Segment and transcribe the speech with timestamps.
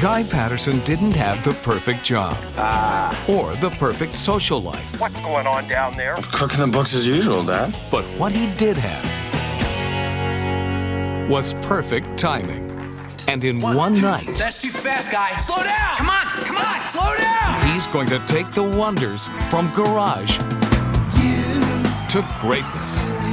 [0.00, 3.24] Guy Patterson didn't have the perfect job ah.
[3.26, 5.00] or the perfect social life.
[5.00, 6.16] What's going on down there?
[6.32, 7.74] Cooking the books as usual, Dad.
[7.90, 9.02] But what he did have
[11.30, 12.70] was perfect timing.
[13.26, 15.34] And in one, night, That's too fast, guy.
[15.38, 15.96] Slow down.
[15.96, 17.72] Come on, come on, slow down.
[17.72, 20.36] he's going to take the wonders from garage
[22.10, 23.25] to greatness.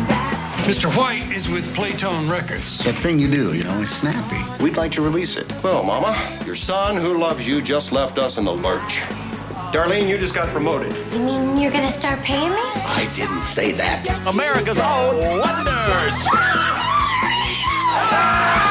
[0.63, 0.89] Mr.
[0.97, 2.79] White is with Playtone Records.
[2.85, 4.63] That thing you do, you know, is snappy.
[4.63, 5.51] We'd like to release it.
[5.61, 9.01] Well, Mama, your son who loves you just left us in the lurch.
[9.73, 10.95] Darlene, you just got promoted.
[11.11, 12.55] You mean you're gonna start paying me?
[12.55, 14.07] I didn't say that.
[14.25, 16.27] America's own wonders.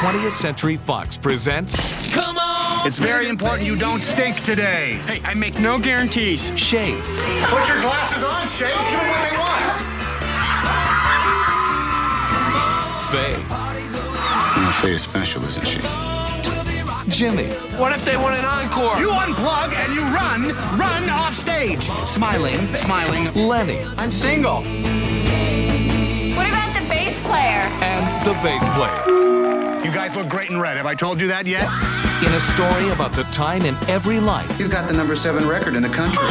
[0.00, 1.76] 20th Century Fox presents
[2.14, 2.86] Come on!
[2.86, 4.94] It's very important you don't stink today.
[5.06, 6.40] Hey, I make no guarantees.
[6.58, 8.86] Shades, Put your glasses on, Shades.
[8.88, 9.60] Give them what they want.
[13.12, 13.36] Faye,
[14.56, 15.80] Well, Faye's special, isn't she?
[17.10, 18.98] Jimmy, What if they want an encore?
[18.98, 21.90] You unplug and you run, run off stage.
[22.06, 23.30] Smiling, smiling.
[23.34, 24.62] Lenny, I'm single.
[26.36, 27.68] What about the bass player?
[27.82, 29.39] and the bass player.
[29.84, 30.76] You guys look great in red.
[30.76, 31.64] Have I told you that yet?
[32.24, 35.74] In a story about the time in every life You've got the number seven record
[35.74, 36.22] in the country.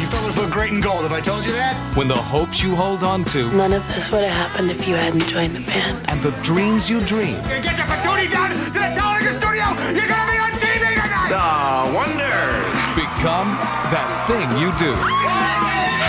[0.00, 1.02] You fellas look great in gold.
[1.02, 1.76] Have I told you that?
[1.96, 4.94] when the hopes you hold on to None of this would have happened if you
[4.96, 6.08] hadn't joined the band.
[6.08, 9.66] and the dreams you dream You get your patootie done to the television studio.
[9.94, 11.30] You're gonna be on TV tonight.
[11.30, 12.66] The wonders.
[12.98, 13.54] become
[13.94, 14.92] that thing you do.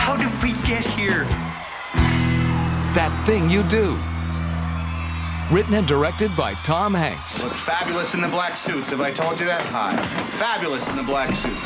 [0.02, 1.26] How did we get here?
[2.98, 3.98] That thing you do.
[5.52, 7.44] Written and directed by Tom Hanks.
[7.44, 8.90] Look fabulous in the black suits.
[8.90, 9.66] Have I told you that?
[9.66, 9.98] Hi.
[10.38, 11.58] Fabulous in the black suit.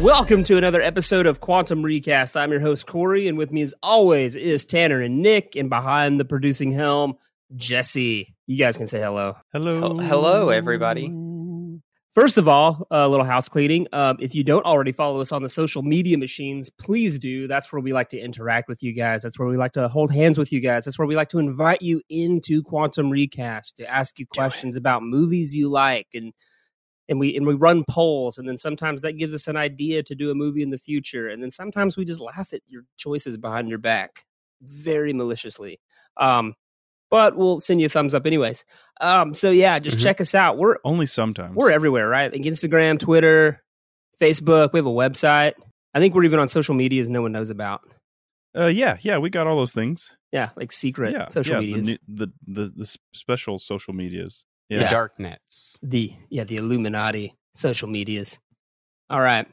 [0.00, 2.34] Welcome to another episode of Quantum Recast.
[2.34, 6.18] I'm your host, Corey, and with me, as always, is Tanner and Nick, and behind
[6.18, 7.16] the producing helm,
[7.54, 8.34] Jesse.
[8.46, 9.36] You guys can say hello.
[9.52, 9.96] Hello.
[9.96, 11.12] Hello, everybody.
[12.14, 13.88] First of all, a little house cleaning.
[13.92, 17.46] Um, if you don't already follow us on the social media machines, please do.
[17.46, 19.20] That's where we like to interact with you guys.
[19.20, 20.86] That's where we like to hold hands with you guys.
[20.86, 25.02] That's where we like to invite you into Quantum Recast to ask you questions about
[25.02, 26.32] movies you like and
[27.10, 30.14] and we and we run polls and then sometimes that gives us an idea to
[30.14, 33.36] do a movie in the future and then sometimes we just laugh at your choices
[33.36, 34.24] behind your back
[34.62, 35.78] very maliciously.
[36.16, 36.54] Um,
[37.10, 38.64] but we'll send you a thumbs up anyways.
[39.00, 40.02] Um, so yeah, just Mhm.
[40.04, 40.56] check us out.
[40.56, 41.56] We're Only sometimes.
[41.56, 42.32] we're everywhere, right?
[42.32, 43.62] Like Instagram, Twitter,
[44.20, 44.72] Facebook.
[44.72, 45.54] We have a website.
[45.94, 47.80] I think we're even on social medias no one knows about.
[48.56, 50.16] uh, yeah, yeah, we got all those things.
[50.32, 51.86] Yeah, like secret yeah, social yeah, medias.
[51.86, 54.44] The, the the the special social medias.
[54.78, 55.78] The dark nets.
[55.82, 58.38] the yeah the Illuminati social medias.
[59.08, 59.46] All right,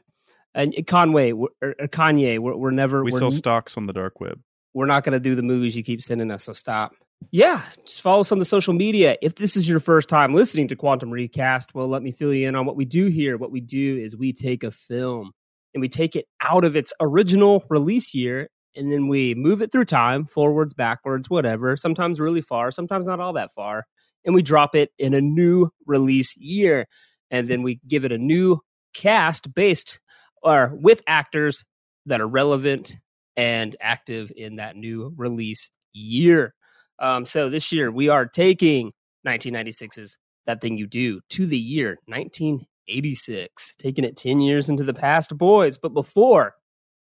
[0.54, 3.86] and Conway or, er, or er, Kanye, we're, we're never we we're, sell stocks on
[3.86, 4.40] the dark web.
[4.74, 6.44] we're not going to do the movies you keep sending us.
[6.44, 6.92] So stop.
[7.32, 9.16] Yeah, just follow us on the social media.
[9.20, 12.48] If this is your first time listening to Quantum Recast, well, let me fill you
[12.48, 13.36] in on what we do here.
[13.36, 15.32] What we do is we take a film
[15.74, 19.72] and we take it out of its original release year and then we move it
[19.72, 23.84] through time, forwards, backwards, whatever, sometimes really far, sometimes not all that far,
[24.24, 26.86] and we drop it in a new release year.
[27.30, 28.60] And then we give it a new
[28.94, 30.00] cast based
[30.42, 31.64] or with actors
[32.06, 32.98] that are relevant
[33.36, 36.54] and active in that new release year.
[36.98, 38.92] Um, so this year we are taking
[39.26, 44.94] 1996's That Thing You Do to the year 1986, taking it 10 years into the
[44.94, 45.78] past, boys.
[45.78, 46.54] But before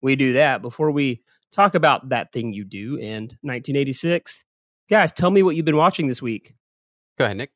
[0.03, 4.45] we do that, before we talk about That Thing You Do and 1986,
[4.91, 6.55] guys, tell me what you've been watching this week.
[7.19, 7.51] Go ahead, Nick.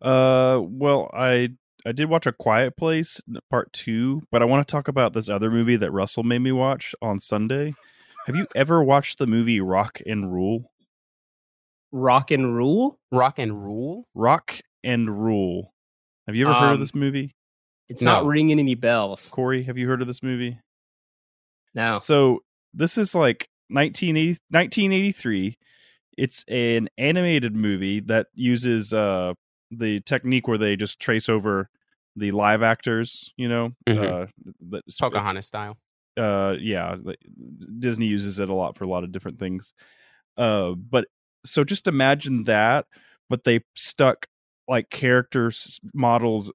[0.00, 1.50] Uh, well, I
[1.86, 3.20] I did watch a Quiet Place
[3.50, 6.52] Part Two, but I want to talk about this other movie that Russell made me
[6.52, 7.74] watch on Sunday.
[8.26, 10.70] Have you ever watched the movie Rock and Rule?
[11.90, 12.98] Rock and Rule?
[13.10, 14.06] Rock and Rule.
[14.14, 15.72] Rock and Rule.
[16.26, 17.34] Have you ever heard of Um, this movie?
[17.88, 19.28] It's not ringing any bells.
[19.30, 20.58] Corey, have you heard of this movie?
[21.74, 21.98] No.
[21.98, 22.40] So
[22.72, 25.58] this is like 1980, 1983.
[26.16, 29.34] It's an animated movie that uses uh,
[29.70, 31.70] the technique where they just trace over
[32.16, 33.32] the live actors.
[33.36, 34.30] You know, Mhm.
[34.72, 35.78] uh, Pocahontas style.
[36.18, 36.94] uh yeah
[37.78, 39.72] disney uses it a lot for a lot of different things
[40.36, 41.06] uh but
[41.42, 42.84] so just imagine that
[43.30, 44.26] but they stuck
[44.68, 46.52] like characters models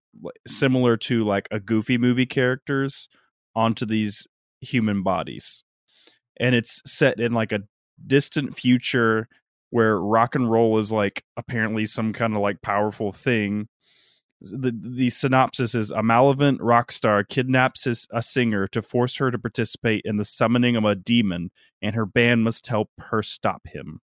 [0.48, 3.10] similar to like a goofy movie characters
[3.56, 4.28] onto these
[4.62, 5.64] human bodies
[6.40, 7.62] and it's set in like a
[8.06, 9.28] distant future
[9.70, 13.68] where rock and roll is like apparently some kind of like powerful thing
[14.40, 19.32] the the synopsis is a malevolent rock star kidnaps his, a singer to force her
[19.32, 21.50] to participate in the summoning of a demon
[21.82, 24.00] and her band must help her stop him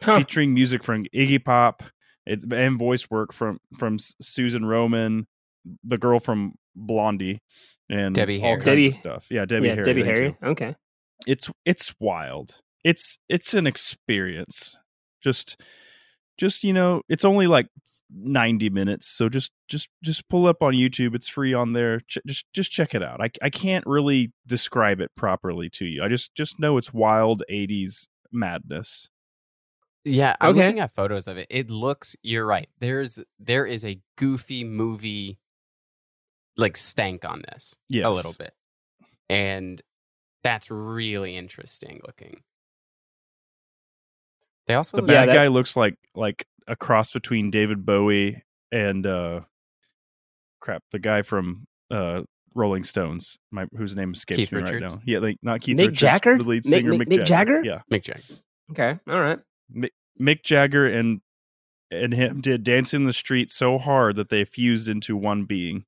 [0.00, 0.18] Huh.
[0.18, 1.82] featuring music from iggy pop
[2.24, 5.26] it's, and voice work from from susan roman
[5.82, 7.40] the girl from blondie
[7.90, 8.56] and Debbie all Harry.
[8.58, 10.26] kinds Debbie- of stuff yeah debbie yeah, harry Debbie Harry.
[10.40, 10.48] you.
[10.48, 10.76] Okay.
[11.26, 14.78] it's it's wild it's it's an experience
[15.22, 15.60] just
[16.38, 17.66] just you know it's only like
[18.10, 22.18] 90 minutes so just just just pull up on youtube it's free on there Ch-
[22.26, 26.08] just just check it out I, I can't really describe it properly to you i
[26.08, 29.10] just just know it's wild 80s madness
[30.04, 30.66] Yeah, I'm Okay.
[30.66, 31.48] looking at photos of it.
[31.50, 32.14] It looks.
[32.22, 32.68] You're right.
[32.78, 35.38] There's there is a goofy movie,
[36.56, 38.54] like stank on this yes a little bit,
[39.28, 39.82] and
[40.42, 42.42] that's really interesting looking.
[44.68, 47.84] They also the look- Yeah, bad that- guy looks like like a cross between david
[47.86, 49.40] bowie and uh
[50.60, 52.22] crap the guy from uh
[52.54, 54.82] rolling stones my whose name escapes Keith me Richards?
[54.82, 56.38] right now yeah like not keith Mick richards Jagger?
[56.38, 57.62] the lead Mick- singer Mick- mick, Mick Jagger?
[57.64, 58.22] yeah Mick Jagger.
[58.70, 58.98] Okay.
[59.08, 59.38] All right.
[60.20, 61.22] Mick Jagger and
[61.90, 65.86] and him did dance in the street so hard that they fused into one being.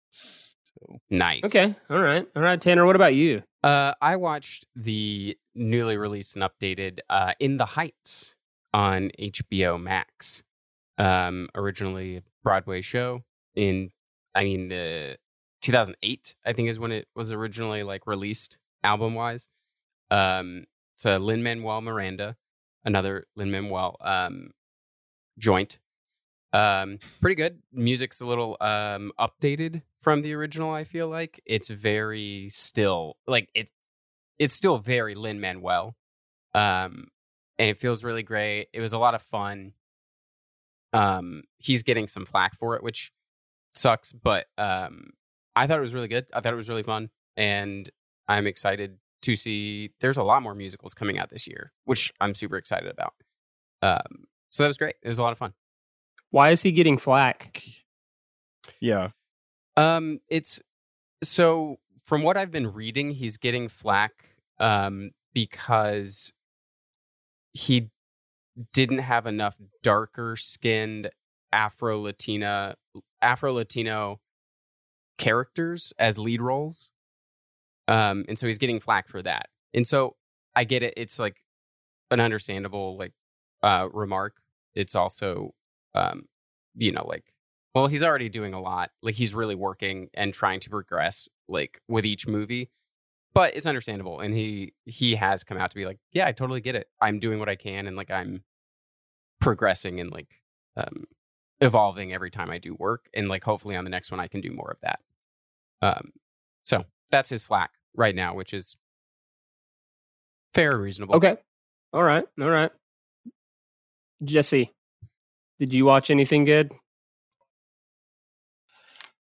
[0.65, 1.44] So Nice.
[1.44, 1.75] Okay.
[1.91, 2.26] All right.
[2.35, 2.59] All right.
[2.59, 3.43] Tanner, what about you?
[3.62, 8.37] Uh, I watched the newly released and updated uh, In the Heights
[8.73, 10.43] on HBO Max.
[10.99, 13.23] Um, originally a Broadway show
[13.55, 13.91] in,
[14.35, 15.17] I mean, the
[15.63, 19.49] 2008, I think is when it was originally like released album wise.
[20.11, 20.65] Um,
[21.05, 22.37] a Lin Manuel Miranda,
[22.85, 24.51] another Lin Manuel um,
[25.39, 25.79] joint.
[26.53, 27.63] Um, pretty good.
[27.73, 30.73] Music's a little um updated from the original.
[30.73, 33.71] I feel like it's very still like it.
[34.39, 35.95] It's still very Lin Manuel,
[36.55, 37.09] um,
[37.61, 38.69] and it feels really great.
[38.73, 39.75] It was a lot of fun.
[40.93, 43.12] Um, he's getting some flack for it, which
[43.75, 45.11] sucks, but um,
[45.55, 46.27] I thought it was really good.
[46.35, 47.89] I thought it was really fun, and
[48.27, 49.91] I'm excited to see.
[50.01, 53.12] There's a lot more musicals coming out this year, which I'm super excited about.
[53.83, 54.97] Um, so that was great.
[55.03, 55.53] It was a lot of fun.
[56.31, 57.62] Why is he getting flack?
[58.81, 59.11] yeah,
[59.77, 60.62] Um, it's
[61.23, 64.12] so from what I've been reading, he's getting flack
[64.59, 66.33] um because
[67.52, 67.91] he
[68.73, 71.11] didn't have enough darker skinned
[71.52, 72.76] Afro Latina
[73.20, 74.20] Afro Latino
[75.19, 76.91] characters as lead roles.
[77.88, 79.49] Um, and so he's getting flack for that.
[79.75, 80.17] And so
[80.55, 80.94] I get it.
[80.97, 81.37] It's like
[82.11, 83.12] an understandable like
[83.62, 84.37] uh remark.
[84.75, 85.55] It's also
[85.94, 86.26] um,
[86.75, 87.35] you know, like
[87.75, 88.91] well, he's already doing a lot.
[89.02, 92.70] Like he's really working and trying to progress like with each movie.
[93.32, 96.61] But it's understandable and he he has come out to be like, yeah, I totally
[96.61, 96.88] get it.
[97.00, 98.43] I'm doing what I can and like I'm
[99.41, 100.43] progressing and like
[100.77, 101.05] um
[101.61, 104.41] evolving every time I do work and like hopefully on the next one I can
[104.41, 105.00] do more of that.
[105.81, 106.11] Um
[106.65, 108.77] so that's his flack right now, which is
[110.53, 111.17] fair and reasonable.
[111.17, 111.37] Okay.
[111.93, 112.25] All right.
[112.41, 112.71] All right.
[114.23, 114.73] Jesse,
[115.59, 116.73] did you watch anything good?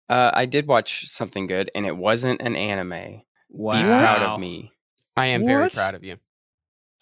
[0.08, 3.24] Uh, I did watch something good, and it wasn't an anime.
[3.58, 3.78] Wow.
[3.82, 4.72] Be proud of me.
[5.16, 6.18] I am very proud of you.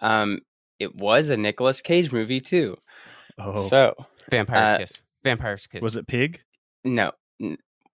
[0.02, 0.40] Um,
[0.80, 2.78] it was a Nicolas Cage movie too.
[3.38, 3.96] oh, So
[4.30, 5.04] Vampire's Uh, Kiss.
[5.24, 5.82] Vampire's Kiss.
[5.82, 6.42] was it Pig?
[6.84, 7.12] no,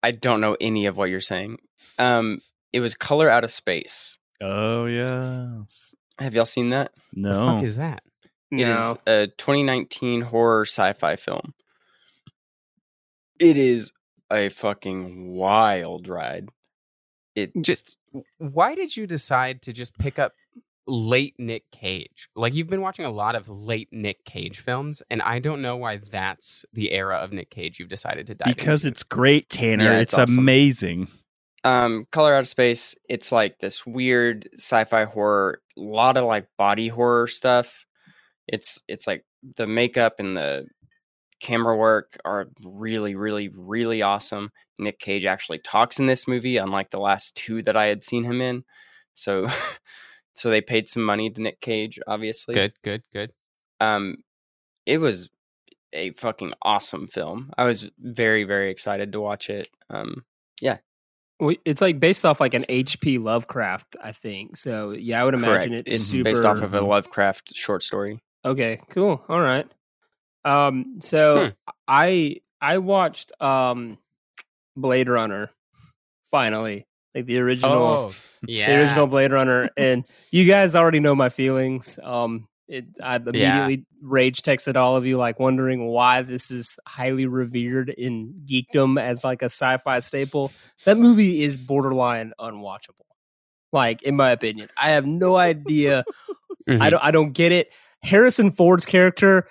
[0.04, 1.58] I don't know any of what you're saying.
[2.00, 2.40] Um,
[2.72, 4.18] it was Color Out of Space.
[4.42, 6.92] Oh yes, Have y'all seen that?
[7.14, 8.04] the no, fuck is that?
[8.52, 8.98] It is No.
[9.08, 11.54] a 2019 horror sci-fi film.
[13.40, 13.92] It is
[14.32, 16.50] a fucking wild ride.
[17.36, 17.98] It Just
[18.38, 20.34] why did you decide to just pick up
[20.88, 22.30] late Nick Cage?
[22.36, 25.76] Like you've been watching a lot of late Nick Cage films, and I don't know
[25.76, 28.94] why that's the era of Nick Cage you've decided to dive because into.
[28.94, 29.84] it's great, Tanner.
[29.84, 30.40] Yeah, it's it's awesome.
[30.40, 31.08] amazing.
[31.64, 36.48] um color out of space it's like this weird sci-fi horror a lot of like
[36.58, 37.86] body horror stuff
[38.48, 39.26] it's it's like
[39.58, 40.68] the makeup and the
[41.40, 46.90] camera work are really really really awesome nick cage actually talks in this movie unlike
[46.92, 48.64] the last two that i had seen him in
[49.14, 49.48] so
[50.36, 53.32] so they paid some money to nick cage obviously good, good, good.
[53.80, 54.16] um
[54.86, 55.30] it was
[55.94, 60.24] a fucking awesome film i was very very excited to watch it um
[60.62, 60.78] yeah.
[61.40, 63.18] We- It's like based off like an H.P.
[63.18, 64.56] Lovecraft, I think.
[64.58, 66.24] So yeah, I would imagine correct it's, it's super...
[66.24, 69.24] based off of a lovecraft short story Okay, cool.
[69.28, 69.68] All right.
[70.46, 71.52] Um, so
[71.88, 73.98] I I watched um
[74.78, 75.50] Blade Runner
[76.32, 78.10] finally, like the original, Oh,
[78.44, 78.78] the yeah.
[78.78, 81.98] original Blade Runner, and you guys already know my feelings.
[82.04, 87.26] Um, it, I immediately rage texted all of you, like wondering why this is highly
[87.28, 90.52] revered in geekdom as like a sci-fi staple.
[90.86, 93.06] That movie is borderline unwatchable.
[93.72, 96.06] Like, in my opinion, I have no idea.
[96.68, 96.82] Mhm.
[96.82, 97.04] I don't.
[97.04, 97.72] I don't get it.
[98.02, 99.48] Harrison Ford's character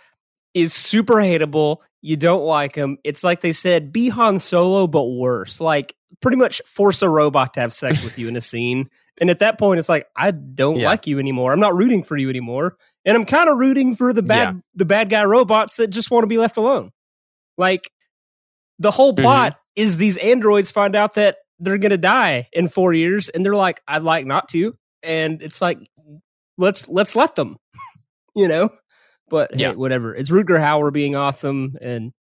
[0.54, 1.78] is super hateable.
[2.02, 2.98] You don't like him.
[3.04, 5.60] It's like they said, be Han Solo, but worse.
[5.60, 8.88] Like, pretty much force a robot to have sex with you in a scene.
[9.20, 10.88] And at that point, it's like, I don't Yeah.
[10.88, 11.52] like you anymore.
[11.52, 12.76] I'm not rooting for you anymore.
[13.04, 16.22] And I'm kind of rooting for the bad the bad guy robots that just want
[16.24, 16.90] to be left alone.
[17.58, 17.90] Like
[18.78, 19.22] the whole Mm-hmm.
[19.22, 23.54] plot is these androids find out that they're gonna die in four years, and they're
[23.54, 24.74] like, I'd like not to.
[25.02, 25.78] And it's like,
[26.58, 27.56] let's let's let them.
[28.34, 28.70] you know?
[29.28, 29.70] But Yeah.
[29.70, 30.14] hey, whatever.
[30.14, 32.12] It's Rutger Hauer being awesome, and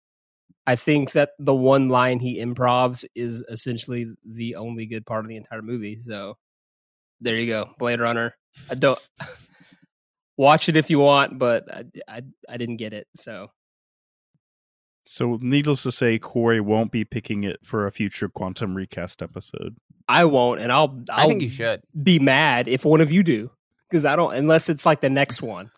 [0.66, 5.30] I think that the one line he improvs is essentially the only good part of
[5.30, 5.98] the entire movie.
[6.00, 6.38] So
[7.22, 8.34] there you go, Blade Runner.
[8.70, 9.00] I don't
[10.38, 13.08] watch it if you want, but I I, I didn't get it.
[13.16, 13.50] So
[15.06, 19.76] So, needless to say, Corey won't be picking it for a future Quantum Recast episode.
[20.08, 21.82] I won't, and I'll I'll I think you should.
[22.02, 23.52] be mad if one of you do
[23.90, 25.70] because I don't unless it's like the next one.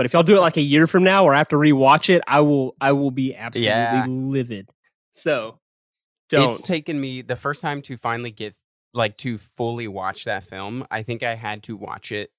[0.00, 2.08] But if y'all do it like a year from now or I have to rewatch
[2.08, 4.06] it, I will I will be absolutely Yeah.
[4.08, 4.70] livid.
[5.12, 5.58] So
[6.30, 6.44] don't.
[6.50, 8.54] It's taken me the first time to finally get
[8.94, 10.86] like to fully watch that film.
[10.90, 12.30] I think I had to watch it.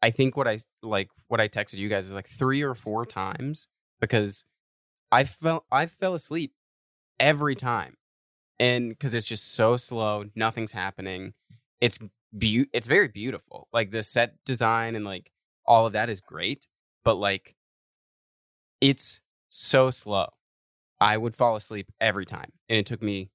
[0.00, 3.04] I think what I like what I texted you guys was like three or four
[3.04, 3.68] times
[4.00, 4.46] because
[5.12, 6.54] I fell I fell asleep
[7.18, 7.98] every time,
[8.58, 11.34] and because it's just so slow, nothing's happening.
[11.82, 11.98] It's
[12.32, 13.68] beau- It's very beautiful.
[13.70, 15.30] Like the set design and like
[15.66, 16.66] all of that is great,
[17.04, 17.54] but like
[18.80, 20.28] it's so slow.
[21.00, 22.52] I would fall asleep every time.
[22.68, 23.30] And it took me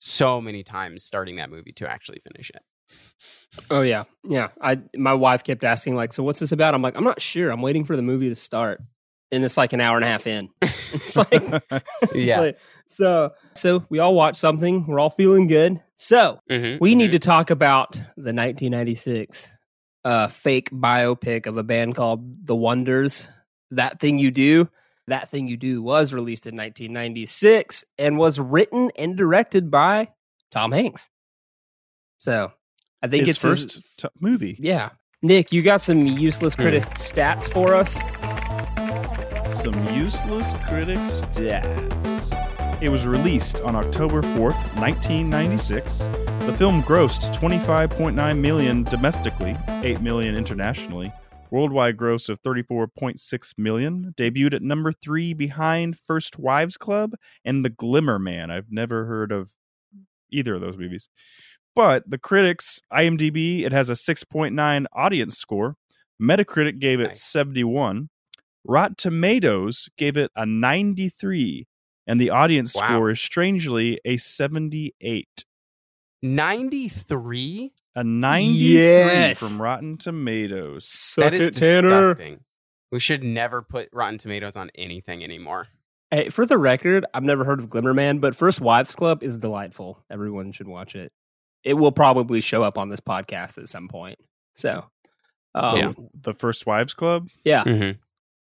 [0.00, 2.62] so many times starting that movie to actually finish it.
[3.70, 4.48] Oh yeah, yeah.
[4.60, 7.50] I my wife kept asking like, "So what's this about?" I'm like, "I'm not sure.
[7.50, 8.80] I'm waiting for the movie to start."
[9.30, 10.48] And it's like an hour and a half in.
[10.94, 11.28] It's like,
[11.72, 12.40] it's Yeah.
[12.40, 14.86] like- so so we all watched something.
[14.86, 15.82] We're all feeling good.
[15.96, 17.12] So Mhm, we need mhm.
[17.12, 19.50] to talk about the 1996
[20.08, 23.28] uh, fake biopic of a band called The Wonders.
[23.72, 24.68] That thing you do.
[25.08, 30.08] That thing you do was released in 1996 and was written and directed by
[30.50, 31.10] Tom Hanks.
[32.20, 32.52] So
[33.02, 34.56] I think His it's his- first t- movie.
[34.58, 34.90] yeah.
[35.20, 37.94] Nick, you got some useless critic stats for us?
[39.62, 42.37] Some useless critic stats.
[42.80, 45.98] It was released on October 4th, 1996.
[46.46, 51.12] The film grossed 25.9 million domestically, 8 million internationally.
[51.50, 54.14] Worldwide gross of 34.6 million.
[54.16, 58.48] Debuted at number 3 behind First Wives Club and The Glimmer Man.
[58.52, 59.52] I've never heard of
[60.30, 61.08] either of those movies.
[61.74, 65.74] But the critics, IMDb, it has a 6.9 audience score.
[66.22, 68.08] Metacritic gave it 71.
[68.64, 71.66] Rotten Tomatoes gave it a 93,
[72.08, 72.88] and the audience Wow.
[72.88, 75.44] score is strangely a 78.
[76.22, 77.72] 93?
[77.94, 79.38] A 93 Yes.
[79.38, 80.86] from Rotten Tomatoes.
[80.88, 82.14] Suck that is it, Tanner.
[82.14, 82.40] disgusting.
[82.90, 85.68] We should never put Rotten Tomatoes on anything anymore.
[86.10, 90.02] Hey, for the record, I've never heard of Glimmerman, but First Wives Club is delightful.
[90.10, 91.12] Everyone should watch it.
[91.64, 94.18] It will probably show up on this podcast at some point.
[94.54, 94.86] So,
[95.54, 95.92] um, Yeah.
[96.14, 97.28] The First Wives Club?
[97.44, 97.98] yeah, Mhm.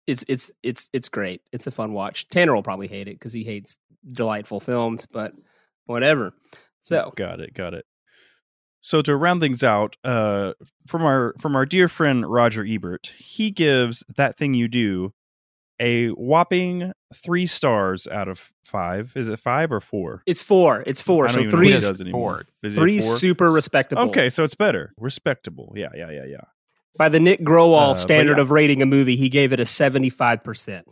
[0.10, 1.42] It's it's it's it's great.
[1.52, 2.28] It's a fun watch.
[2.30, 3.78] Tanner will probably hate it because he hates
[4.12, 5.34] delightful films, but
[5.86, 6.34] whatever.
[6.82, 7.86] So, Got it, got it.
[8.82, 10.54] So to round things out, uh,
[10.88, 15.14] from our from our dear friend Roger Ebert, he gives that thing you do
[15.80, 19.12] a whopping three stars out of five.
[19.16, 20.24] Is it five or four?
[20.26, 20.84] it's four.
[20.88, 21.28] It's four.
[21.30, 22.44] So three is anymore.
[22.64, 23.18] Is three four?
[23.18, 24.04] super respectable.
[24.04, 25.74] Okay, so it's better, respectable.
[25.76, 26.42] Yeah, yeah, yeah, yeah.
[26.98, 28.42] By the Nick Growall Uh, standard yeah.
[28.42, 30.86] of rating a movie, he gave it a seventy-five percent.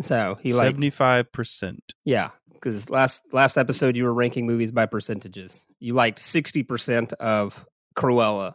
[0.00, 1.92] So he like Seventy five percent.
[2.04, 5.66] Yeah, because last last episode you were ranking movies by percentages.
[5.80, 7.66] You liked sixty percent of
[7.96, 8.52] Cruella.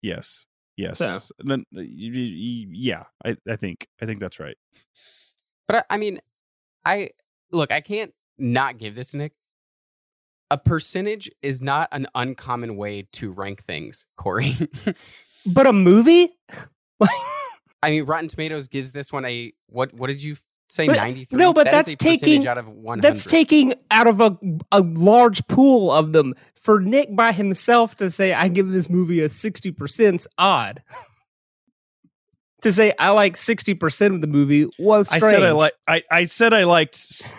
[0.00, 0.46] Yes,
[0.76, 0.98] yes.
[0.98, 1.20] So.
[1.70, 4.56] Yeah, I, I think I think that's right.
[5.68, 6.20] But I, I mean,
[6.84, 7.10] I
[7.52, 9.32] look, I can't not give this to Nick.
[10.52, 14.54] A percentage is not an uncommon way to rank things, Corey.
[15.46, 16.28] But a movie?
[17.82, 19.92] I mean, Rotten Tomatoes gives this one a what?
[19.94, 20.36] What did you
[20.68, 20.86] say?
[20.86, 21.38] Ninety three.
[21.38, 23.02] no, but That is that's a taking- out of one hundred.
[23.14, 24.36] That's taking out of a
[24.70, 26.34] a large pool of them.
[26.54, 30.82] For Nick by himself to say I give this movie a sixty percent odd.
[32.62, 35.24] to say I like sixty percent of the movie was strange.
[35.24, 35.72] I said I like.
[35.88, 37.34] I, I said I liked.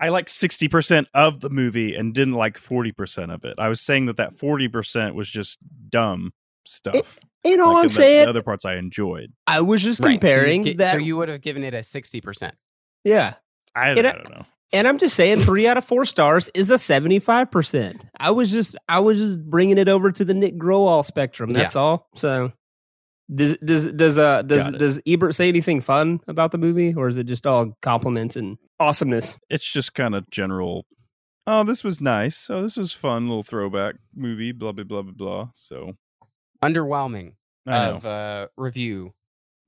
[0.00, 3.54] I liked sixty percent of the movie and didn't like forty percent of it.
[3.58, 5.58] I was saying that that forty percent was just
[5.88, 6.32] dumb
[6.66, 7.18] stuff.
[7.44, 8.24] You know Like, what I'm the- saying?
[8.24, 9.32] The other parts I enjoyed.
[9.46, 10.92] I was just Right, so you comparing get- that.
[10.92, 12.54] So you would have given it a sixty percent.
[13.04, 13.34] yeah,
[13.74, 14.46] I, And I I- don't know.
[14.72, 18.02] and I'm just saying three out of four stars is a seventy five percent.
[18.18, 21.50] I was just I was just bringing it over to the Nick Grohl spectrum.
[21.50, 22.08] That's all.
[22.16, 22.52] So.
[23.34, 27.16] Does does does uh does does Ebert say anything fun about the movie, or is
[27.16, 29.38] it just all compliments and awesomeness?
[29.50, 30.86] It's just kind of general.
[31.46, 32.48] Oh, this was nice.
[32.50, 33.28] Oh, this was fun.
[33.28, 34.52] Little throwback movie.
[34.52, 35.48] Blah blah blah blah blah.
[35.54, 35.96] So
[36.62, 37.34] Underwhelming
[37.66, 39.12] of uh, review,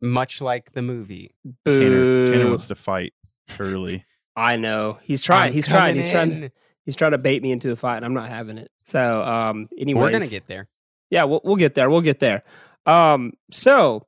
[0.01, 1.35] much like the movie.
[1.65, 3.13] Tanner Tanner wants to fight
[3.59, 4.05] early.
[4.37, 5.49] I know he's trying.
[5.49, 5.97] I'm He's trying.
[5.97, 6.31] He's trying.
[6.31, 6.53] in.
[6.85, 8.71] He's trying to bait me into a fight, and I'm not having it.
[8.85, 10.69] So, um, anyways, We're gonna get there.
[11.11, 11.91] Yeah, we'll, we'll get there.
[11.91, 12.43] We'll get there.
[12.85, 14.07] Um, so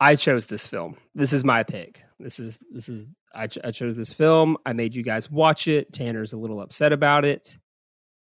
[0.00, 0.96] I chose this film.
[1.14, 2.02] This is my pick.
[2.18, 4.56] This is this is I, ch- I chose this film.
[4.66, 5.92] I made you guys watch it.
[5.92, 7.58] Tanner's a little upset about it.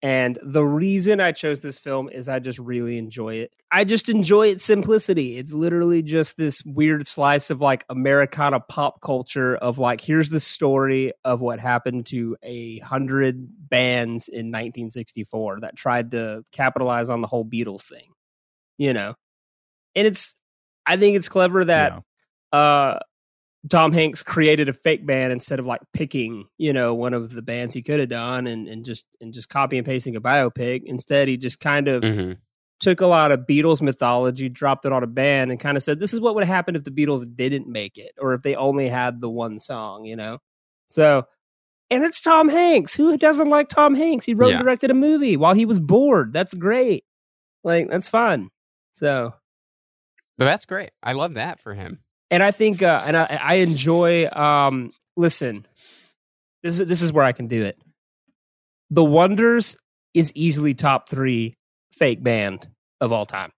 [0.03, 3.51] And the reason I chose this film is I just really enjoy it.
[3.71, 5.37] I just enjoy its simplicity.
[5.37, 10.39] It's literally just this weird slice of like Americana pop culture of like, here's the
[10.39, 17.21] story of what happened to a hundred bands in 1964 that tried to capitalize on
[17.21, 18.11] the whole Beatles thing,
[18.77, 19.15] you know?
[19.95, 20.35] And it's,
[20.85, 22.03] I think it's clever that,
[22.53, 22.99] uh,
[23.69, 27.41] Tom Hanks created a fake band instead of like picking, you know, one of the
[27.41, 30.83] bands he could have done and, and just and just copy and pasting a biopic.
[30.85, 32.37] Instead, he just kind of Mhm.
[32.79, 35.99] took a lot of Beatles mythology, dropped it on a band, and kind of said,
[35.99, 38.87] "This is what would happen if the Beatles didn't make it, or if they only
[38.87, 40.37] had the one song," you know.
[40.87, 41.23] So,
[41.89, 42.95] and it's Tom Hanks.
[42.95, 44.25] Who doesn't like Tom Hanks?
[44.27, 44.55] He wrote Yeah.
[44.57, 46.31] and directed a movie while he was bored.
[46.31, 47.03] That's great.
[47.63, 48.49] Like that's fun.
[48.93, 49.33] So
[50.37, 50.91] But that's great.
[51.01, 51.99] I love that for him.
[52.31, 54.27] And I think, uh, and I, I enjoy.
[54.29, 55.65] Um, listen,
[56.63, 57.77] this is this is where I can do it.
[58.89, 59.77] The Wonders
[60.13, 61.55] is easily top three
[61.91, 62.67] fake band
[63.01, 63.51] of all time.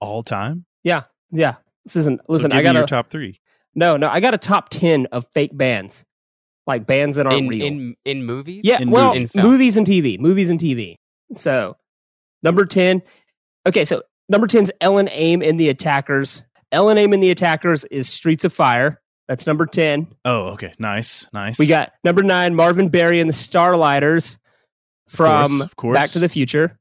[0.00, 0.64] All time.
[0.84, 1.56] Yeah, yeah.
[1.84, 2.18] This isn't.
[2.20, 3.40] So Listen, give I me got your a top three.
[3.74, 4.08] no, no.
[4.08, 6.04] I got a top ten of fake bands,
[6.66, 7.64] like bands that aren't In real.
[7.66, 8.64] in in movies.
[8.64, 9.34] yeah, in well, movies.
[9.34, 10.96] movies and TV, movies and TV.
[11.32, 11.76] So,
[12.42, 13.02] number ten.
[13.66, 16.42] Okay, so number 10's Ellen Aim and the Attackers.
[16.72, 19.00] Ellen Aim and the Attackers is Streets of Fire.
[19.28, 20.06] That's number ten.
[20.24, 20.72] Oh, okay.
[20.78, 21.58] Nice, nice.
[21.58, 24.38] We got number nine, Marvin Berry and the Starlighters
[25.08, 25.94] from course, of course.
[25.96, 26.78] Back to the Future.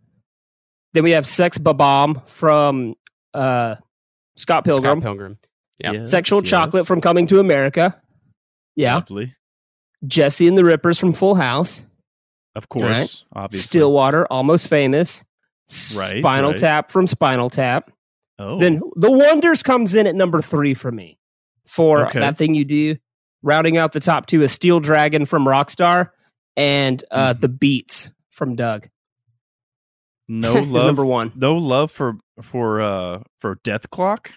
[0.93, 2.95] Then we have Sex Bob-Omb from
[3.33, 3.75] uh,
[4.35, 5.01] Scott Pilgrim.
[5.01, 5.37] Scott Pilgrim.
[5.79, 5.91] Yeah.
[5.93, 6.49] Yes, Sexual yes.
[6.51, 8.01] Chocolate from Coming to America.
[8.75, 8.95] Yeah.
[8.95, 9.35] Lovely.
[10.05, 11.83] Jesse and the Rippers from Full House.
[12.55, 12.85] Of course.
[12.85, 13.23] Right.
[13.33, 13.65] Obviously.
[13.65, 15.23] Stillwater, Almost Famous.
[15.97, 16.59] Right, Spinal right.
[16.59, 17.91] Tap from Spinal Tap.
[18.37, 18.59] Oh.
[18.59, 21.17] Then The Wonders comes in at number three for me
[21.67, 22.19] for Okay.
[22.19, 22.97] that thing you do.
[23.41, 26.09] Rounding out the top two is Steel Dragon from Rockstar
[26.57, 27.39] and uh, Mhm.
[27.41, 28.89] The Beets from Doug.
[30.27, 30.85] no love.
[30.85, 31.31] number one.
[31.35, 34.31] No love for for uh for Dethklok.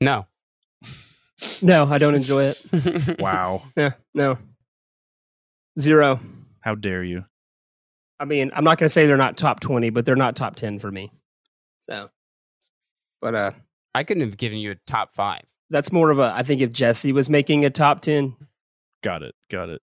[0.00, 0.26] No.
[1.60, 3.18] No, I don't enjoy it.
[3.20, 3.62] Wow.
[3.76, 4.38] Yeah, no.
[5.78, 6.20] Zero.
[6.60, 7.24] How dare you?
[8.22, 10.54] I mean, I'm not going to say they're not top 20, but they're not top
[10.54, 11.10] 10 for me.
[11.80, 12.08] So,
[13.20, 13.50] but uh,
[13.96, 15.42] I couldn't have given you a top five.
[15.70, 18.36] that's more of a, I think if Jesse was making a top 10,
[19.02, 19.34] Got it.
[19.50, 19.82] Got it.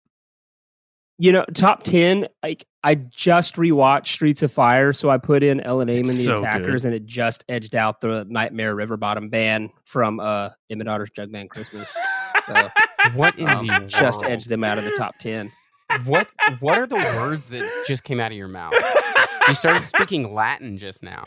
[1.17, 4.93] you know, top 10, like I just rewatched Streets of Fire.
[4.93, 6.93] So I put in Ellen Aim and the so Attackers good.
[6.93, 11.30] and it just edged out the Nightmare River Bottom band from uh, Emmett Otter's Jug
[11.34, 11.93] Band Christmas.
[12.45, 12.54] So
[13.15, 15.52] What in um, the just edged them out of the top 10.
[16.06, 16.28] What
[16.60, 18.73] What are the words that just came out of your mouth?
[19.47, 21.23] You started speaking Latin just now.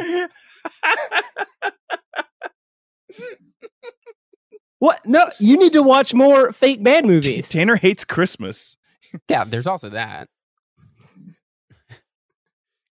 [4.79, 5.01] What?
[5.07, 7.49] No, you need to watch more fake band movies.
[7.49, 8.77] Tanner hates Christmas.
[9.29, 10.27] Yeah, there's also that.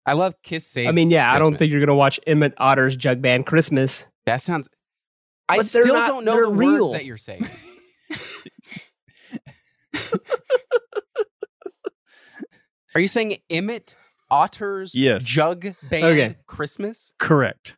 [0.06, 0.88] I love Kiss Saves.
[0.88, 4.08] I mean, yeah, I don't think you're gonna watch Emmett Otter's Jug Band Christmas.
[4.28, 4.70] That sounds.
[5.50, 6.82] I But they're still not- don't know the real.
[6.84, 7.48] words that you're saying.
[12.96, 13.96] Are you saying Emmett
[14.30, 15.26] Otter's Yes.
[15.26, 16.36] Jug Band Okay.
[16.48, 17.14] Christmas?
[17.20, 17.76] Correct.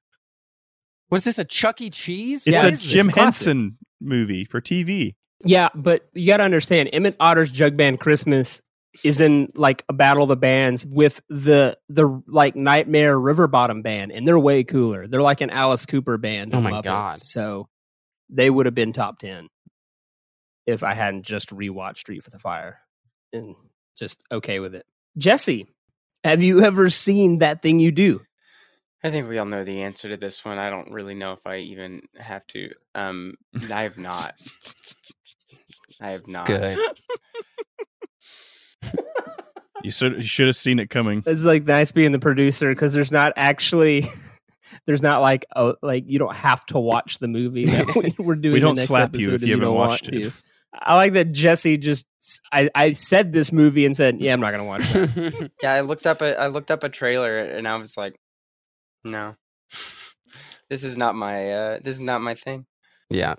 [1.11, 1.89] Was this a Chuck E.
[1.89, 2.47] Cheese?
[2.47, 2.91] It's What a is this?
[2.91, 3.47] Jim classic.
[3.47, 5.15] Henson movie for TV.
[5.43, 8.61] Yeah, but you got to understand, Emmett Otter's Jug Band Christmas
[9.03, 13.81] is in like a battle of the bands with the the like Nightmare River Bottom
[13.81, 15.05] band, and they're way cooler.
[15.07, 16.53] They're like an Alice Cooper band.
[16.55, 17.15] Oh of my Muppets, God.
[17.17, 17.67] So
[18.29, 19.49] they would have been top ten
[20.65, 22.79] if I hadn't just rewatched Street for the Fire
[23.33, 23.55] and
[23.97, 24.85] just okay with it.
[25.17, 25.67] Jesse,
[26.23, 28.21] have you ever seen that thing you do?
[29.03, 30.57] I think we all know the answer to this one.
[30.57, 32.71] I don't really know if I even have to.
[32.95, 33.35] Um,
[33.71, 34.33] I have not.
[36.01, 36.47] I have not.
[36.47, 36.77] Good.
[39.83, 41.21] You should you should have seen it coming.
[41.27, 44.07] It's like nice being the producer because there's not actually
[44.87, 48.33] there's not like oh like you don't have to watch the movie that we- we're
[48.33, 48.53] doing.
[48.53, 50.33] We don't next slap you if you and haven't don't watched want it.
[50.75, 50.89] To.
[50.89, 52.05] I like that Jesse just
[52.51, 55.51] I, I said this movie and said yeah I'm not gonna watch that.
[55.63, 58.15] Yeah, I looked up a I looked up a trailer and I was like,
[59.03, 59.35] no,
[60.69, 62.65] this is not my uh, this is not my thing.
[63.09, 63.35] yeah.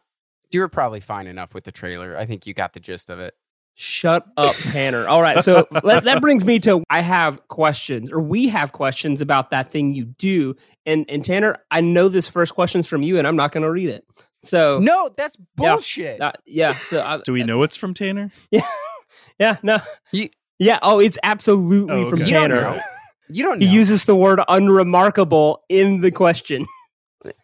[0.52, 2.16] You were probably fine enough with the trailer.
[2.16, 3.34] I think you got the gist of it.
[3.78, 5.06] Shut up, Tanner.
[5.06, 9.20] All right, so that, that brings me to I have questions, or we have questions
[9.20, 10.56] about that thing you do.
[10.86, 13.70] And and Tanner, I know this first question's from you, and I'm not going to
[13.70, 14.06] read it.
[14.42, 15.72] So No, that's Yeah.
[15.74, 16.20] bullshit.
[16.22, 18.30] uh, yeah, so I, Do we know it's from Tanner?
[18.50, 18.62] yeah,
[19.38, 19.56] Yeah.
[19.62, 19.78] no,
[20.10, 20.78] You- yeah.
[20.80, 22.30] Oh, it's absolutely Oh, from okay.
[22.30, 22.60] You don't Tanner.
[22.76, 22.80] know.
[23.28, 26.66] You don't He uses the word unremarkable in the question.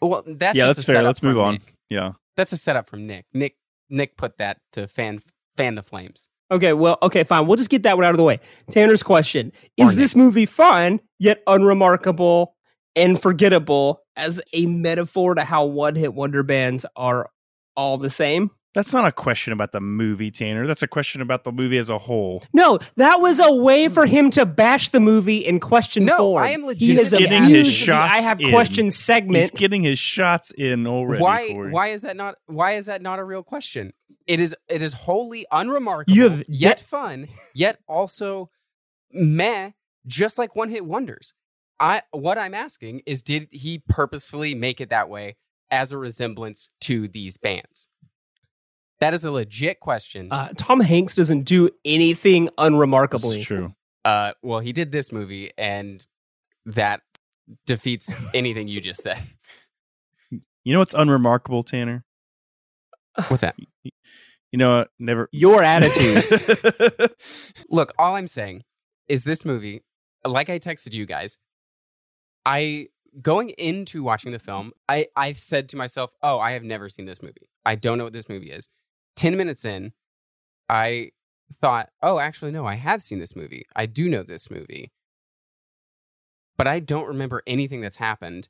[0.01, 0.95] well, that's yeah, just that's a fair.
[0.97, 1.53] setup Let's move from on.
[1.55, 1.75] Nick.
[1.90, 2.12] Yeah.
[2.37, 3.27] That's a setup from Nick.
[3.35, 3.57] Nick
[3.90, 5.21] Nick put that to fan
[5.56, 6.28] fan the flames.
[6.50, 7.46] Okay, well, okay, fine.
[7.46, 8.38] We'll just get that one out of the way.
[8.70, 12.54] Tanner's question Is this movie fun, yet unremarkable
[12.94, 17.30] and forgettable as a metaphor to how one hit wonder bands are
[17.74, 18.50] all the same?
[18.74, 20.66] That's not a question about the movie, Tanner.
[20.66, 22.42] That's a question about the movie as a whole.
[22.54, 26.42] No, that was a way for him to bash the movie in question No, form.
[26.42, 28.50] I am He has legitimately getting his abused shots I have in.
[28.50, 31.22] question He's getting his shots in already.
[31.22, 31.70] why Corey.
[31.70, 33.92] why is that not why is that not a real question?
[34.26, 38.50] It is it is wholly unremarkable, You have yet de- fun, yet also
[39.12, 39.70] meh,
[40.06, 41.35] just like one hit wonders.
[41.80, 45.37] I what I'm asking is did he purposefully make it that way
[45.70, 47.88] as a resemblance to these bands?
[49.00, 50.28] That is a legit question.
[50.30, 53.38] Uh, Uh, Tom Hanks doesn't do anything unremarkably.
[53.38, 53.74] It's true.
[54.04, 56.06] well, he did this movie, and
[56.66, 57.00] that
[57.66, 59.18] defeats anything you just said.
[60.30, 62.04] You know what's unremarkable, Tanner?
[63.29, 63.57] What's that?
[63.85, 64.87] You know?
[64.98, 65.29] Never.
[65.33, 67.11] Your attitude.
[67.70, 68.64] Look, all I'm saying
[69.09, 69.83] is this movie,
[70.25, 71.38] like I texted you guys,
[72.46, 72.88] I
[73.20, 77.07] going into watching the film, I I said to myself, "Oh, I have never seen
[77.07, 77.48] this movie.
[77.64, 78.68] I don't know what this movie is."
[79.16, 79.92] 10 minutes in,
[80.68, 81.11] I
[81.53, 83.66] thought, "Oh, actually no, I have seen this movie.
[83.77, 84.92] I do know this movie."
[86.57, 88.48] But I don't remember anything that's happened.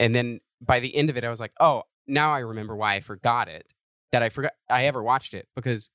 [0.00, 2.94] And then by the end of it, I was like, "Oh, now I remember why
[2.94, 3.72] I forgot it.
[4.12, 5.90] That I forgot I ever watched it because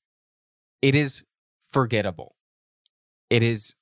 [0.82, 1.24] it is
[1.72, 2.34] forgettable.
[3.30, 3.74] It is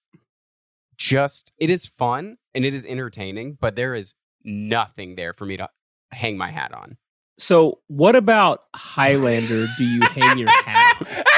[0.97, 5.57] just it is fun and it is entertaining, but there is nothing there for me
[5.57, 5.69] to
[6.13, 6.97] hang my hat on.
[7.39, 11.25] so, what about Highlander do you hang your hat on?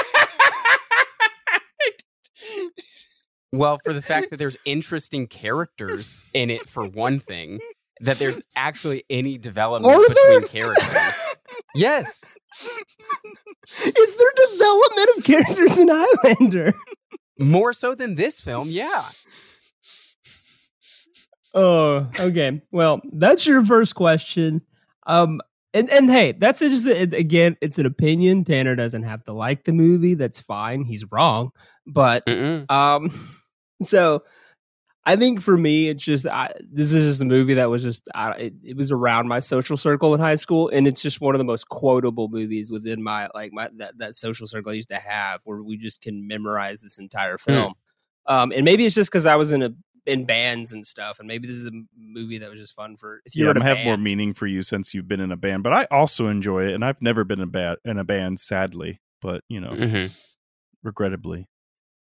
[3.53, 7.61] Well, for the fact that there's interesting characters in it for one thing,
[8.01, 10.41] that there's actually any development Are there?
[10.41, 11.25] between characters.
[11.75, 12.25] Yes.
[13.85, 16.73] Is there development of characters in Highlander?
[17.39, 19.05] More so than this film, yeah.
[21.55, 22.63] Oh, okay.
[22.71, 24.63] Well, that's your first question.
[25.07, 25.41] Um,
[25.75, 28.45] and and hey, that's just it, again, it's an opinion.
[28.45, 30.15] Tanner doesn't have to like the movie.
[30.15, 30.85] That's fine.
[30.85, 31.51] He's wrong,
[31.87, 32.71] but Mm-mm.
[32.71, 33.13] um,
[33.83, 34.23] so
[35.09, 38.09] I think for me, it's just I, this is just a movie that was just
[38.15, 41.35] I, it, it was around my social circle in high school, and it's just one
[41.35, 44.91] of the most quotable movies within my like my that that social circle I used
[44.91, 47.73] to have, where we just can memorize this entire film.
[48.27, 49.71] Um, and maybe it's just because I was in a
[50.05, 53.23] in bands and stuff, and maybe this is a movie that was just fun for
[53.25, 55.73] if you Yeah, have more meaning for you since you've been in a band, but
[55.73, 59.01] I also enjoy it, and I've never been in a band in a band, sadly.
[59.23, 60.13] But you know, Mhm.
[60.83, 61.49] regrettably,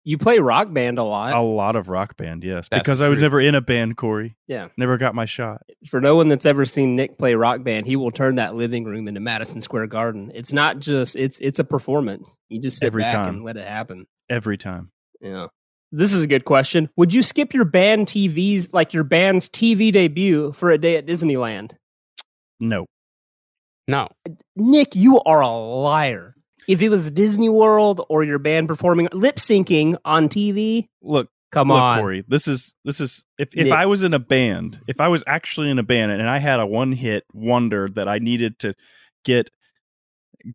[0.09, 1.33] You play rock band a lot.
[1.33, 3.23] a lot of rock band, yes, That's because the I was truth.
[3.23, 4.37] never in a band, Corey.
[4.47, 4.69] Yeah.
[4.77, 5.63] never got my shot.
[5.89, 8.85] For no one that's ever seen Nick play rock band, he will turn that living
[8.85, 10.31] room into Madison Square Garden.
[10.33, 12.39] It's not just it's it's a performance.
[12.49, 13.35] You just sit Every back time.
[13.35, 14.07] and let it happen.
[14.31, 15.49] Every time, Yeah.
[15.91, 16.89] This is a good question.
[16.97, 21.07] Would you skip your band TVs like your band's TV debut for a day at
[21.07, 21.73] Disneyland?
[22.61, 22.87] no.
[23.89, 24.09] No.
[24.57, 26.35] Nick, you are a liar.
[26.69, 31.69] If it was Disney World or your band performing lip syncing on TV, Look, come
[31.69, 32.01] look, on.
[32.01, 32.25] Corey.
[32.27, 33.73] This is this is if if Nick.
[33.73, 36.61] I was in a band, if I was actually in a band, and I had
[36.61, 38.75] a one hit wonder that I needed to
[39.25, 39.51] get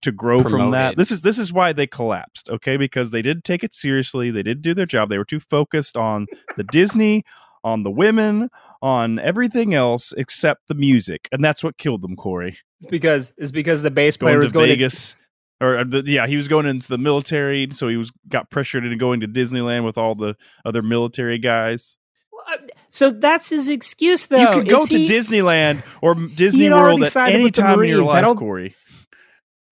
[0.01, 0.95] to grow from that.
[0.95, 2.77] This is this is why they collapsed, okay?
[2.77, 4.31] Because they did take it seriously.
[4.31, 5.09] They did do their job.
[5.09, 7.23] They were too focused on the Disney,
[7.63, 8.49] on the women,
[8.81, 12.57] on everything else except the music, and that's what killed them, Corey.
[12.79, 15.15] It's because it's because the bass player Going was to going Vegas.
[15.61, 18.83] Or uh, the, yeah, he was going into the military, so he was got pressured
[18.83, 21.97] into going to Disneyland with all the other military guys.
[22.89, 24.39] So that's his excuse, though.
[24.39, 28.03] you could go Is to he- Disneyland or Disney World at any time in your
[28.03, 28.75] life, Corey.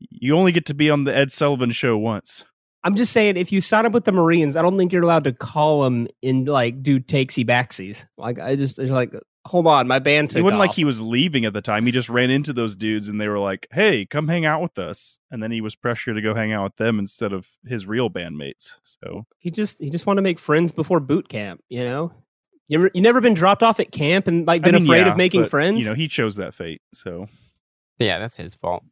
[0.10, 2.46] You only get to be on the Ed Sullivan show once.
[2.84, 5.26] I'm just saying, if you sign up with the Marines, I don't think you're allowed
[5.26, 8.06] to call them and like do takesy backsies.
[8.18, 9.14] Like I just it's like,
[9.46, 10.68] hold on, my band took It wasn't off.
[10.68, 11.86] like he was leaving at the time.
[11.86, 14.78] He just ran into those dudes and they were like, "Hey, come hang out with
[14.78, 17.88] us." And then he was pressured to go hang out with them instead of his
[17.88, 18.76] real bandmates.
[18.84, 21.64] So he just he just want to make friends before boot camp.
[21.70, 22.12] You know,
[22.68, 25.06] you ever, you never been dropped off at camp and like been I mean, afraid
[25.06, 25.84] yeah, of making but, friends.
[25.84, 27.28] You know, he chose that fate, so
[27.98, 28.84] Yeah, that's his fault.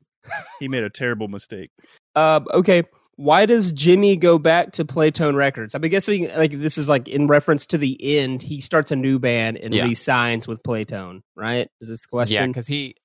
[0.60, 1.72] he made a terrible mistake.
[2.16, 2.82] Uh, okay.
[3.18, 5.74] Why does Jimmy go back to Playtone Records?
[5.74, 8.44] I'm guessing like this is like in reference to the end.
[8.44, 9.84] He starts a new band and Yeah.
[9.86, 11.68] re-signs with Playtone, right?
[11.82, 12.36] Is this the question?
[12.36, 12.96] Yeah, because he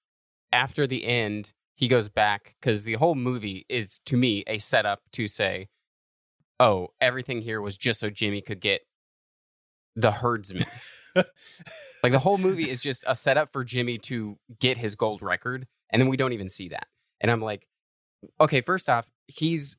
[0.53, 5.01] after the end he goes back because the whole movie is to me a setup
[5.13, 5.69] to say,
[6.61, 8.83] "Oh, everything here was just so Jimmy could get
[9.97, 10.67] the herdsman."
[11.17, 15.67] like the whole movie is just a setup for Jimmy to get his gold record,
[15.89, 16.87] and then we don't even see that.
[17.21, 17.67] And I'm like,
[18.41, 19.77] okay, first off, he's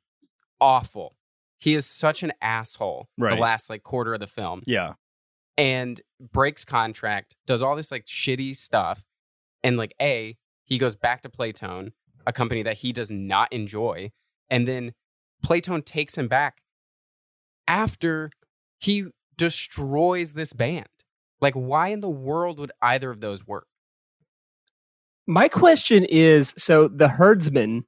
[0.63, 1.17] awful.
[1.59, 3.09] He is such an asshole.
[3.17, 3.35] Right.
[3.35, 4.93] The last like quarter of the film Yeah,
[5.57, 9.05] and breaks contract, does all this like shitty stuff,
[9.63, 11.91] and like a he goes back to Playtone,
[12.25, 14.11] a company that he does not enjoy,
[14.49, 14.93] and then
[15.45, 16.61] Playtone takes him back
[17.67, 18.31] after
[18.79, 20.87] he destroys this band.
[21.41, 23.67] Like, why in the world would either of those work?
[25.27, 27.85] My question is: so the herdsman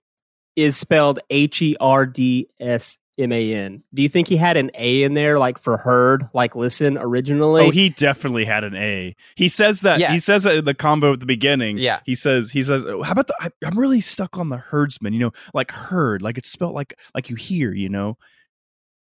[0.55, 3.83] is spelled H E R D S M A N.
[3.93, 7.63] Do you think he had an A in there, like for herd, like listen originally?
[7.63, 9.15] oh, he definitely had an A.
[9.35, 9.99] He says that.
[9.99, 10.11] Yeah.
[10.11, 11.77] He says that in the combo at the beginning.
[11.77, 12.01] Yeah.
[12.05, 12.51] He says.
[12.51, 12.85] He says.
[12.85, 13.35] "Oh, How about the?
[13.39, 15.13] I, I'm really stuck on the herdsman.
[15.13, 17.73] You know, like herd, like it's spelled like like you hear.
[17.73, 18.17] You know.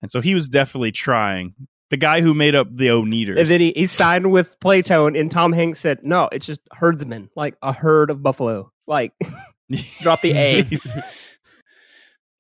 [0.03, 1.55] And so he was definitely trying.
[1.91, 3.37] The guy who made up the Oneders.
[3.39, 7.31] And then he, he signed with Playtone, and Tom Hanks said, "No, it's just herdsman,
[7.37, 8.73] like a herd of buffalo.
[8.87, 9.13] Like,
[10.01, 10.65] drop the A."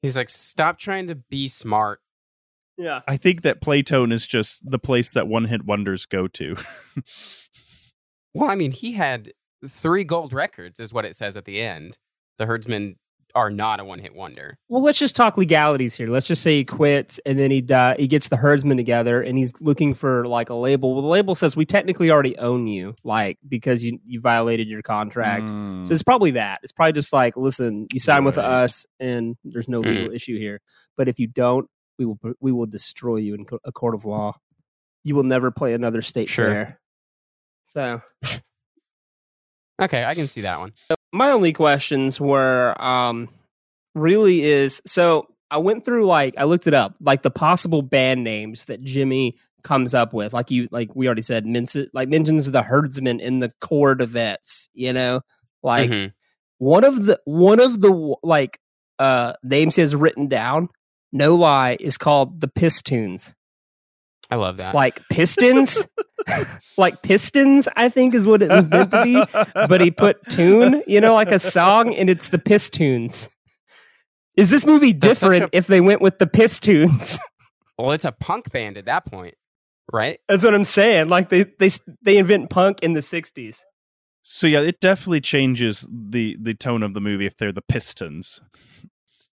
[0.02, 2.00] He's- He's like, stop trying to be smart.
[2.78, 3.00] yeah.
[3.06, 6.56] I think that Playtone is just the place that one hit wonders go to.
[8.32, 9.32] Well, I mean, he had
[9.68, 11.98] three gold records, is what it says at the end.
[12.38, 12.96] The herdsmen
[13.34, 14.58] are not a one hit wonder.
[14.68, 16.08] Well, let's just talk legalities here.
[16.08, 19.36] Let's just say he quits, and then he uh, he gets the herdsman together, and
[19.38, 20.92] he's looking for like a label.
[20.94, 24.82] Well, the label says we technically already own you, like because you you violated your
[24.82, 25.44] contract.
[25.44, 25.86] Mm.
[25.86, 26.60] So it's probably that.
[26.62, 30.60] It's probably just like, listen, you sign with us, and there's no legal issue here.
[30.96, 31.66] But if you don't,
[31.98, 34.34] we will we will destroy you in co- a court of law.
[35.04, 36.50] You will never play another state Sure.
[36.50, 36.80] fair.
[37.64, 38.02] So
[39.80, 40.72] Okay, I can see that one.
[41.12, 43.28] My only questions were um
[43.94, 48.22] really is so I went through like I looked it up like the possible band
[48.22, 52.50] names that Jimmy comes up with like you like we already said mentions like mentions
[52.50, 55.20] the herdsmen in the core de vets you know
[55.62, 56.12] like Mhm.
[56.58, 58.58] one of the one of the like
[58.98, 60.68] uh names he has written down
[61.12, 63.34] no lie is called the Pistoons
[64.30, 64.74] I love that.
[64.74, 65.86] like pistons?
[66.76, 69.22] Like pistons i think is what it was meant to be.
[69.54, 73.30] But he put tune you know like a song and it's the pistoons.
[74.36, 77.18] Is this movie different a- if they went with the pistoons?
[77.78, 79.34] Well, it's a punk band at that point,
[79.90, 80.18] right?
[80.28, 81.08] that's what i'm saying.
[81.08, 81.70] Like they they
[82.02, 83.56] they invent punk in the 60s
[84.22, 88.42] So yeah, it definitely changes the the tone of the movie if they're the Pistons.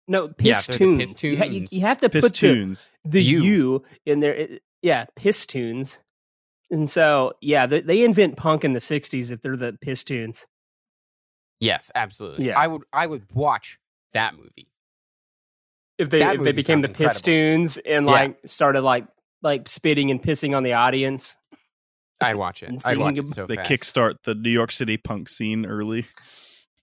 [0.06, 1.24] no Yeah, if the pistoons.
[1.24, 3.42] You, ha- you, you have to put the, the U.
[3.42, 4.34] u in there.
[4.34, 6.00] It- yeah pistoons
[6.70, 10.46] and so yeah they, they invent punk in the 60s if they're the pistoons
[11.60, 12.48] Yes, absolutely.
[12.48, 12.58] Yeah.
[12.58, 13.78] I would I would watch
[14.12, 14.68] that movie.
[15.96, 17.14] if they That if they became the sounds incredible.
[17.14, 18.12] Pistoons and Yeah.
[18.12, 19.06] like started like
[19.40, 21.38] like spitting and pissing on the audience.
[22.20, 22.70] I'd watch it.
[22.84, 23.48] I'd watch it so fast.
[23.48, 23.70] They fast.
[23.70, 26.04] kickstart the New York City punk scene early.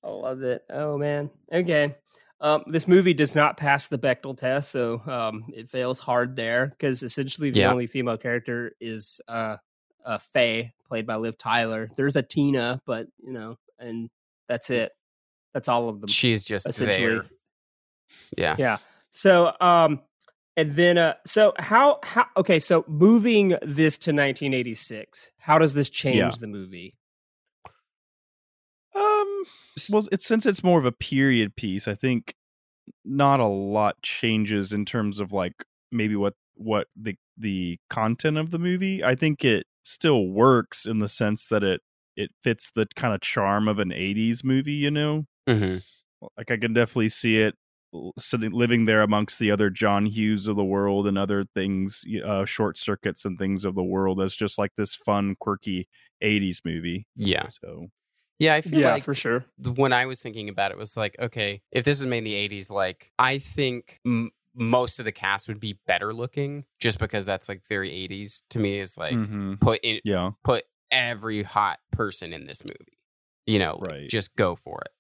[0.04, 0.64] I love it.
[0.70, 1.30] Oh man.
[1.54, 1.96] Okay.
[2.42, 6.68] Um, this movie does not pass the Bechdel test, so um, it fails hard there
[6.68, 7.72] because essentially the Yeah.
[7.72, 9.58] only female character is uh,
[10.04, 11.88] uh, Faye, played by Liv Tyler.
[11.96, 14.10] There's a Tina, but you know, and
[14.50, 14.92] that's it.
[15.54, 16.08] That's all of them.
[16.08, 17.08] She's just essentially.
[17.16, 17.26] there.
[18.38, 18.56] Yeah.
[18.58, 18.78] Yeah.
[19.12, 20.02] So um
[20.58, 25.90] and then uh so how how okay, so moving this to 1986, how does this
[25.90, 26.32] change Yeah.
[26.40, 26.96] the movie?
[28.96, 29.46] Um,
[29.92, 31.88] well, it's since it's more of a period piece.
[31.88, 32.36] I think
[33.06, 35.54] not a lot changes in terms of like
[35.92, 39.04] maybe what what the the content of the movie.
[39.04, 41.82] I think it still works in the sense that it
[42.16, 44.74] it fits the kind of charm of an '80s movie.
[44.74, 45.78] You know, hmm
[46.38, 47.56] like I can definitely see it
[48.18, 52.46] sitting living there amongst the other John Hughes of the world and other things, uh,
[52.46, 55.88] short circuits and things of the world as just like this fun, quirky
[56.22, 57.08] '80s movie.
[57.16, 57.48] Yeah.
[57.50, 57.88] So
[58.42, 59.46] Yeah, I feel Yeah, like for sure.
[59.76, 62.34] when I was thinking about it was like, okay, if this is made in the
[62.34, 67.26] 80s, like I think m- most of the cast would be better looking just because
[67.26, 69.60] that's like very 80s to me is like Mhm.
[69.62, 72.98] put in yeah, put every hot person in this movie.
[73.46, 74.10] You know, like, Right.
[74.10, 74.92] just go for it.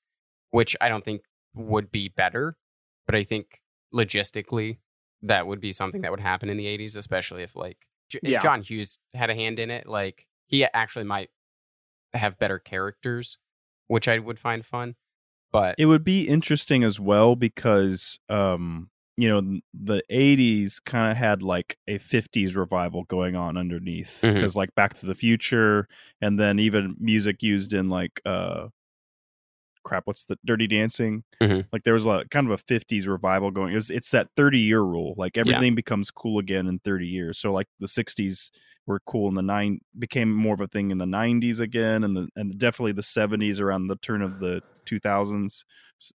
[0.52, 1.24] Which I don't think
[1.56, 2.58] would be better,
[3.08, 3.62] but I think
[3.94, 4.78] logistically
[5.24, 8.42] that would be something that would happen in the 80s, especially if like J- if
[8.42, 11.30] John Hughes had a hand in it, like he actually might
[12.14, 13.38] have better characters,
[13.88, 14.96] which I would find fun.
[15.52, 21.18] But it would be interesting as well because um you know the 80s kind of
[21.18, 25.88] had like a 50s revival going on underneath because like back to the future
[26.22, 28.70] and then even music used in like uh
[29.84, 31.70] crap what's the dirty dancing Mhm.
[31.74, 34.60] like there was a kind of a 50s revival going it was, it's that 30
[34.60, 38.52] year rule like everything becomes cool again in 30 years so like the 60s
[38.88, 42.16] were cool in the nine became more of a thing in the 90s again and
[42.18, 45.64] the and definitely the 70s around the turn of the 2000s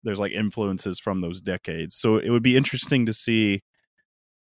[0.03, 3.63] there's like influences from those decades so it would be interesting to see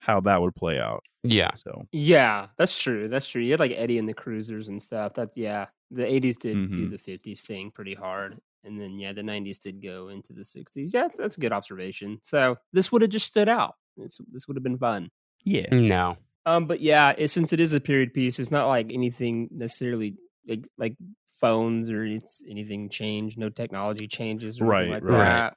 [0.00, 3.08] how that would play out yeah, so Yeah, that's true.
[3.08, 3.42] That's true.
[3.42, 5.14] You had like Eddie and the Cruisers and stuff.
[5.14, 6.88] That yeah, the '80s did do Mhm.
[6.88, 10.92] the '50s thing pretty hard, and then yeah, the '90s did go into the '60s.
[10.92, 12.18] Yeah, that's a good observation.
[12.22, 13.74] So this would have just stood out.
[13.96, 15.10] This, this would have been fun.
[15.44, 16.16] yeah no.
[16.44, 20.14] Um, but yeah, it, since it is a period piece, it's not like anything necessarily
[20.46, 20.94] like, like
[21.40, 23.36] phones or it's anything changed.
[23.36, 25.52] No technology changes, or anything Right, like right.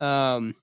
[0.00, 0.06] that.
[0.06, 0.54] Um,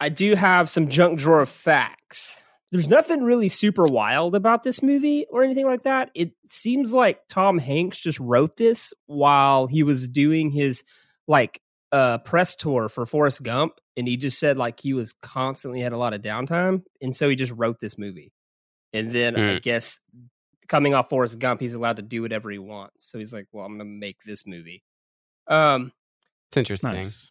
[0.00, 2.44] I do have some junk drawer of facts.
[2.70, 6.10] There's nothing really super wild about this movie or anything like that.
[6.14, 10.84] It seems like Tom Hanks just wrote this while he was doing his
[11.28, 11.60] like
[11.92, 15.92] uh press tour for Forrest Gump and he just said like he was constantly had
[15.92, 18.32] a lot of downtime and so he just wrote this movie.
[18.92, 19.62] And then I Mm.
[19.62, 20.00] guess
[20.68, 23.06] coming off Forrest Gump, he's allowed to do whatever he wants.
[23.10, 24.82] So he's like, "Well, I'm going to make this movie."
[25.48, 25.92] Um
[26.48, 26.92] It's interesting.
[26.92, 27.30] nice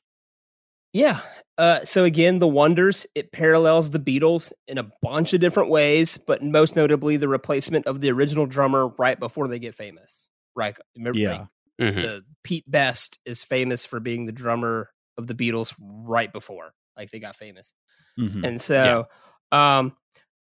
[0.94, 1.20] yeah.
[1.58, 6.18] Uh, so again, The Wonders, it parallels the Beatles in a bunch of different ways,
[6.18, 10.30] but most notably the replacement of the original drummer right before they get famous.
[10.56, 10.78] Right.
[10.96, 11.40] Remember, Yeah.
[11.40, 11.48] like,
[11.80, 12.02] Mhm.
[12.02, 17.12] the Pete Best is famous for being the drummer of the Beatles right before like
[17.12, 17.74] they got famous.
[18.18, 18.46] Mhm.
[18.46, 19.06] And so
[19.52, 19.96] um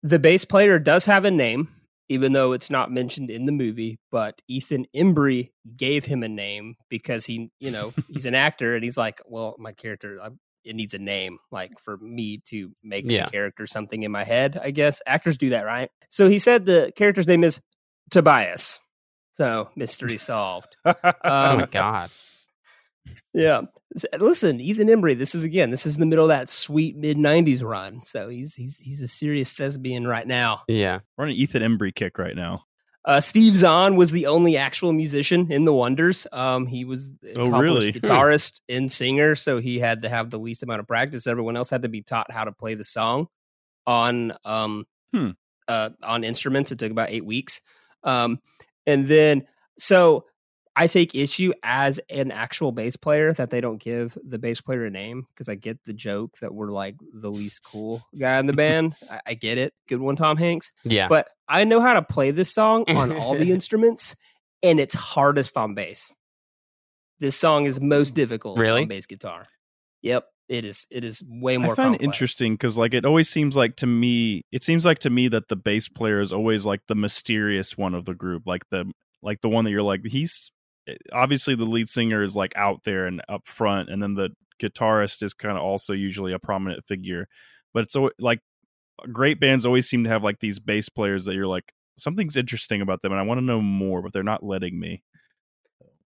[0.03, 1.69] the bass player does have a name,
[2.07, 6.75] even though it's not mentioned in the movie, but Ethan Embry gave him a name
[6.89, 10.29] because he, you know, he's an actor and he's like, well, my character I,
[10.63, 13.25] it needs a name like for me to make Yeah.
[13.25, 15.01] the character something in my head, I guess.
[15.05, 15.89] Actors do that, right?
[16.09, 17.59] So he said the character's name is
[18.11, 18.79] Tobias.
[19.37, 20.75] So mystery solved.
[20.85, 22.09] oh Um, my god.
[23.33, 23.61] yeah.
[24.17, 27.17] Listen, Ethan Embry, this is again, this is in the middle of that sweet mid
[27.17, 28.01] '90s run.
[28.01, 30.61] So he's he's he's a serious thespian right now.
[30.67, 31.01] Yeah.
[31.17, 32.63] we're on an ethan embry kick right now
[33.05, 36.25] Uh, Steve Zahn was the only actual musician in the Wonders.
[36.31, 37.91] Um, he was an Oh, really?
[37.93, 41.27] guitarist and singer, so he had to have the least amount of practice.
[41.27, 43.27] Everyone else had to be taught how to play the song
[43.85, 45.29] on um Hmm.
[45.67, 46.71] uh on instruments.
[46.71, 47.61] It took about eight weeks.
[48.03, 48.39] Um,
[48.87, 49.45] and then
[49.77, 50.25] so
[50.75, 54.85] I take issue as an actual bass player that they don't give the bass player
[54.85, 58.45] a name because I get the joke that we're like the least cool guy in
[58.45, 58.95] the band.
[59.09, 59.73] I, I get it.
[59.87, 60.71] Good one, Tom Hanks.
[60.83, 61.07] Yeah.
[61.07, 64.15] But I know how to play this song on all the instruments,
[64.61, 66.11] and it's hardest on bass.
[67.19, 68.83] This song is most difficult Really?
[68.83, 69.45] on bass guitar.
[70.03, 70.87] Yep, it is.
[70.89, 71.73] It is way more.
[71.73, 74.99] I find it interesting because like it always seems like to me it seems like
[74.99, 78.43] to me that the bass player is always like the mysterious one of the group
[78.45, 78.89] like the
[79.21, 80.51] like the one that you're like he's
[80.87, 84.29] eh, obviously the lead singer is like out there and up front and then the
[84.61, 87.27] guitarist is kind of also usually a prominent figure
[87.73, 88.39] but it's like
[89.11, 92.81] great bands always seem to have like these bass players that you're like something's interesting
[92.81, 95.03] about them and I want to know more but they're not letting me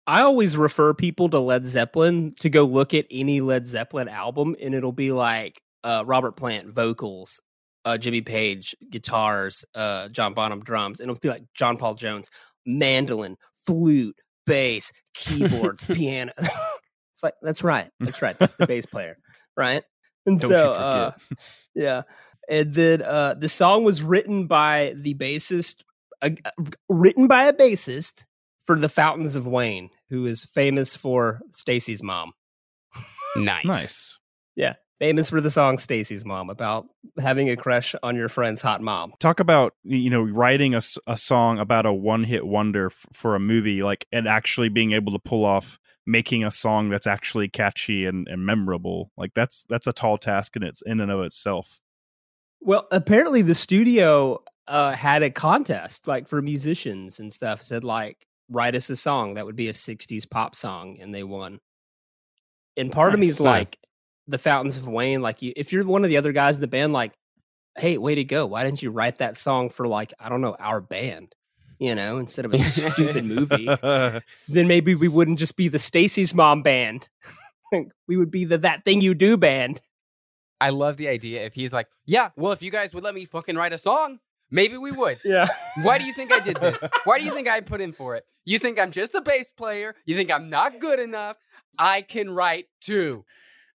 [0.07, 4.55] I always refer people to Led Zeppelin to go look at any Led Zeppelin album,
[4.61, 7.41] and it'll be like uh, Robert Plant vocals,
[7.85, 12.29] uh, Jimmy Page guitars, uh, John Bonham drums, and it'll be like John Paul Jones
[12.65, 16.33] mandolin, flute, bass, keyboards, piano.
[16.37, 18.37] it's like that's right, that's right.
[18.37, 19.17] That's the bass player,
[19.57, 19.83] right?
[20.25, 20.81] And Don't so, you forget.
[20.81, 21.11] uh,
[21.75, 22.01] yeah.
[22.49, 25.83] And then uh, the song was written by the bassist,
[26.21, 26.31] uh,
[26.89, 28.25] written by a bassist
[28.65, 32.33] for the Fountains of Wayne, who is famous for Stacy's mom.
[33.35, 33.65] nice.
[33.65, 34.19] nice
[34.55, 36.87] Yeah, famous for the song Stacy's mom about
[37.19, 39.13] having a crush on your friend's hot mom.
[39.19, 43.35] talk about you know writing a, a song about a one hit wonder f- for
[43.35, 47.47] a movie like and actually being able to pull off making a song that's actually
[47.47, 49.11] catchy and, and memorable.
[49.17, 51.79] Like that's that's a tall task in its in and of itself.
[52.59, 57.61] Well, apparently the studio uh, had a contest like for musicians and stuff.
[57.61, 61.13] It said like write us a song that would be a '60s pop song, and
[61.13, 61.59] they won.
[62.77, 63.77] And part of me is like
[64.27, 65.21] the Fountains of Wayne.
[65.21, 67.13] Like, you, if you're one of the other guys in the band, like,
[67.77, 68.45] hey, way to go!
[68.45, 71.35] Why didn't you write that song for like I don't know our band?
[71.79, 73.65] You know, instead of a stupid movie,
[74.47, 77.09] then maybe we wouldn't just be the Stacy's mom band.
[78.07, 79.81] we would be the that thing you do band.
[80.59, 83.25] I love the idea if he's like, yeah, well, if you guys would let me
[83.25, 84.19] fucking write a song,
[84.51, 85.17] maybe we would.
[85.25, 85.47] Yeah.
[85.81, 86.83] Why do you think I did this?
[87.05, 88.25] Why do you think I put in for it?
[88.45, 89.95] You think I'm just a bass player?
[90.05, 91.37] You think I'm not good enough?
[91.77, 93.23] I can write too.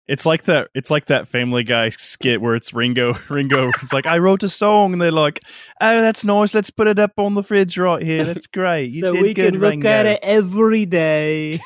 [0.07, 0.69] It's like that.
[0.76, 3.13] It's like that Family Guy skit where it's Ringo.
[3.30, 5.39] Ringo is like, "I wrote a song," and they're like,
[5.82, 6.53] "Oh, that's nice.
[6.53, 8.23] Let's put it up on the fridge right here.
[8.32, 8.91] That's great.
[8.91, 11.59] You so did we good, can look Ringo." at it every day.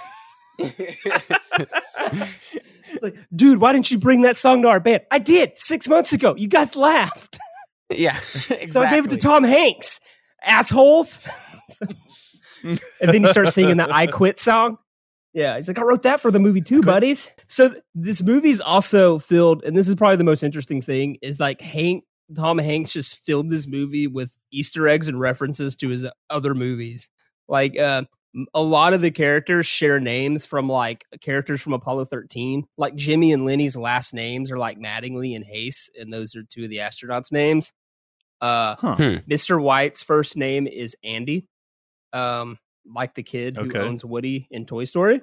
[2.92, 5.02] It's like, dude, why didn't you bring that song to our band?
[5.12, 6.36] I did six months ago.
[6.36, 7.38] You guys laughed.
[7.90, 8.68] Yeah, exactly.
[8.70, 10.00] So I gave it to Tom Hanks.
[10.44, 11.22] Assholes.
[12.64, 14.78] and then you start singing the I Quit song.
[15.34, 17.32] Yeah, he's like, I wrote that for the movie too, buddies.
[17.48, 21.40] So th- this movie's also filled, and this is probably the most interesting thing, is
[21.40, 22.04] like Hank
[22.36, 27.10] Tom Hanks just filled this movie with Easter eggs and references to his other movies.
[27.48, 28.04] Like uh
[28.36, 32.66] m- a lot of the characters share names from like characters from Apollo 13.
[32.78, 36.64] Like Jimmy and Lenny's last names are like Mattingly and Haise, and those are two
[36.64, 37.72] of the astronauts' names.
[38.42, 38.96] Uh Huh.
[38.96, 39.16] Hmm.
[39.32, 39.62] Mr.
[39.62, 41.48] White's first name is Andy.
[42.14, 43.80] Um, like the kid who Okay.
[43.80, 45.22] owns Woody in Toy Story.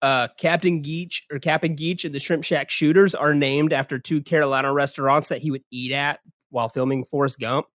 [0.00, 4.20] Uh, Captain Geech or Captain Geech and the Shrimp Shack Shooters are named after two
[4.22, 7.66] Carolina restaurants that he would eat at while filming Forrest Gump.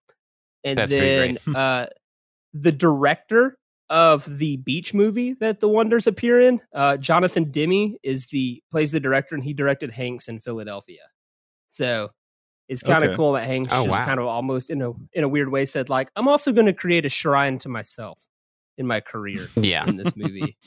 [0.64, 1.86] And That's then uh,
[2.54, 3.58] the director
[3.90, 8.92] of the beach movie that the Wonders appear in, uh, Jonathan Demme, is the plays
[8.92, 11.04] the director, and he directed Hanks in Philadelphia.
[11.70, 12.10] So
[12.70, 13.18] it's kind of Okay.
[13.18, 14.06] cool that Hanks Oh, just wow.
[14.06, 16.74] kind of almost in a in a weird way said like, I'm also going to
[16.74, 18.22] create a shrine to myself
[18.78, 19.86] in my career Yeah.
[19.88, 20.58] in this movie.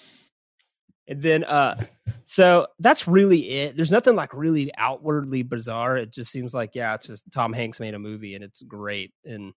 [1.08, 1.84] and then uh
[2.24, 3.76] so that's really it.
[3.76, 5.96] There's nothing like really outwardly bizarre.
[5.96, 9.12] It just seems like yeah, it's just Tom Hanks made a movie and it's great
[9.24, 9.52] and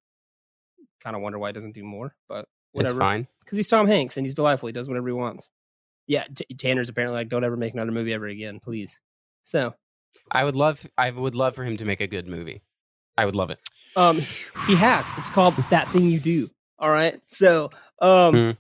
[1.04, 2.94] kind of wonder why he doesn't do more, but whatever.
[2.96, 3.28] It's fine.
[3.46, 4.68] Cuz he's Tom Hanks and he's delightful.
[4.68, 5.52] He does whatever he wants.
[6.08, 9.00] Yeah, T- Tanner's apparently like don't ever make another movie ever again, please.
[9.44, 9.74] So,
[10.32, 10.86] I would love.
[10.98, 12.62] I would love for him to make a good movie.
[13.18, 13.60] I would love it.
[13.96, 14.16] um
[14.68, 15.12] he has.
[15.18, 16.50] It's called That Thing You Do.
[16.80, 17.20] All right.
[17.28, 17.70] So,
[18.02, 18.58] um Mm.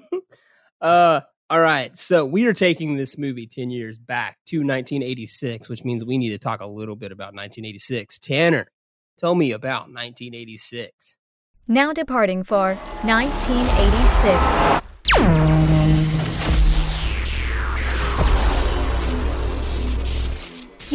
[0.80, 1.96] uh all right.
[1.96, 6.30] So, we are taking this movie 10 years back to 1986, which means we need
[6.30, 8.18] to talk a little bit about 1986.
[8.18, 8.66] Tanner,
[9.16, 11.18] tell me about 1986.
[11.68, 12.74] Now departing for
[13.04, 14.85] 1986.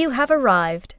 [0.02, 0.95] You have arrived.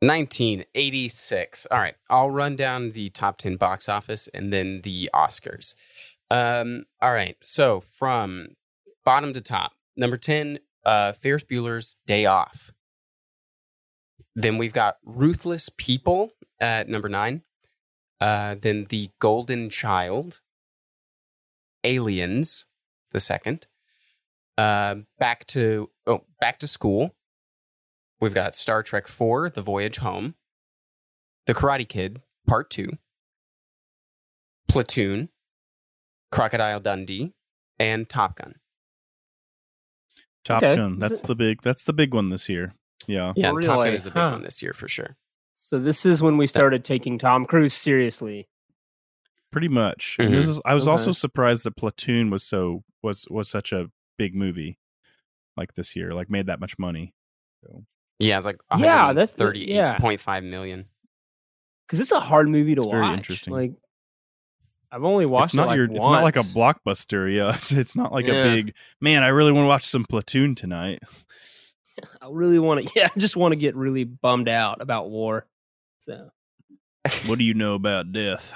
[0.00, 1.68] 1986.
[1.70, 5.74] All right, I'll run down the top 10 box office and then the Oscars.
[6.30, 8.48] Um, all right, so from
[9.06, 12.72] bottom to top, number 10, uh, Ferris Bueller's Day Off.
[14.34, 17.40] Then we've got Ruthless People at number nine.
[18.20, 20.42] Uh, then The Golden Child,
[21.84, 22.66] Aliens,
[23.12, 23.66] the second.
[24.58, 27.15] Uh, back to oh, back to school.
[28.20, 30.34] We've got Star Trek IV, The Voyage Home,
[31.46, 32.90] The Karate Kid, Part 2,
[34.68, 35.28] Platoon,
[36.32, 37.32] Crocodile Dundee,
[37.78, 38.54] and Top Gun.
[40.44, 40.76] Top Okay.
[40.76, 40.98] Gun.
[40.98, 41.62] That's the big.
[41.62, 42.74] That's the big one this year.
[43.06, 43.32] Yeah.
[43.36, 44.30] Yeah, Top Gun is the big Huh.
[44.30, 45.16] one this year for sure.
[45.54, 48.48] So, this is when we started taking Tom Cruise seriously.
[49.50, 50.16] Pretty much.
[50.18, 50.36] And Mhm.
[50.36, 50.92] This is, I was Okay.
[50.92, 54.78] also surprised that Platoon was so was was such a big movie,
[55.56, 57.14] like this year, like made that much money.
[57.62, 57.86] So
[58.18, 59.98] Yeah, it's like Yeah, that's- thirty-eight yeah.
[59.98, 60.86] point five million.
[61.88, 63.52] Cuz it's a hard movie to It's very interesting.
[63.52, 63.72] Like
[64.90, 65.84] I've only watched it's not it like your.
[65.86, 67.34] It's not like a blockbuster.
[67.34, 67.54] Yeah.
[67.56, 68.34] It's, it's not like Yeah.
[68.34, 69.22] a big man.
[69.22, 71.00] I really want to watch some Platoon tonight.
[72.22, 72.92] I really want to.
[72.96, 75.46] Yeah, I just want to get really bummed out about war.
[76.00, 76.30] So
[77.26, 78.52] What do you know about death?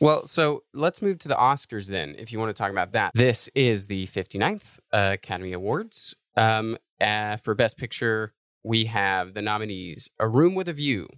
[0.00, 3.10] Well, so let's move to the Oscars then, if you want to talk about that.
[3.14, 6.14] This is the 59th uh, Academy Awards.
[6.36, 8.32] Um, uh, for Best Picture,
[8.68, 11.08] we have the nominees A Room with a View,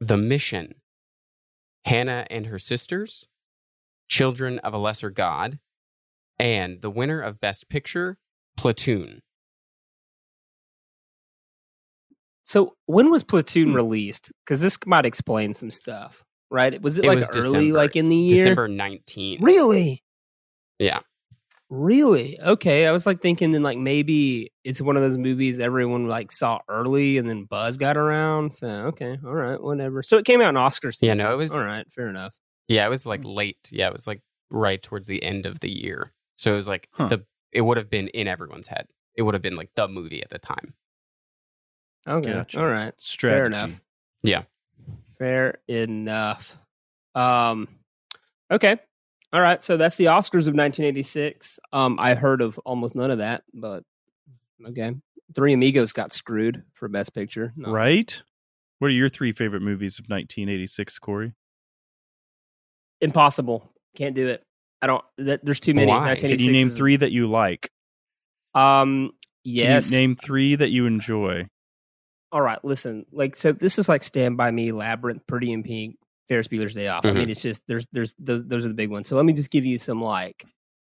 [0.00, 0.76] The Mission,
[1.84, 3.26] Hannah and Her Sisters,
[4.08, 5.58] Children of a Lesser God,
[6.38, 8.16] and the winner of Best Picture,
[8.56, 9.20] Platoon.
[12.44, 13.74] So when was Platoon Hmm.
[13.74, 14.32] released?
[14.46, 16.80] Because this might explain some stuff, right?
[16.80, 17.76] Was it, It like was early, December.
[17.76, 18.36] like in the year?
[18.36, 19.42] December nineteenth?
[19.42, 20.02] Really?
[20.78, 21.00] Yeah.
[21.70, 22.40] Really?
[22.40, 22.86] Okay.
[22.86, 26.60] I was like thinking then like maybe it's one of those movies everyone like saw
[26.68, 28.54] early and then buzz got around.
[28.54, 30.02] So okay, all right, whatever.
[30.02, 31.18] So it came out in Oscar season.
[31.18, 32.34] Yeah, no, it was- all right, fair enough.
[32.68, 33.28] Yeah, it was like Hmm.
[33.28, 33.68] late.
[33.70, 36.12] Yeah, it was like right towards the end of the year.
[36.36, 37.08] So it was like Huh.
[37.08, 38.86] the it would have been in everyone's head.
[39.14, 40.74] It would have been like the movie at the time.
[42.06, 42.32] Okay.
[42.32, 42.60] Gotcha.
[42.60, 42.94] All right.
[42.98, 43.52] Strategy.
[43.52, 43.80] Fair enough.
[44.22, 44.42] Yeah.
[45.18, 46.58] Fair enough.
[47.14, 47.68] Um
[48.50, 48.78] okay.
[49.32, 49.62] All right.
[49.62, 51.60] So that's the Oscars of 1986.
[51.72, 53.84] Um I heard of almost none of that, but
[54.66, 54.94] okay.
[55.34, 57.52] Three Amigos got screwed for best picture.
[57.56, 57.70] No.
[57.70, 58.22] Right?
[58.78, 61.32] What are your three favorite movies of 1986, Corey?
[63.00, 63.70] Impossible.
[63.96, 64.42] Can't do it.
[64.80, 65.90] I don't that, there's too many.
[65.90, 66.14] Why?
[66.14, 67.70] Can you name three that you like?
[68.54, 69.10] Um
[69.44, 69.90] yes.
[69.90, 71.48] Name three that you enjoy?
[72.30, 75.96] all right, listen, like so this is like Stand by Me, Labyrinth, Pretty in Pink,
[76.28, 77.04] Ferris Bueller's Day Off.
[77.06, 77.14] I Mhm.
[77.16, 79.08] mean, it's just there's there's those those are the big ones.
[79.08, 80.44] So let me just give you some like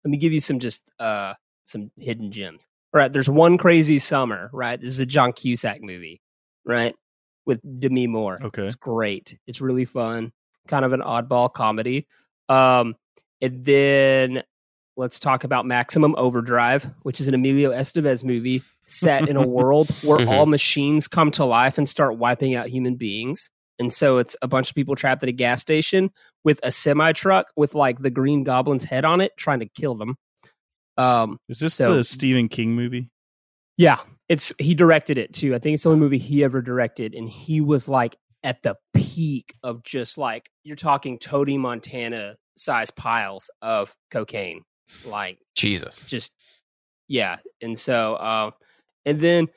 [0.05, 2.67] let me give you some just uh some hidden gems.
[2.95, 4.79] All right, there's one crazy summer, right?
[4.81, 6.21] This is a John Cusack movie,
[6.65, 6.95] right?
[7.47, 8.39] With Demi Moore.
[8.43, 8.65] Okay.
[8.65, 9.39] It's great.
[9.47, 10.33] It's really fun.
[10.69, 12.07] Kind of an oddball comedy.
[12.49, 12.97] Um
[13.41, 14.43] and then
[14.97, 19.89] let's talk about Maximum Overdrive, which is an Emilio Estevez movie set in a world
[20.03, 20.29] where Mhm.
[20.29, 23.51] all machines come to life and start wiping out human beings.
[23.79, 26.11] And so it's a bunch of people trapped at a gas station
[26.45, 29.95] with a semi truck with like the Green Goblin's head on it, trying to kill
[29.95, 30.17] them.
[30.97, 33.11] Um, Is this So- the Stephen King movie?
[33.79, 33.99] yeah,
[34.29, 35.55] it's he directed it too.
[35.55, 38.77] I think it's the only movie he ever directed, and he was like at the
[38.93, 44.63] peak of just like you're talking Tony Montana size piles of cocaine,
[45.07, 46.03] like Jesus.
[46.07, 46.35] just
[47.09, 47.39] yeah.
[47.63, 48.51] And so, uh,
[49.07, 49.49] and then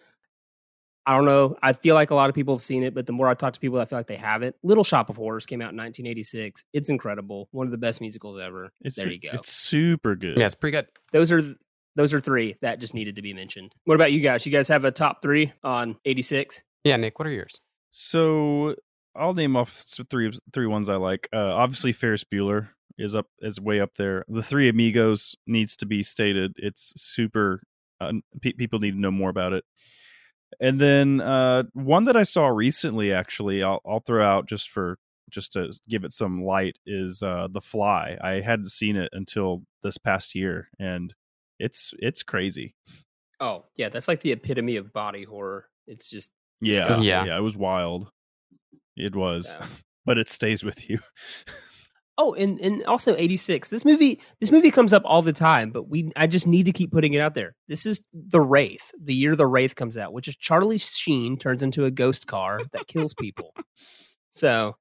[1.07, 1.55] I don't know.
[1.61, 3.53] I feel like a lot of people have seen it, but the more I talk
[3.53, 4.55] to people, I feel like they haven't.
[4.63, 6.63] Little Shop of Horrors came out in 1986.
[6.73, 8.71] It's incredible, one of the best musicals ever.
[8.81, 9.29] It's there you go.
[9.33, 10.37] It's super good.
[10.37, 10.87] Yeah, it's pretty good.
[11.11, 11.43] Those are
[11.95, 13.73] those are three that just needed to be mentioned.
[13.85, 14.45] What about you guys?
[14.45, 16.63] You guys have a top three on 86?
[16.83, 17.61] Yeah, Nick, what are yours?
[17.91, 18.75] So
[19.15, 21.29] I'll name off three three ones I like.
[21.31, 24.25] Uh, obviously, Ferris Bueller is up is way up there.
[24.27, 26.53] The Three Amigos needs to be stated.
[26.57, 27.61] It's super.
[28.01, 29.63] Uh, pe- people need to know more about it.
[30.59, 34.97] And then uh, one that I saw recently, actually, I'll I'll throw out just for
[35.29, 38.17] just to give it some light is uh, The Fly.
[38.21, 41.13] I hadn't seen it until this past year, and
[41.59, 42.75] it's it's crazy.
[43.39, 45.67] Oh, yeah, that's like the epitome of body horror.
[45.87, 46.31] It's just
[46.61, 47.07] Yeah, disgusting.
[47.09, 47.25] Yeah.
[47.25, 48.09] yeah, it was wild.
[48.95, 49.67] It was, Yeah.
[50.05, 50.99] but it stays with you.
[52.18, 53.68] Oh, and and also 86.
[53.68, 56.72] This movie this movie comes up all the time, but we I just need to
[56.72, 57.55] keep putting it out there.
[57.68, 61.61] This is The Wraith, the year The Wraith comes out, which is Charlie Sheen turns
[61.61, 63.53] into a ghost car that kills people.
[64.32, 64.76] So,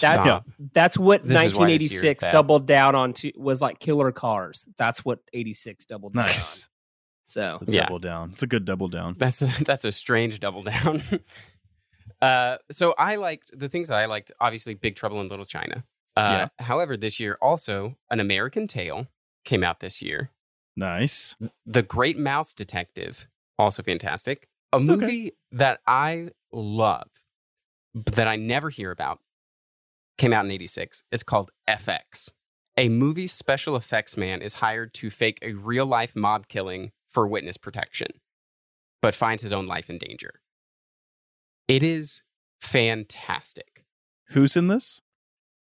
[0.00, 0.44] that's Stop.
[0.72, 4.12] that's what This is why this year is 1986 doubled down onto was like killer
[4.12, 4.68] cars.
[4.78, 6.62] That's what 86 doubled down Nice.
[6.64, 6.68] on.
[7.24, 7.84] So, A Yeah.
[7.86, 8.30] double down.
[8.34, 9.16] It's a good double down.
[9.18, 11.02] That's a, that's a strange double down.
[12.22, 14.30] uh, so I liked the things that I liked.
[14.40, 15.84] Obviously, Big Trouble in Little China.
[16.16, 19.08] Uh, However, this year also an American Tail
[19.44, 20.30] came out this year.
[20.76, 21.36] Nice.
[21.66, 24.48] The Great Mouse Detective, also fantastic.
[24.72, 25.00] A It's okay.
[25.00, 27.08] movie that I love,
[27.94, 29.20] but that I never hear about,
[30.18, 31.02] came out in 86.
[31.12, 32.30] It's called FX.
[32.76, 37.26] A movie special effects man is hired to fake a real life mob killing for
[37.28, 38.08] witness protection,
[39.00, 40.40] but finds his own life in danger.
[41.68, 42.22] It is
[42.60, 43.84] fantastic.
[44.30, 45.00] Who's in this?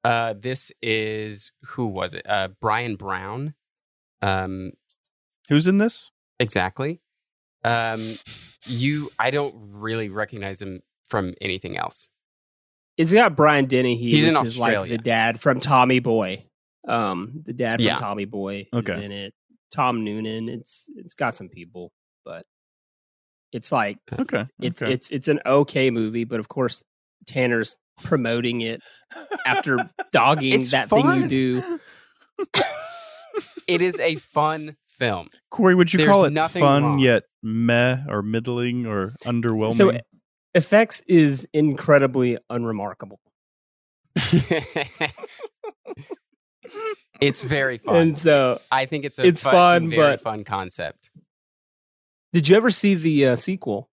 [0.06, 2.24] Uh, this is, who was it?
[2.28, 3.54] Uh, Bryan Brown.
[4.22, 4.72] Um,
[5.48, 6.12] Who's in this?
[6.38, 7.00] Exactly.
[7.64, 8.16] Um,
[8.66, 12.08] you, I don't really recognize him from anything else.
[12.96, 16.44] it's got Brian Dennehy, He's which in is like the dad from Tommy Boy.
[16.86, 17.96] Um, the dad from Yeah.
[17.96, 18.92] Tommy Boy Okay.
[18.92, 19.34] is in it.
[19.72, 20.48] Tom Noonan.
[20.48, 21.92] It's it's got some people,
[22.24, 22.46] but
[23.52, 24.46] it's like Okay.
[24.60, 24.92] it's okay.
[24.92, 26.82] it's it's an okay movie, but of course
[27.26, 28.82] Tanner's promoting it
[29.46, 29.78] after
[30.12, 31.78] dogging It's that thing you do.
[33.68, 35.28] It is a fun film.
[35.50, 36.98] Corey, would you There's call it nothing fun wrong.
[36.98, 39.74] yet meh or middling or underwhelming?
[39.74, 39.92] So
[40.54, 43.20] effects is incredibly unremarkable.
[47.20, 47.96] it's very fun.
[47.96, 51.10] And so I think it's a it's fun, fun, very but- fun concept.
[52.32, 53.88] did you ever see the uh, sequel?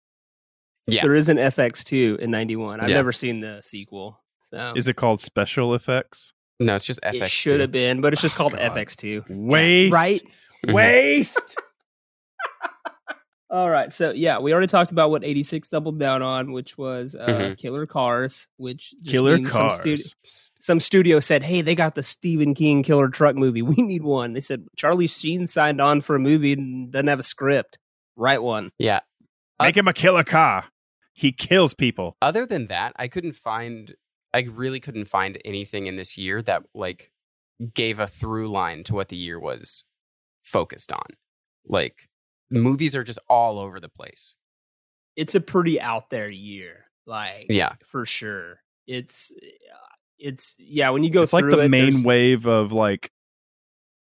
[0.94, 1.04] Yeah.
[1.04, 2.80] There is an FX2 in 91.
[2.82, 2.96] I've Yeah.
[2.96, 4.22] never seen the sequel.
[4.42, 6.34] So Is it called special effects?
[6.60, 7.22] No, it's just FX.
[7.24, 8.62] it should have been, but it's just Oh, called God.
[8.62, 9.24] FX2.
[9.30, 9.94] Waste.
[9.94, 10.22] Right?
[10.66, 10.74] Mhm.
[10.74, 11.56] Waste.
[13.52, 17.16] All right, so yeah, we already talked about what '86 doubled down on, which was
[17.16, 17.58] uh, Mhm.
[17.58, 19.80] Killer Cars, which just Killer means some, Cars.
[19.82, 23.64] stu- some studio said, "Hey, they got the Stephen King Killer Truck movie.
[23.64, 27.18] We need one." They said Charlie Sheen signed on for a movie and doesn't have
[27.18, 27.80] a script.
[28.16, 28.72] Write one.
[28.78, 29.00] Yeah.
[29.60, 30.66] Make him a killer car.
[31.20, 32.16] He kills people.
[32.22, 33.94] Other than that, I couldn't find.
[34.34, 37.12] I really couldn't find anything in this year that like
[37.74, 39.84] gave a through line to what the year was
[40.44, 41.06] focused on.
[41.68, 42.08] Like
[42.50, 44.38] movies are just all over the place.
[45.18, 47.74] It's a pretty out there year, like Yeah.
[47.86, 48.62] for sure.
[48.88, 49.76] It's uh,
[50.20, 50.90] it's yeah.
[50.92, 53.12] When you go it's like the it, main there's- wave of like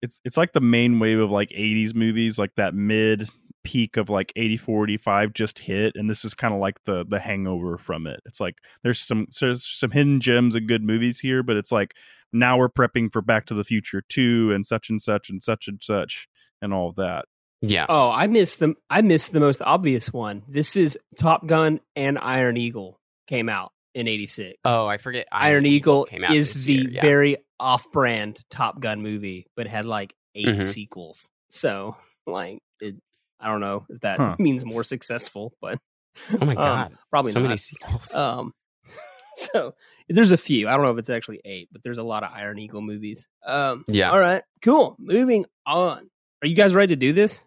[0.02, 3.30] it's it's like the main wave of like 80s movies like that mid
[3.66, 7.20] peak of like 84 85 just hit and this is kind of like the the
[7.20, 11.44] hangover from it it's like there's some there's some hidden gems of good movies here
[11.44, 11.94] but it's like
[12.32, 15.68] now we're prepping for back to the future 2 and such and such and such
[15.68, 16.28] and such
[16.62, 17.26] and all of that
[17.62, 17.86] Yeah.
[17.90, 20.44] Oh, I missed the I missed the most obvious one.
[20.48, 24.58] This is Top Gun and Iron Eagle came out in '86.
[24.66, 25.26] Oh, I forget.
[25.32, 27.02] Iron, Eagle, came out is the year, yeah.
[27.02, 30.66] very off-brand Top Gun movie, but had like 8 Mhm.
[30.68, 31.30] sequels.
[31.50, 31.96] So,
[32.28, 32.96] like, it,
[33.40, 34.36] I don't know if that Huh.
[34.40, 35.80] means more successful, but
[36.32, 36.94] Oh my um, god.
[37.10, 37.48] probably so not.
[37.48, 38.14] many sequels.
[38.18, 38.54] Um,
[39.36, 39.74] so
[40.08, 40.68] there's a few.
[40.70, 43.28] I don't know if it's actually eight, but there's a lot of Iron Eagle movies.
[43.46, 44.12] Um, Yeah.
[44.12, 44.42] All right.
[44.64, 44.96] Cool.
[45.00, 46.10] Moving on.
[46.42, 47.46] Are you guys ready to do this?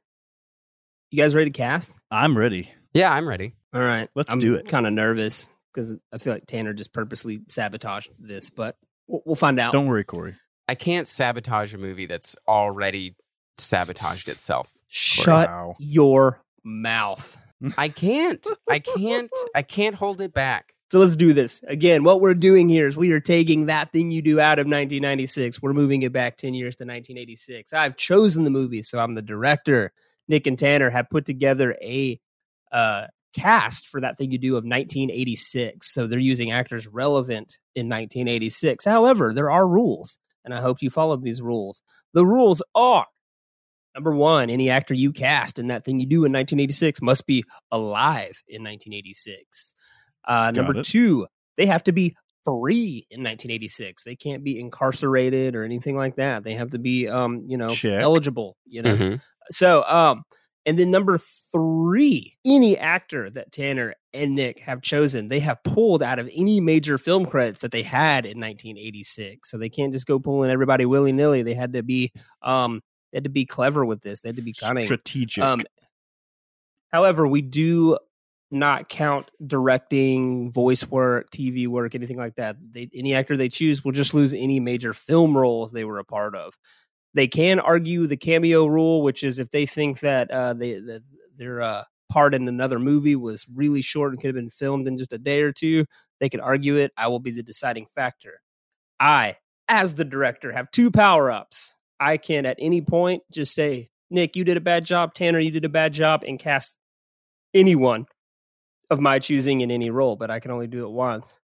[1.11, 1.93] You guys ready to cast?
[2.11, 3.55] i'm ready yeah, I'm ready.
[3.74, 4.09] All right.
[4.14, 4.66] Let's I'm do it.
[4.66, 8.76] Kind of nervous because I feel like Tanner just purposely sabotaged this, but
[9.07, 9.72] we'll, we'll find out.
[9.72, 10.34] don't worry corey
[10.66, 13.14] I can't sabotage a movie that's already
[13.59, 14.70] sabotaged itself.
[14.89, 15.76] Shut Wow.
[15.78, 17.36] your mouth.
[17.78, 18.47] I can't.
[18.68, 19.30] I can't.
[19.55, 20.74] I can't hold it back.
[20.91, 21.62] So let's do this.
[21.66, 24.64] Again, what we're doing here is we are taking that thing you do out of
[24.64, 25.61] 1996.
[25.61, 27.74] We're moving it back 10 years to 1986.
[27.74, 29.93] I've chosen the movie, so I'm the director.
[30.28, 32.18] Nick and Tanner have put together a
[32.72, 35.93] uh, cast for that thing you do of 1986.
[35.93, 38.86] So they're using actors relevant in 1986.
[38.86, 41.82] However, there are rules, and I hope you followed these rules.
[42.14, 43.07] The rules are
[43.99, 47.43] number one, any actor you cast in that thing you do in 1986 must be
[47.73, 49.75] alive in 1986.
[50.27, 50.85] Uh, number it.
[50.85, 51.27] two,
[51.57, 54.05] they have to be free in 1986.
[54.05, 56.45] They can't be incarcerated or anything like that.
[56.45, 58.01] They have to be, um, you know, Check.
[58.01, 58.57] eligible.
[58.67, 59.21] You know, Mhm.
[59.51, 60.23] so, um,
[60.65, 61.19] and then number
[61.51, 66.61] three, any actor that Tanner and Nick have chosen, they have pulled out of any
[66.61, 69.51] major film credits that they had in 1986.
[69.51, 71.43] So they can't just go pulling everybody willy nilly.
[71.43, 72.81] They had to be, um,
[73.13, 74.21] they had to be clever with this.
[74.21, 74.87] They had to be cunning.
[74.87, 75.63] strategic Um,
[76.93, 77.99] however, we do
[78.51, 82.57] not count directing, voice work, TV work, anything like that.
[82.73, 86.05] They, any actor they choose will just lose any major film roles they were a
[86.05, 86.55] part of.
[87.15, 91.03] They can argue the cameo rule, which is if they think that uh, they that
[91.37, 94.99] their uh, part in another movie was really short and could have been filmed in
[94.99, 95.85] just a day or two,
[96.21, 96.93] they could argue it.
[96.97, 98.41] I will be the deciding factor.
[99.01, 99.37] I,
[99.69, 101.77] as the director, have two power ups.
[102.01, 105.15] I can at any point just say, Nick, you did a bad job.
[105.15, 106.79] Tanner, you did a bad job, and cast
[107.55, 108.07] anyone
[108.91, 111.41] of my choosing in any role, but I can only do it once.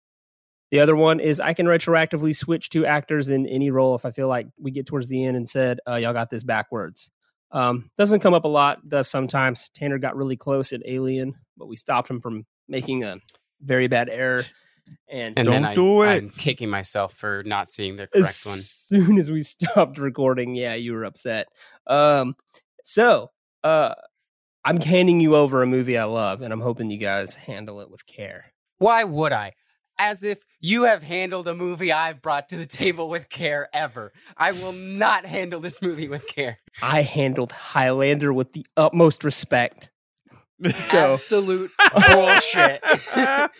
[0.71, 4.11] The other one is I can retroactively switch to actors in any role if I
[4.11, 7.11] feel like we get towards the end and said, uh, y'all got this backwards.
[7.51, 9.69] Um, doesn't come up a lot, does sometimes.
[9.75, 13.19] Tanner got really close at Alien, but we stopped him from making a
[13.61, 14.43] very bad error.
[15.09, 16.09] And, And Don't I, do it.
[16.09, 18.59] I'm kicking myself for not seeing the correct as one.
[18.59, 21.49] As soon as we stopped recording, yeah, you were upset.
[21.87, 22.35] Um,
[22.85, 23.31] so
[23.63, 23.95] uh,
[24.65, 27.91] I'm handing you over a movie I love, and I'm hoping you guys handle it
[27.91, 28.53] with care.
[28.79, 29.53] Why would I?
[29.99, 34.13] As if you have handled a movie I've brought to the table with care ever.
[34.37, 36.59] I will not handle this movie with care.
[36.83, 39.91] I handled Highlander with the utmost respect.
[40.91, 41.73] So Absolute
[42.13, 42.85] bullshit.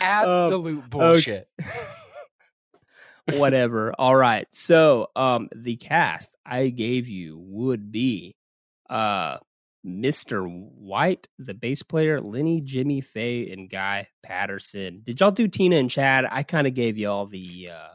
[0.00, 1.48] Absolute bullshit.
[3.32, 3.94] whatever.
[3.98, 4.46] All right.
[4.52, 8.36] So um the cast I gave you would be
[8.90, 9.38] uh
[9.86, 10.46] Mr.
[10.48, 15.00] White, the bass player, Lenny, Jimmy Faye, and Guy Patterson.
[15.02, 16.26] Did y'all do Tina and Chad?
[16.30, 17.88] I kind of gave y'all the uh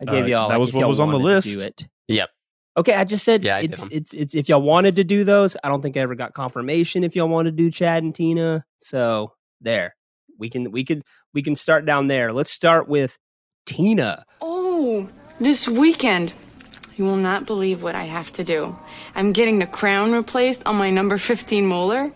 [0.00, 1.58] I gave Uh, y'all that like, was if what y'all was on the list.
[1.58, 1.88] Do it.
[2.08, 2.30] Yep.
[2.78, 5.56] Okay, I just said Yeah, I did it's it's if y'all wanted to do those.
[5.64, 8.64] I don't think I ever got confirmation if y'all wanted to do Chad and Tina.
[8.78, 9.96] So there.
[10.38, 11.02] We can we can
[11.34, 12.32] we can start down there.
[12.32, 13.18] Let's start with
[13.66, 14.24] Tina.
[14.40, 15.08] Oh,
[15.38, 16.32] this weekend.
[16.96, 18.76] You will not believe what I have to do.
[19.14, 22.10] I'm getting the crown replaced on my number 15 molar.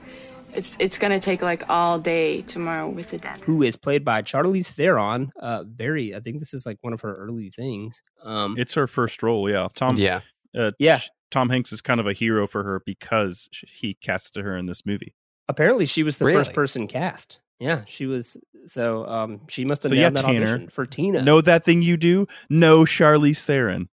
[0.54, 3.44] It's it's gonna take like all day tomorrow with the dentist.
[3.44, 5.30] who is played by Charlize Theron.
[5.40, 8.02] Uh, very, I think this is like one of her early things.
[8.24, 10.20] Um, it's her first role yeah tom Yeah.
[10.58, 10.98] uh, Yeah.
[10.98, 14.66] Ch- Tom Hanks is kind of a hero for her because he casted her in
[14.66, 15.14] this movie.
[15.48, 16.38] Apparently, she was the Really?
[16.44, 17.40] first person cast.
[17.58, 18.36] Yeah, she was.
[18.66, 21.22] So um, she must have So yeah, that Tanner, audition for Tina.
[21.22, 22.26] Know that thing you do?
[22.48, 23.88] No Charlize Theron.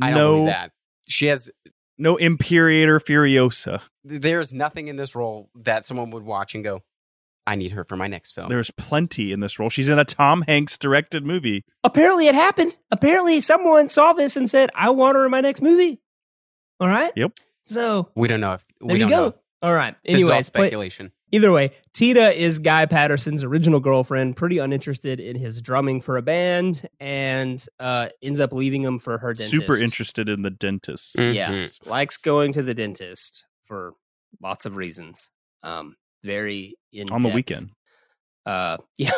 [0.00, 0.72] I don't no, that.
[1.08, 1.50] She has.
[1.96, 3.80] no Imperator Furiosa.
[4.04, 6.82] There's nothing in this role that someone would watch and go,
[7.46, 9.70] "I need her for my next film." There's plenty in this role.
[9.70, 11.64] She's in a Tom Hanks directed movie.
[11.84, 12.74] Apparently, it happened.
[12.90, 16.00] Apparently, someone saw this and said, "I want her in my next movie."
[16.80, 17.12] All right.
[17.16, 17.32] Yep.
[17.64, 19.28] So we don't know if there we you don't go.
[19.28, 19.34] know.
[19.62, 19.96] All right.
[20.04, 21.12] This is all Anyways, but speculation.
[21.30, 26.22] Either way, Tita is Guy Patterson's original girlfriend, pretty uninterested in his drumming for a
[26.22, 29.50] band, and uh, ends up leaving him for her dentist.
[29.50, 31.16] Super interested in the dentist.
[31.16, 31.34] Mm.
[31.34, 33.94] Yeah, likes going to the dentist for
[34.42, 35.30] lots of reasons.
[35.62, 37.70] Um, very in On the weekend.
[38.46, 39.12] Uh, yeah,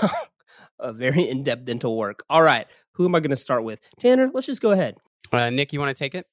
[0.78, 2.24] a very in depth dental work.
[2.28, 3.80] All right, who am I going to start with?
[3.98, 4.96] Tanner, let's just go ahead.
[5.32, 6.26] Uh, Nick, you want to take it?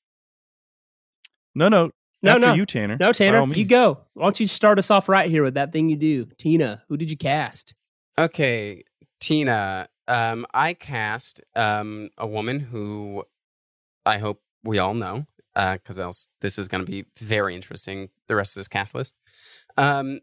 [1.53, 1.91] No, no.
[2.23, 2.53] No, After no.
[2.53, 2.97] you, Tanner.
[2.99, 3.99] No, Tanner, you go.
[4.13, 6.25] Why don't you start us off right here with that thing you do?
[6.37, 7.75] Tina, who did you cast?
[8.17, 8.83] Okay,
[9.19, 9.87] Tina.
[10.07, 13.23] Um, I cast um, a woman who
[14.05, 18.09] I hope we all know because else this is going to be very interesting.
[18.27, 19.13] The rest of this cast list.
[19.75, 20.21] Um,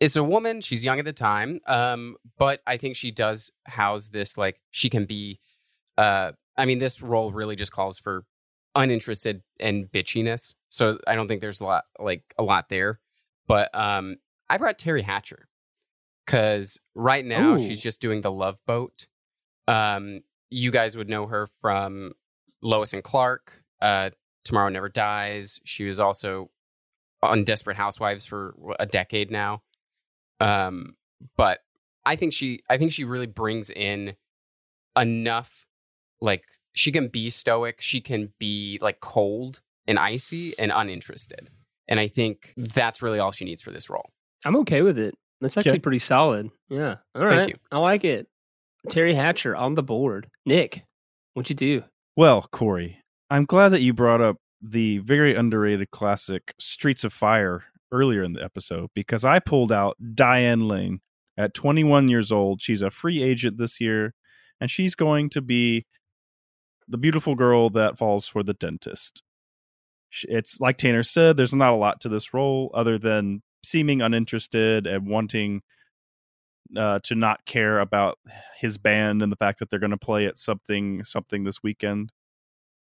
[0.00, 0.60] it's a woman.
[0.60, 4.36] She's young at the time, um, but I think she does house this.
[4.38, 5.40] Like she can be.
[5.96, 8.24] Uh, I mean, this role really just calls for
[8.74, 10.54] uninterested and bitchiness.
[10.70, 13.00] So I don't think there's a lot like a lot there.
[13.46, 14.16] But um,
[14.48, 15.48] I brought Teri Hatcher
[16.24, 17.58] because right now Ooh.
[17.58, 19.06] she's just doing the Love Boat.
[19.68, 20.20] Um,
[20.50, 22.12] you guys would know her from
[22.62, 24.10] Lois and Clark, uh,
[24.44, 25.60] Tomorrow Never Dies.
[25.64, 26.50] She was also
[27.22, 29.60] on Desperate Housewives for a decade now.
[30.40, 30.96] Um,
[31.36, 31.60] but
[32.04, 34.14] I think she, I think she really brings in
[34.96, 35.66] enough.
[36.20, 41.50] Like she can be stoic, she can be like cold and icy and uninterested,
[41.88, 44.10] and I think that's really all she needs for this role.
[44.44, 45.14] I'm okay with it.
[45.40, 45.78] That's actually Okay.
[45.80, 46.50] pretty solid.
[46.68, 46.96] Yeah.
[47.14, 47.48] All right.
[47.48, 47.54] you.
[47.70, 48.28] I like it.
[48.88, 50.28] Teri Hatcher on the board.
[50.46, 50.84] Nick,
[51.34, 51.84] what'd you do?
[52.16, 52.98] Well, Corey,
[53.30, 58.32] I'm glad that you brought up the very underrated classic Streets of Fire earlier in
[58.34, 61.00] the episode because I pulled out Diane Lane
[61.36, 62.60] at 21 years old.
[62.62, 64.14] She's a free agent this year,
[64.60, 65.86] and she's going to be
[66.92, 69.22] the beautiful girl that falls for the dentist.
[70.24, 74.86] It's like Tanner said, there's not a lot to this role other than seeming uninterested
[74.86, 75.62] and wanting
[76.76, 78.18] uh, to not care about
[78.58, 82.12] his band and the fact that they're going to play at something something this weekend.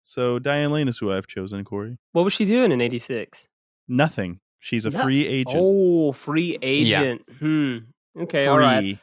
[0.03, 1.97] So Diane Lane is who I've chosen, Corey.
[2.13, 3.47] What was she doing in 86?
[3.89, 4.39] Nothing.
[4.59, 5.57] She's a No- free agent.
[5.59, 7.23] Oh, free agent.
[7.39, 7.77] Hmm.
[8.17, 8.47] Okay.
[8.47, 8.97] All right.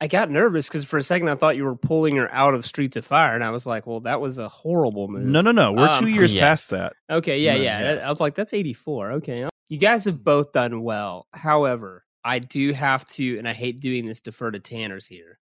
[0.00, 0.04] Free.
[0.04, 2.64] I got nervous because for a second I thought you were pulling her out of
[2.64, 5.52] Streets of Fire, and I was like, "Well, that was a horrible move." No, no,
[5.52, 5.72] no.
[5.72, 6.42] We're Um, two years yeah.
[6.42, 6.94] past that.
[7.10, 7.94] Okay, yeah, No, yeah.
[7.94, 8.06] yeah.
[8.06, 9.12] I was like, "That's eighty-four.
[9.12, 11.26] Okay, you guys have both done well.
[11.32, 15.38] However, I do have to, and I hate doing this, defer to Tanner's here,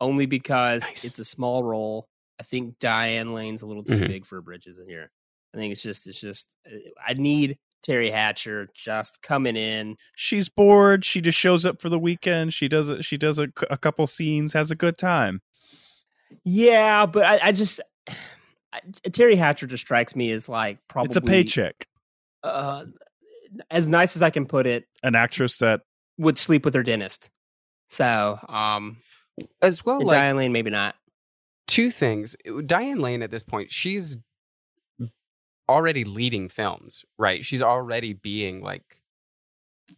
[0.00, 1.04] only because Nice.
[1.04, 2.08] it's a small role.
[2.38, 4.08] I think Diane Lane's a little too Mhm.
[4.08, 5.10] big for bridges in here.
[5.54, 6.76] I think it's just, it's just, uh,
[7.06, 9.96] I need Teri Hatcher just coming in.
[10.14, 11.04] She's bored.
[11.04, 12.52] She just shows up for the weekend.
[12.54, 13.04] She does it.
[13.04, 15.40] She does a, c- a couple scenes, has a good time.
[16.44, 17.80] Yeah, but I, I just
[18.72, 21.86] I, Teri Hatcher just strikes me as like probably It's a paycheck.
[22.42, 22.86] Uh,
[23.70, 25.82] as nice as I can put it, An actress that
[26.18, 27.30] would sleep with her dentist.
[27.88, 28.96] So, um,
[29.62, 30.96] As well, like Diane Lane maybe not.
[31.68, 32.34] two things.
[32.66, 34.16] Diane Lane at this point, she's
[35.68, 37.44] already leading films, right?
[37.44, 39.00] She's already being like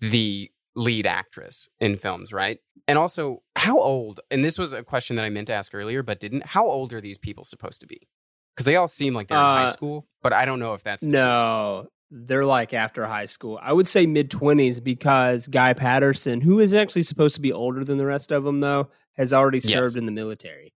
[0.00, 2.58] the lead actress in films, right?
[2.86, 4.20] And also, how old?
[4.30, 6.46] And this was a question that I meant to ask earlier, but didn't.
[6.46, 8.08] How old are these people supposed to be?
[8.54, 10.82] Because they all seem like they're in high Uh, school, but I don't know if
[10.82, 11.04] that's.
[11.04, 13.58] No, they're like after high school.
[13.62, 17.84] I would say mid twenties because Guy Patterson, who is actually supposed to be older
[17.84, 19.72] than the rest of them, though, has already Yes.
[19.72, 20.72] served in the military.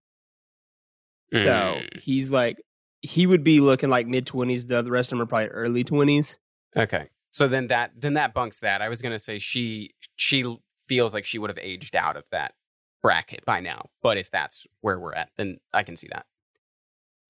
[1.34, 2.60] So Mm, he's like,
[3.02, 4.66] he would be looking like mid twenties.
[4.66, 6.38] The rest of them are probably early twenties.
[6.76, 7.08] okay.
[7.30, 8.82] So then that then that bunks that.
[8.82, 10.44] I was gonna say she she
[10.88, 12.52] feels like she would have aged out of that
[13.02, 13.86] bracket by now.
[14.02, 16.26] But if that's where we're at, then I can see that.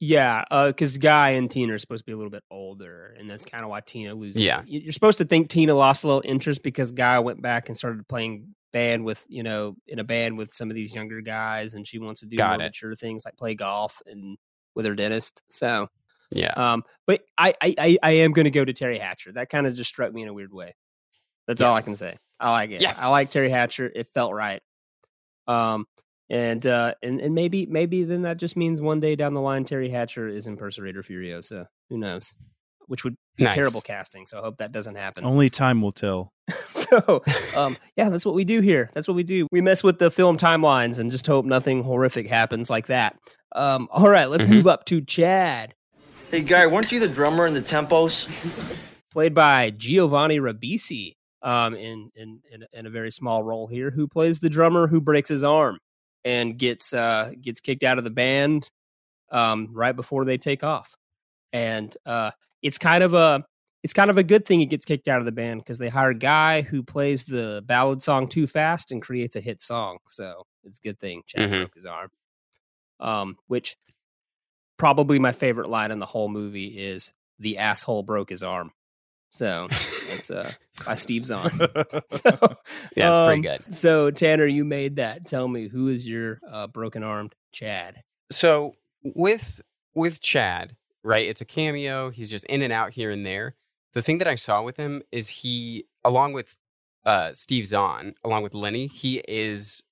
[0.00, 3.30] Yeah, uh, because Guy and Tina are supposed to be a little bit older, and
[3.30, 4.42] that's kind of why Tina loses.
[4.42, 4.62] Yeah.
[4.66, 7.78] You- you're supposed to think Tina lost a little interest because Guy went back and
[7.78, 11.74] started playing band with you know in a band with some of these younger guys,
[11.74, 12.70] and she wants to do Got more it.
[12.70, 14.36] mature things like play golf and
[14.74, 15.42] with her dentist.
[15.50, 15.88] So,
[16.30, 16.52] Yeah.
[16.56, 19.32] um, but I I I, I am going to go to Teri Hatcher.
[19.32, 20.74] That kind of just struck me in a weird way.
[21.48, 22.14] That's all I can say.
[22.38, 22.80] I like it.
[22.82, 23.02] Yes.
[23.02, 23.90] I like Teri Hatcher.
[23.94, 24.62] It felt right.
[25.46, 25.86] Um,
[26.30, 29.64] And uh, and and maybe maybe then that just means one day down the line
[29.64, 31.66] Teri Hatcher is Imperator Furiosa.
[31.90, 32.36] Who knows?
[32.86, 33.54] Which would be Nice.
[33.54, 34.26] terrible casting.
[34.26, 35.24] So I hope that doesn't happen.
[35.24, 36.32] Only time will tell.
[36.92, 37.22] So,
[37.56, 38.90] um, yeah, that's what we do here.
[38.92, 39.46] That's what we do.
[39.50, 43.16] We mess with the film timelines and just hope nothing horrific happens like that.
[43.54, 45.74] Um, all right, let's move up to Chad,
[46.30, 48.26] Hey, Guy, weren't you the drummer in the Tempos?
[49.12, 54.08] played by Giovanni Ribisi, um, in, in in in a very small role here, who
[54.08, 55.78] plays the drummer who breaks his arm
[56.24, 58.68] and gets uh, gets kicked out of the band
[59.30, 60.94] um, right before they take off.
[61.52, 62.30] And uh,
[62.62, 63.44] it's kind of a
[63.82, 65.88] it's kind of a good thing he gets kicked out of the band because they
[65.90, 69.98] hire a guy who plays the ballad song too fast and creates a hit song.
[70.08, 71.60] So it's a good thing Chad Mhm.
[71.62, 72.08] broke his arm.
[73.02, 73.76] Um, which
[74.78, 78.72] probably my favorite line in the whole movie is the asshole broke his arm.
[79.30, 80.50] So it's uh
[80.86, 81.50] by Steve Zahn.
[82.06, 82.30] so
[82.96, 83.74] Yeah, it's pretty um, good.
[83.74, 85.26] So Tanner, you made that.
[85.26, 88.02] Tell me who is your uh, broken armed Chad?
[88.30, 89.60] So with
[89.94, 91.26] with Chad, right?
[91.26, 92.10] It's a cameo.
[92.10, 93.56] He's just in and out here and there.
[93.94, 96.56] The thing that I saw with him is he, along with
[97.04, 99.82] uh, Steve Zahn, along with Lenny, he is,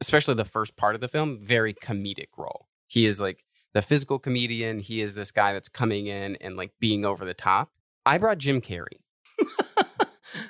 [0.00, 2.66] especially the first part of the film, very comedic role.
[2.86, 3.44] He is like
[3.74, 4.80] the physical comedian.
[4.80, 7.70] He is this guy that's coming in and like being over the top.
[8.06, 8.98] I brought Jim Carrey.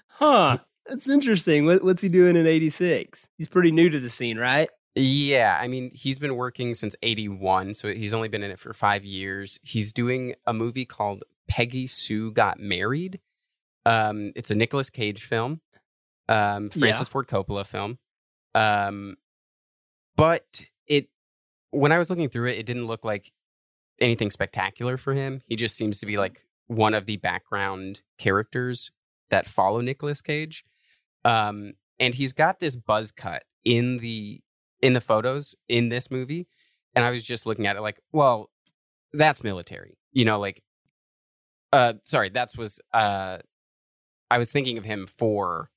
[0.09, 0.59] Huh.
[0.87, 1.65] That's interesting.
[1.65, 3.29] What, what's he doing in 86?
[3.39, 4.69] He's pretty new to the scene, right?
[4.95, 8.75] Yeah, I mean, he's been working since 81, so he's only been in it for
[8.75, 9.59] five years.
[9.63, 13.21] He's doing a movie called Peggy Sue Got Married.
[13.87, 15.61] Um, it's a Nicolas Cage film,
[16.29, 17.13] um, Francis Yeah.
[17.13, 17.99] Ford Coppola film.
[18.55, 19.17] Um,
[20.21, 21.09] but it,
[21.71, 23.33] when I was looking through it, it didn't look like
[24.01, 25.41] anything spectacular for him.
[25.47, 28.91] He just seems to be like one of the background characters
[29.31, 30.62] that follow Nicolas Cage.
[31.25, 34.43] Um, and he's got this buzz cut in the
[34.83, 36.49] in the photos in this movie,
[36.95, 38.51] and I was just looking at it like, well,
[39.12, 40.62] that's military, you know, like,
[41.73, 43.39] uh, sorry, that was uh,
[44.31, 45.71] I was thinking of him for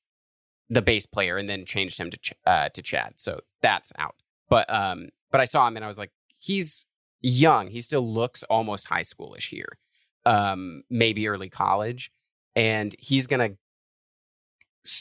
[0.70, 4.16] the bass player, and then changed him to Ch- uh, to Chad, so that's out.
[4.50, 6.86] But um, but I saw him, and I was like, he's
[7.22, 7.68] young.
[7.68, 9.78] He still looks almost high schoolish here,
[10.26, 12.12] um, maybe early college,
[12.56, 13.52] and he's gonna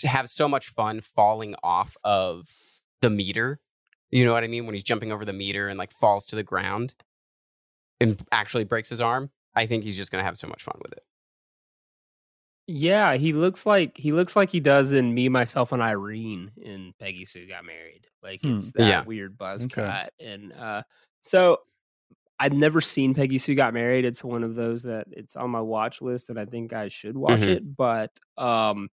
[0.05, 2.55] have so much fun falling off of
[3.01, 3.61] the meter.
[4.11, 4.67] You know what I mean?
[4.67, 6.95] When he's jumping over the meter and like falls to the ground
[8.01, 9.31] and actually breaks his arm.
[9.55, 11.03] I think he's just to have so much fun with it.
[12.67, 16.95] Yeah, he looks like he looks like he does in Me, Myself, and Irene in
[17.01, 18.07] Peggy Sue Got Married.
[18.23, 19.05] Like Hmm, it's that yeah.
[19.05, 19.83] weird buzz Okay.
[19.83, 20.13] cut.
[20.21, 20.83] And uh
[21.21, 21.59] so
[22.39, 24.05] I've never seen Peggy Sue Got Married.
[24.05, 27.17] It's one of those that it's on my watch list and I think I should
[27.17, 27.47] watch Mhm.
[27.49, 28.89] it, but um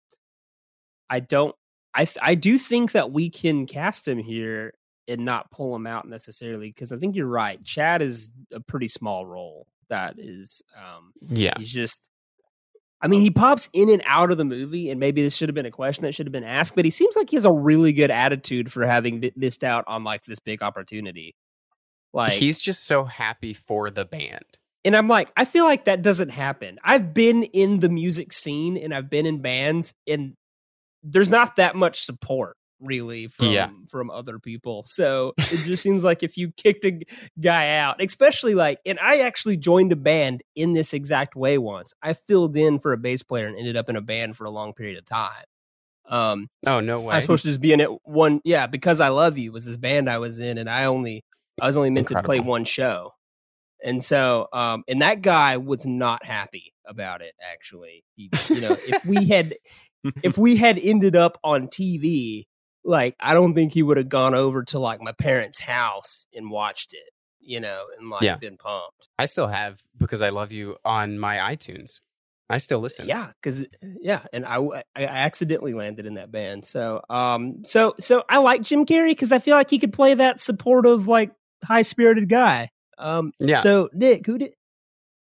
[1.10, 1.56] I don't
[1.94, 4.74] I th- I do think that we can cast him here
[5.10, 7.62] and not pull him out necessarily because I think you're right.
[7.64, 11.54] Chad is a pretty small role that is um Yeah.
[11.58, 12.10] he's just
[13.02, 13.40] I mean, he oh.
[13.40, 16.04] pops in and out of the movie, and maybe this should have been a question
[16.04, 18.72] that should have been asked, but he seems like he has a really good attitude
[18.72, 21.36] for having mi- missed out on like this big opportunity.
[22.14, 24.46] Like, he's just so happy for the band.
[24.84, 26.80] and I'm like, I feel like that doesn't happen.
[26.84, 30.34] I've been in the music scene and I've been in bands, and
[31.04, 33.70] there's not that much support really from Yeah.
[33.90, 34.84] from other people.
[34.88, 37.02] So it just seems like if you kicked a
[37.40, 41.94] guy out, especially like, and I actually joined a band in this exact way once.
[42.02, 44.52] I filled in for a bass player and ended up in a band for a
[44.52, 45.44] long period of time.
[46.10, 47.14] Um, Oh no way.
[47.14, 49.66] I was supposed to just be in it one, yeah, because I love you was
[49.66, 51.24] this band I was in, and I only
[51.62, 53.12] I was only meant to play one show,
[53.84, 57.34] and so um, and that guy was not happy about it.
[57.52, 59.56] Actually, he, you know, if we had
[60.24, 62.46] if we had ended up on TV,
[62.88, 66.50] like I don't think he would have gone over to like my parents' house and
[66.50, 68.38] watched it, you know, and like Yeah.
[68.38, 69.10] been pumped.
[69.20, 72.02] I still have because I love you on my iTunes.
[72.50, 73.08] I still listen.
[73.08, 74.58] Yeah, because yeah, and I
[74.96, 76.64] I accidentally landed in that band.
[76.64, 80.14] So um, so so I like Jim Carrey because I feel like he could play
[80.14, 81.32] that supportive, like
[81.66, 82.70] high spirited guy.
[82.98, 83.58] Um, Yeah.
[83.58, 84.54] So Nick, who did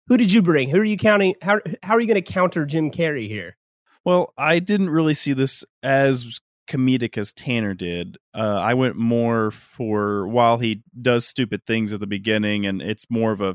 [0.06, 0.70] who did you bring?
[0.70, 1.34] Who are you counting?
[1.42, 3.56] How how are you going to counter Jim Carrey here?
[4.04, 8.18] Well, I didn't really see this as comedic as Tanner did.
[8.34, 13.10] Uh, I went more for while he does stupid things at the beginning, and it's
[13.10, 13.54] more of a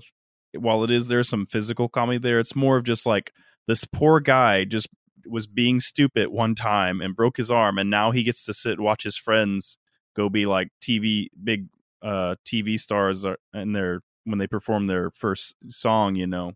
[0.53, 2.39] while it is there's some physical comedy there.
[2.39, 3.31] It's more of just like
[3.67, 4.87] this poor guy just
[5.25, 8.73] was being stupid one time and broke his arm, and now he gets to sit
[8.73, 9.77] and watch his friends
[10.15, 11.67] go be like TV big
[12.01, 16.53] uh TV stars are- and their when they perform their first song, you know.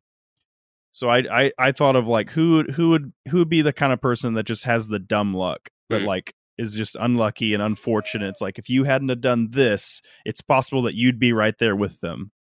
[0.91, 3.73] So I, I I thought of like who would who would who would be the
[3.73, 6.05] kind of person that just has the dumb luck, but Mm.
[6.05, 8.29] like is just unlucky and unfortunate.
[8.29, 11.75] It's like if you hadn't have done this, it's possible that you'd be right there
[11.75, 12.31] with them.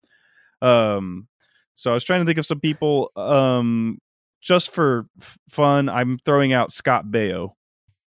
[0.61, 1.27] Um,
[1.73, 3.11] so I was trying to think of some people.
[3.15, 3.99] Um,
[4.41, 5.07] just for
[5.49, 7.51] fun, I'm throwing out Scott Baio.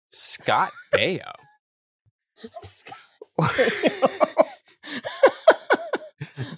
[0.10, 1.34] Scott Baio.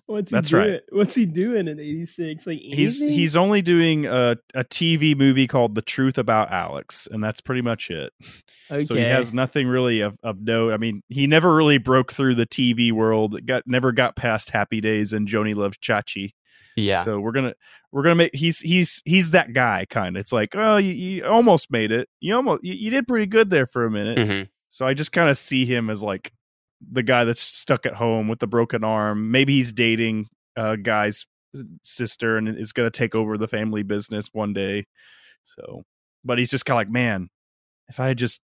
[0.10, 0.72] What's he That's doing?
[0.72, 0.82] right.
[0.92, 2.48] What's he doing in '86?
[2.48, 3.18] Like He's anything?
[3.20, 7.62] he's only doing a, a TV movie called The Truth About Alex, and that's pretty
[7.62, 8.12] much it.
[8.72, 8.84] Okay.
[8.84, 10.74] So he has nothing really of, of note.
[10.74, 13.46] I mean, he never really broke through the TV world.
[13.46, 16.32] Got never got past Happy Days and Joanie Loves Chachi.
[16.76, 17.04] Yeah.
[17.04, 17.54] So we're gonna
[17.92, 20.22] we're gonna make he's he's he's that guy kind of.
[20.22, 22.10] It's like oh you, you almost made it.
[22.20, 24.18] You almost you, you did pretty good there for a minute.
[24.18, 24.50] Mhm.
[24.70, 26.32] So I just kind of see him as like
[26.92, 29.32] the guy that's stuck at home with the broken arm.
[29.32, 31.26] Maybe he's dating a guy's
[31.84, 34.86] sister and is going to take over the family business one day.
[35.44, 35.84] So,
[36.24, 37.30] but he's just kind of like, man,
[37.88, 38.42] if I had just,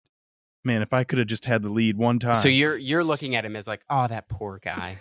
[0.64, 2.34] man, if I could have just had the lead one time.
[2.34, 5.00] So you're you're looking at him as like, oh, that poor guy.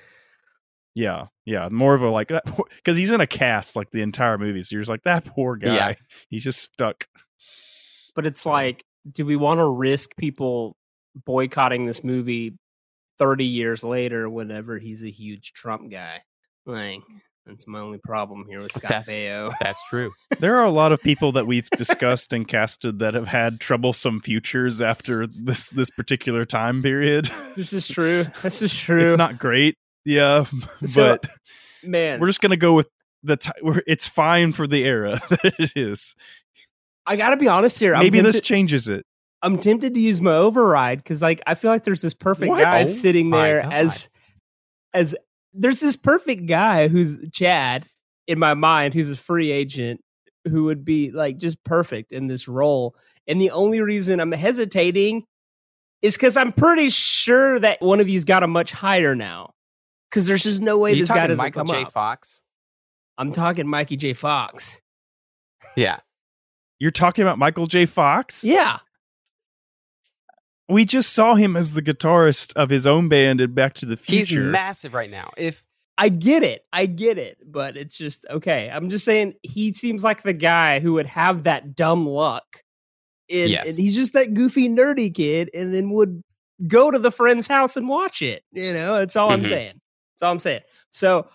[0.95, 2.45] yeah, yeah, more of a like that
[2.77, 4.63] because he's in a cast like the entire movie.
[4.63, 5.75] So you're just like that poor guy.
[5.75, 5.95] Yeah.
[6.29, 7.07] He's just stuck.
[8.15, 10.77] but it's like, do we want to risk people
[11.25, 12.59] boycotting this movie
[13.19, 16.21] 30 years later whenever he's a huge Trump guy?
[16.67, 17.01] Like,
[17.47, 19.53] that's my only problem here with Scott That's Baio.
[19.61, 20.13] that's true.
[20.39, 24.21] There are a lot of people that we've discussed and casted that have had troublesome
[24.21, 27.29] futures after this this particular time period.
[27.57, 28.25] This is true.
[28.43, 29.05] This is true.
[29.05, 30.47] It's not great, yeah,
[30.85, 31.27] So, but
[31.85, 32.89] man, we're just gonna go with
[33.23, 33.55] the time.
[33.87, 36.15] It's fine for the era that it is.
[37.07, 37.95] I got to be honest here.
[37.95, 39.05] I'm Maybe this tempted- changes it.
[39.45, 42.63] I'm tempted to use my override because like I feel like there's this perfect What?
[42.63, 43.73] guy Oh sitting my there God.
[43.73, 44.09] as
[44.93, 45.17] as
[45.53, 47.87] there's this perfect guy who's Chad
[48.27, 50.01] in my mind who's a free agent
[50.49, 52.97] who would be like just perfect in this role.
[53.27, 55.25] And the only reason I'm hesitating
[56.03, 59.53] is because I'm pretty sure that one of you's got a much higher now.
[60.11, 61.83] Because there's just no way you this guy talking doesn't Michael come J.
[61.85, 61.93] up.
[61.93, 62.41] Fox?
[63.19, 64.13] I'm talking Mikey J.
[64.13, 64.81] Fox.
[65.77, 65.99] Yeah.
[66.79, 67.87] You're talking about Michael J.
[67.87, 68.45] Fox?
[68.45, 68.79] Yeah.
[70.69, 73.97] We just saw him as the guitarist of his own band in Back to the
[73.97, 74.43] Future.
[74.43, 75.31] He's massive right now.
[75.37, 75.63] If
[75.99, 76.67] I get it.
[76.73, 77.39] I get it.
[77.45, 78.71] But it's just okay.
[78.73, 82.63] I'm just saying he seems like the guy who would have that dumb luck.
[83.31, 83.69] And, Yes.
[83.69, 86.23] and he's just that goofy, nerdy kid, and then would
[86.67, 88.43] go to the friend's house and watch it.
[88.53, 89.49] You know, that's all I'm Mhm.
[89.49, 89.81] saying.
[90.15, 90.61] That's all I'm saying.
[90.91, 91.29] So,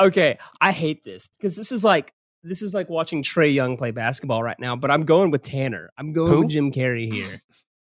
[0.00, 2.12] okay, I hate this because this is like
[2.42, 4.76] this is like watching Trae Young play basketball right now.
[4.76, 5.90] But I'm going with Tanner.
[5.98, 6.40] I'm going Who?
[6.40, 7.40] with Jim Carrey here.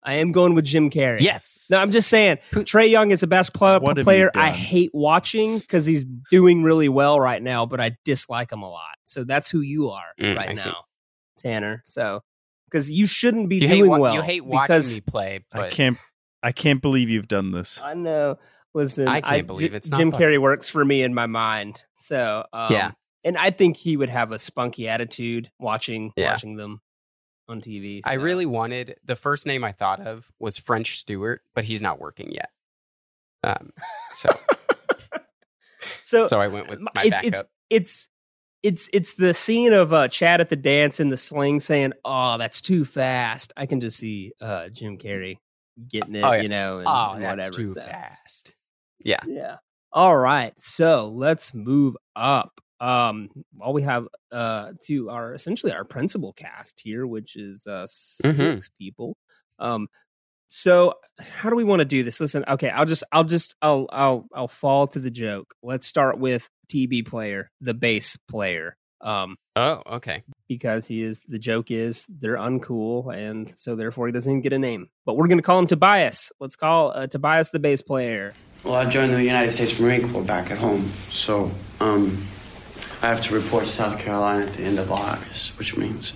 [0.08, 1.20] I am going with Jim Carrey.
[1.20, 4.50] yes, No, I'm just saying Trae Young is a basketball What have you player I
[4.50, 8.96] hate watching because he's doing really well right now, but I dislike him a lot.
[9.04, 10.70] So that's who you are Mm, right I see.
[10.70, 10.84] now,
[11.38, 11.82] Tanner.
[11.84, 12.22] So
[12.70, 14.14] because you shouldn't be you doing wa- well.
[14.14, 15.98] you hate watching because me play, but I can't.
[16.42, 17.80] I can't believe you've done this.
[17.82, 18.38] I know.
[18.74, 20.24] Listen, I can't believe it's not Jim funny.
[20.24, 21.82] Carrey works for me in my mind.
[21.96, 22.92] So um, Yeah.
[23.24, 26.30] and I think he would have a spunky attitude watching Yeah.
[26.32, 26.80] watching them
[27.48, 28.00] on TV.
[28.04, 32.00] I really wanted the first name I thought of was French Stewart, but he's not
[32.00, 32.50] working yet.
[33.44, 33.70] Um,
[34.12, 34.30] so
[36.02, 37.24] so so I went with my it's backup.
[37.24, 38.08] it's it's
[38.62, 42.38] it's it's the scene of uh Chad at the dance in the sling saying, "Oh,
[42.38, 45.38] that's too fast." I can just see uh Jim Carrey
[45.88, 46.42] getting it, Oh, yeah.
[46.42, 47.52] you know, and, oh, and that's whatever.
[47.52, 47.80] too so.
[47.80, 48.54] fast.
[49.04, 49.20] Yeah.
[49.26, 49.56] Yeah.
[49.92, 50.52] All right.
[50.60, 52.60] So let's move up.
[52.80, 57.86] Um, well, we have uh to our essentially our principal cast here, which is uh
[57.88, 58.68] 6 Mhm.
[58.78, 59.16] people.
[59.58, 59.88] Um,
[60.48, 62.20] so how do we want to do this?
[62.20, 65.54] Listen, okay, I'll just I'll just I'll I'll I'll fall to the joke.
[65.62, 68.76] Let's start with TB player, the bass player.
[69.00, 70.22] Um, Oh, okay.
[70.48, 74.52] because he is the joke is they're uncool and so therefore he doesn't even get
[74.52, 74.88] a name.
[75.04, 76.32] But we're gonna call him Tobias.
[76.40, 78.34] Let's call uh, Tobias the bass player.
[78.64, 81.50] Well, I joined the United States Marine Corps back at home, so
[81.80, 82.26] um,
[83.02, 86.14] I have to report to South Carolina at the end of August, which means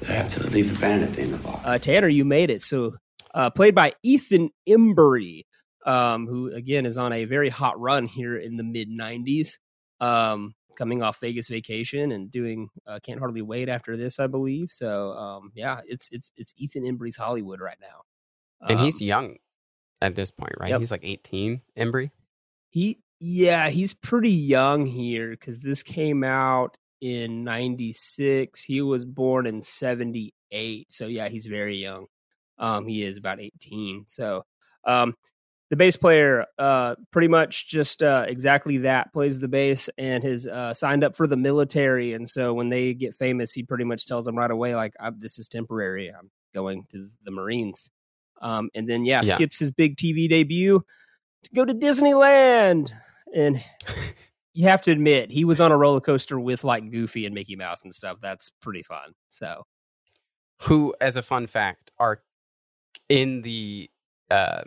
[0.00, 1.66] that I have to leave the band at the end of August.
[1.66, 2.62] Uh, Tanner, you made it.
[2.62, 2.96] So,
[3.34, 5.42] uh, played by Ethan Embry,
[5.86, 9.58] um, who again is on a very hot run here in the mid '90s,
[10.00, 14.70] um, coming off Vegas Vacation and doing uh, Can't Hardly Wait after this, I believe.
[14.70, 18.02] So, um, yeah, it's it's it's Ethan Embry's Hollywood right now,
[18.68, 19.36] And he's Um, young
[20.00, 20.70] at this point, right?
[20.70, 20.80] yep.
[20.80, 22.10] He's like 18, Embry.
[22.70, 29.46] he yeah he's pretty young here because this came out in 96 he was born
[29.46, 32.06] in 78 so yeah he's very young
[32.58, 34.44] um he is about 18 so
[34.86, 35.14] um
[35.70, 40.46] the bass player uh pretty much just uh exactly that plays the bass and has
[40.48, 44.04] uh signed up for the military and so when they get famous he pretty much
[44.06, 47.88] tells them right away like this is temporary i'm going to the marines
[48.40, 49.34] Um, and then yeah, Yeah.
[49.36, 50.82] skips his big TV debut
[51.44, 52.90] to go to Disneyland.
[53.34, 53.62] And
[54.54, 57.56] you have to admit, he was on a roller coaster with like Goofy and Mickey
[57.56, 58.18] Mouse and stuff.
[58.20, 59.14] That's pretty fun.
[59.30, 59.64] So
[60.62, 62.22] Who, as a fun fact, are
[63.08, 63.90] in the
[64.30, 64.62] uh,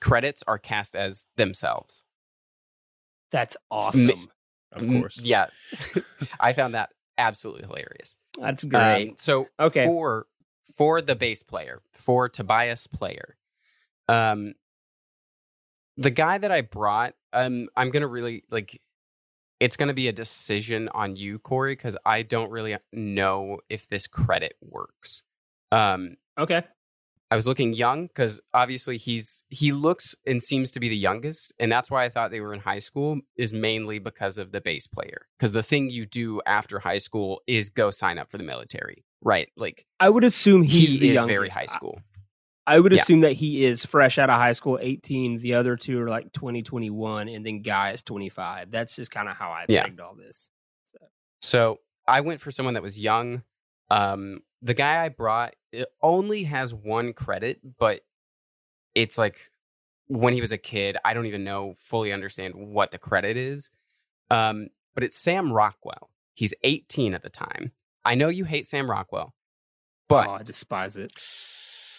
[0.00, 2.04] credits are cast as themselves.
[3.30, 4.30] that's awesome.
[4.72, 5.20] Of Mm, course.
[5.22, 5.46] Yeah.
[6.40, 8.16] I found that absolutely hilarious.
[8.40, 9.08] That's great.
[9.10, 9.84] Um, so Okay.
[9.84, 10.26] for
[10.76, 13.36] for the bass player, for Tobias player,
[14.08, 14.54] um
[15.96, 18.80] the guy that I brought, um I'm gonna really like
[19.60, 24.06] it's gonna be a decision on you, Corey, because I don't really know if this
[24.06, 25.22] credit works.
[25.70, 26.64] Um okay.
[27.28, 31.52] I was looking young because obviously he's he looks and seems to be the youngest,
[31.58, 33.18] and that's why I thought they were in high school.
[33.36, 35.26] Is mainly because of the bass player.
[35.38, 39.04] Because the thing you do after high school is go sign up for the military,
[39.22, 39.48] right?
[39.56, 41.34] Like I would assume he's he the is youngest.
[41.34, 42.00] very high school.
[42.66, 43.00] I would Yeah.
[43.00, 45.38] assume that he is fresh out of high school, 18.
[45.38, 48.70] The other two are like 2021, and then Guy is 25.
[48.70, 49.84] That's just kind of how I Yeah.
[49.84, 50.50] pegged all this.
[51.40, 53.44] So I went for someone that was young.
[53.90, 55.54] Um, the guy I brought
[56.02, 58.00] only has one credit, but
[58.94, 59.50] it's like
[60.08, 60.96] when he was a kid.
[61.04, 63.70] I don't even know fully understand what the credit is.
[64.30, 66.10] Um, but it's Sam Rockwell.
[66.34, 67.72] He's 18 at the time.
[68.04, 69.34] I know you hate Sam Rockwell,
[70.08, 71.12] but oh, I despise it.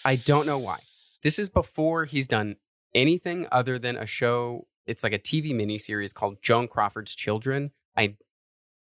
[0.06, 0.80] I don't know why.
[1.24, 2.58] This is before he's done
[2.94, 4.68] anything other than a show.
[4.86, 7.72] It's like a TV miniseries called Joan Crawford's Children.
[7.96, 8.16] I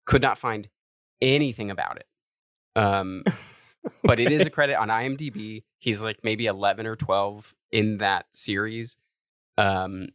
[0.05, 0.67] could not find
[1.21, 2.07] anything about it.
[2.75, 3.23] Um,
[4.03, 5.63] but it is a credit on IMDb.
[5.79, 8.97] He's like maybe 11 or 12 in that series.
[9.57, 10.09] Um,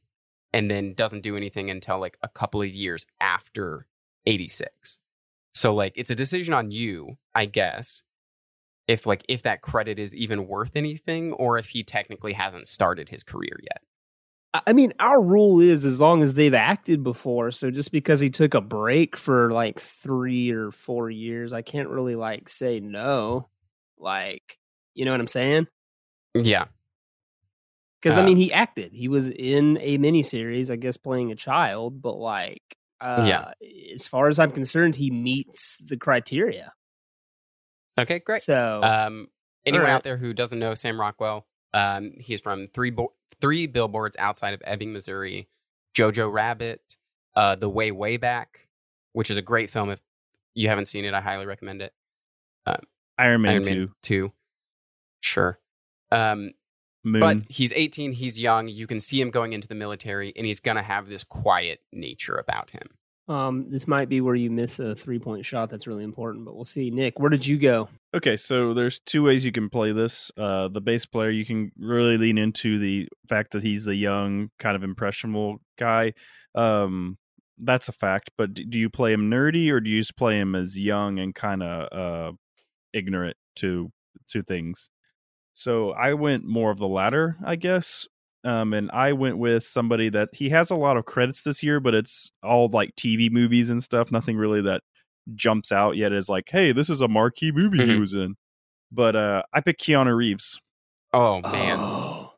[0.52, 3.86] and then doesn't do anything until like a couple of years after
[4.24, 4.98] 86.
[5.52, 8.02] So like it's a decision on you, I guess,
[8.88, 13.08] if like if that credit is even worth anything or if he technically hasn't started
[13.08, 13.80] his career yet.
[14.52, 17.50] I- I mean, our rule is as long as they've acted before.
[17.50, 21.88] So just because he took a break for like three or four years, I can't
[21.88, 23.48] really like say no.
[23.98, 24.58] Like,
[24.94, 25.66] you know what I'm saying?
[26.34, 26.66] Yeah.
[28.00, 28.92] Because I Uh, mean, he acted.
[28.92, 32.02] He was in a miniseries, I guess, playing a child.
[32.02, 32.62] But like,
[33.00, 33.52] uh, Yeah.
[33.94, 36.74] as far as I'm concerned, he meets the criteria.
[37.98, 38.42] Okay, great.
[38.42, 39.28] So, Um,
[39.64, 39.92] anyone right.
[39.92, 44.54] out there who doesn't know Sam Rockwell, um, he's from three bo- three billboards outside
[44.54, 45.48] of Ebbing, Missouri.
[45.96, 46.96] Jojo Rabbit,
[47.36, 48.68] uh, The Way Way Back,
[49.12, 49.90] which is a great film.
[49.90, 50.00] If
[50.54, 51.92] you haven't seen it, I highly recommend it.
[52.66, 52.80] Um,
[53.16, 53.70] Iron Man Iron 2.
[53.70, 54.32] Man Two,
[55.20, 55.60] sure.
[56.10, 56.52] Um,
[57.04, 58.12] but he's 18.
[58.12, 58.66] He's young.
[58.66, 62.34] You can see him going into the military, and he's gonna have this quiet nature
[62.34, 62.96] about him.
[63.28, 66.44] Um, this might be where you miss a three point shot that's really important.
[66.44, 66.90] But we'll see.
[66.90, 67.88] Nick, where did you go?
[68.14, 70.30] Okay, so there's two ways you can play this.
[70.36, 74.50] Uh, the bass player, you can really lean into the fact that he's the young,
[74.58, 76.12] kind of impressionable guy.
[76.54, 77.18] Um,
[77.58, 78.30] that's a fact.
[78.36, 81.34] But do you play him nerdy or do you just play him as young and
[81.34, 82.32] kind of uh,
[82.92, 83.90] ignorant to
[84.28, 84.90] to things?
[85.54, 88.06] So I went more of the latter, I guess.
[88.44, 91.80] Um, and I went with somebody that he has a lot of credits this year,
[91.80, 94.12] but it's all like TV movies and stuff.
[94.12, 94.82] Nothing really that
[95.34, 98.00] jumps out yet as like, hey, this is a marquee movie he Mhm.
[98.00, 98.34] was in.
[98.92, 100.60] But uh I picked Keanu Reeves.
[101.14, 101.78] Oh man.
[101.80, 102.32] Oh,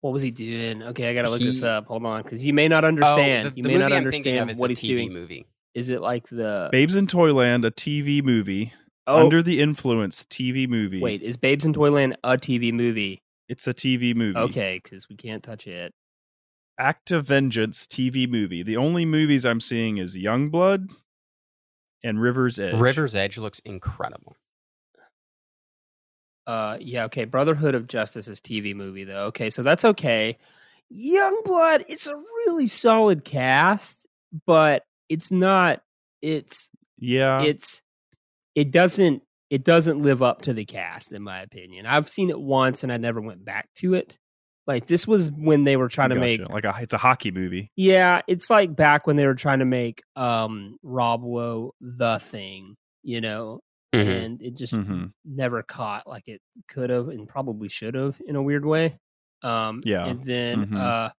[0.00, 0.82] what was he doing?
[0.82, 1.86] Okay, I gotta look this up.
[1.86, 3.46] Hold on, because you may not understand.
[3.46, 5.12] Oh, the, you the may not I'm thinking of understand what a he's TV doing.
[5.12, 5.46] movie.
[5.74, 8.72] Is it like the Babes in Toyland, a TV movie.
[9.06, 9.24] Oh.
[9.24, 11.00] Under the Influence TV movie.
[11.00, 11.22] wait?
[11.22, 13.22] Is Babes in Toyland a TV movie?
[13.48, 14.38] It's a TV movie.
[14.38, 15.92] Okay, because we can't touch it.
[16.78, 18.62] Act of Vengeance TV movie.
[18.62, 20.90] The only movies I'm seeing is Youngblood
[22.04, 22.74] and River's Edge.
[22.74, 24.36] River's Edge looks incredible.
[26.46, 27.24] Uh, yeah, okay.
[27.24, 29.24] Brotherhood of Justice is TV movie though.
[29.26, 30.38] Okay, so that's okay.
[30.94, 34.06] Youngblood, it's a really solid cast,
[34.46, 35.82] but it's not.
[36.22, 37.42] It's Yeah.
[37.42, 37.82] it's
[38.54, 41.86] it doesn't it doesn't live up to the cast in my opinion.
[41.86, 44.18] I've seen it once and I never went back to it.
[44.66, 47.70] Like this was when they were trying to make like a it's a hockey movie.
[47.76, 52.74] Yeah, it's like back when they were trying to make um Rob Lowe the thing,
[53.04, 53.60] you know,
[53.94, 54.24] Mhm.
[54.24, 55.12] and it just Mhm.
[55.24, 58.98] never caught like it could have and probably should have in a weird way.
[59.42, 60.06] Um Yeah.
[60.06, 60.76] and then Mhm.
[60.76, 61.10] uh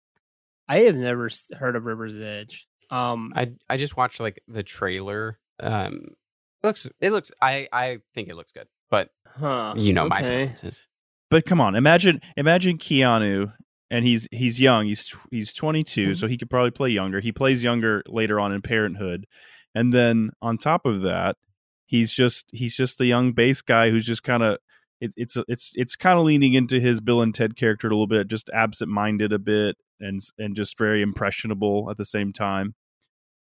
[0.69, 2.67] I have never heard of River's Edge.
[2.91, 5.39] Um I I just watched like the trailer.
[5.61, 6.17] Um,
[6.63, 9.75] it looks it looks I I think it looks good, but huh.
[9.77, 10.37] you know my okay.
[10.37, 10.83] preferences.
[11.31, 13.53] But come on, imagine imagine Keanu
[13.91, 14.87] and he's he's young.
[14.87, 16.15] He's he's 22, mm-hmm.
[16.15, 17.21] so he could probably play younger.
[17.21, 19.27] He plays younger later on in Parenthood.
[19.75, 21.37] And then on top of that,
[21.85, 24.59] he's just he's just the young bass guy who's just kind of
[25.01, 28.07] it, it's it's it's kind of leaning into his Bill and Ted character a little
[28.07, 32.75] bit, just absent minded a bit, and and just very impressionable at the same time.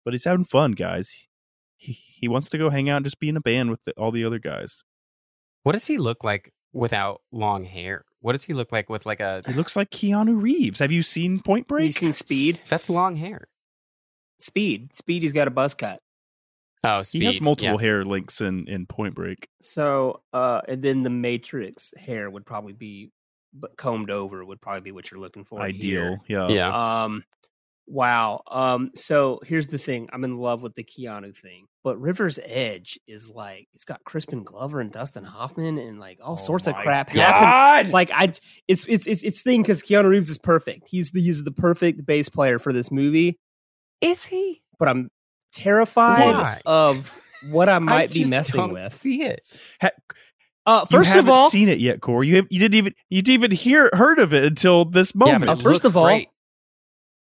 [0.05, 1.27] But he's having fun, guys.
[1.79, 3.93] He he wants to go hang out and just be in a band with the,
[3.93, 4.83] all the other guys.
[5.63, 8.05] What does he look like without long hair?
[8.19, 9.41] What does he look like with like a?
[9.47, 10.79] He looks like Keanu Reeves.
[10.79, 11.85] Have you seen Point Break?
[11.85, 12.59] You seen Speed?
[12.69, 13.47] That's long hair.
[14.39, 14.93] Speed.
[14.93, 15.23] Speed.
[15.23, 15.99] He's got a buzz cut.
[16.83, 17.19] Oh, speed.
[17.19, 17.87] He has multiple yeah.
[17.87, 19.47] hair links in in Point Break.
[19.61, 23.11] So, uh, and then the Matrix hair would probably be,
[23.53, 25.61] but combed over would probably be what you're looking for.
[25.61, 26.47] Ideal, here.
[26.47, 26.47] yeah.
[26.49, 27.03] Yeah.
[27.03, 27.23] Um,
[27.89, 28.41] wow.
[28.49, 32.99] Um, so here's the thing: I'm in love with the Keanu thing, but River's Edge
[33.07, 37.11] is like it's got Crispin Glover and Dustin Hoffman and like all sorts of crap
[37.13, 37.89] God.
[37.89, 38.31] Like I,
[38.67, 40.87] it's it's it's it's thing because Keanu Reeves is perfect.
[40.89, 43.37] He's the he's the perfect bass player for this movie.
[44.01, 44.61] Is he?
[44.77, 45.09] But I'm
[45.51, 46.57] terrified Why?
[46.65, 47.19] of
[47.51, 48.91] what I I might be just messing don't with.
[48.91, 49.41] See it.
[49.81, 49.89] Ha-
[50.65, 52.23] Uh, you first of all, I haven't seen it yet, Core.
[52.23, 55.33] You have, you didn't even you didn't even hear heard of it until this Yeah,
[55.33, 55.45] moment.
[55.45, 56.29] but Uh, first looks of all, great.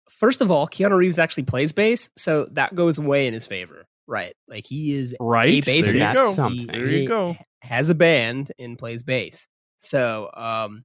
[0.09, 3.85] First of all, Keanu Reeves actually plays bass, so that goes way in his favor,
[4.07, 4.33] right?
[4.47, 6.33] Like he is right a there you go.
[6.33, 6.67] something.
[6.67, 7.37] There you go.
[7.61, 9.47] Has a band and plays bass.
[9.79, 10.83] So, um,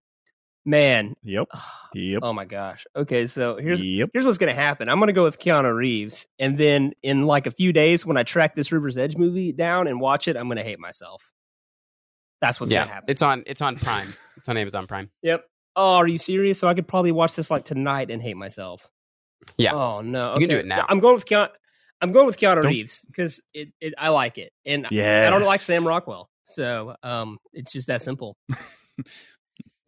[0.65, 1.49] man, Yep.
[1.95, 2.21] Yep.
[2.23, 2.85] oh my gosh.
[2.95, 4.11] Okay, so here's yep.
[4.13, 4.89] here's what's gonna happen.
[4.89, 8.23] I'm gonna go with Keanu Reeves, and then in like a few days, when I
[8.23, 11.33] track this River's Edge movie down and watch it, I'm gonna hate myself.
[12.41, 13.11] That's what's yeah, gonna happen.
[13.11, 13.45] it's on.
[13.47, 14.13] It's on Prime.
[14.37, 15.11] it's on Amazon Prime.
[15.23, 15.45] Yep.
[15.77, 16.59] Oh, are you serious?
[16.59, 18.91] So I could probably watch this like tonight and hate myself.
[19.59, 19.75] Yeah.
[19.75, 20.35] Oh no.
[20.35, 20.85] You can do it now.
[20.89, 21.49] I'm going with Keanu.
[22.01, 23.95] I'm going with Keanu Don't- Reeves because it, it.
[23.99, 26.29] I like it, and I don't like Sam Rockwell.
[26.45, 28.37] So um, it's just that simple.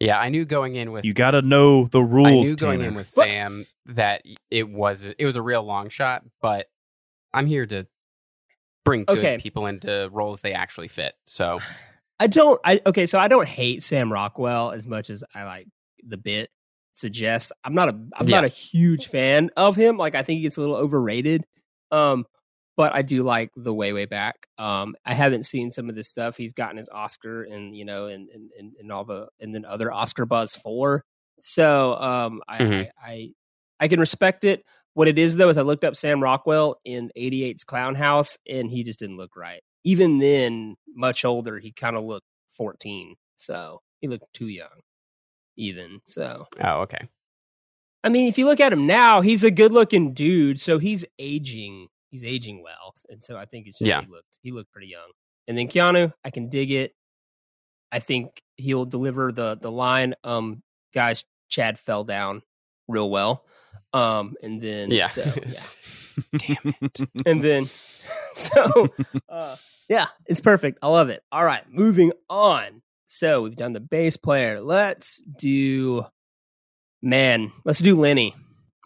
[0.01, 2.49] Yeah, I knew going in with You got to know the rules.
[2.49, 2.89] I knew going Tanner.
[2.91, 6.67] in with Sam that it was it was a real long shot, but
[7.33, 7.87] I'm here to
[8.85, 9.39] bring good Okay.
[9.39, 11.15] people into roles they actually fit.
[11.27, 11.61] So
[12.21, 12.61] I don't.
[12.65, 13.07] I okay.
[13.07, 15.69] So I don't hate Sam Rockwell as much as I like
[16.07, 16.51] the bit
[16.95, 17.53] suggests.
[17.65, 17.93] I'm not a.
[17.93, 18.37] I'm Yeah.
[18.37, 19.97] not a huge fan of him.
[19.99, 21.45] Like I think he gets a little overrated.
[21.91, 22.25] Um,
[22.77, 24.35] but I do like the way way back.
[24.59, 26.37] Um, I haven't seen some of this stuff.
[26.37, 29.65] He's gotten his Oscar and you know and and and, and all the and then
[29.65, 31.05] other Oscar buzz for.
[31.41, 32.89] So um, I, Mhm.
[33.03, 33.31] I I
[33.81, 34.65] I can respect it.
[34.95, 38.83] What it is though is I looked up Sam Rockwell in 88's Clownhouse and he
[38.85, 39.61] just didn't look right.
[39.85, 43.17] Even then, much older, he kind of looked 14.
[43.37, 44.69] So he looked too young,
[45.57, 46.01] even.
[46.05, 47.09] So, oh okay.
[48.03, 50.61] I mean, if you look at him now, he's a good looking dude.
[50.61, 51.89] So he's aging.
[52.11, 52.95] He's aging well.
[53.09, 54.01] And so I think it's just Yeah.
[54.03, 55.11] he looked he looked pretty young.
[55.49, 56.95] And then Keanu, I can dig it.
[57.93, 60.63] I think he'll deliver the the line, um,
[60.95, 62.43] guys, Chad fell down
[62.89, 63.45] real well.
[63.93, 65.07] Um, and then Yeah.
[65.07, 65.63] so yeah.
[66.39, 67.01] Damn it.
[67.27, 67.69] and then
[68.35, 68.89] so
[69.29, 69.57] uh
[69.89, 72.83] yeah it's perfect i love it all right moving on
[73.15, 76.05] so we've done the bass player let's do
[77.03, 78.35] man let's do lenny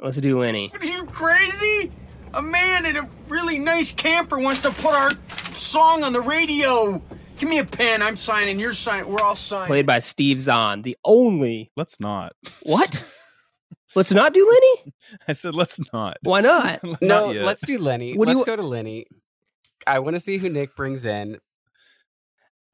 [0.00, 1.90] let's do lenny Are you crazy?
[2.34, 5.10] A man in a really nice camper wants to put our
[5.56, 7.00] song on the radio.
[7.38, 8.02] Give me a pen.
[8.02, 8.60] I'm signing.
[8.60, 9.10] You're signing.
[9.10, 9.66] We're all signing.
[9.68, 12.34] played by steve zahn the only Let's not.
[12.64, 13.02] what
[13.96, 14.92] let's not do lenny
[15.26, 16.18] I said let's not.
[16.22, 17.44] why not Not No, yet.
[17.46, 18.14] let's do Lenny.
[18.14, 19.06] What let's you- go to Lenny.
[19.86, 21.38] I want to see who Nick brings in.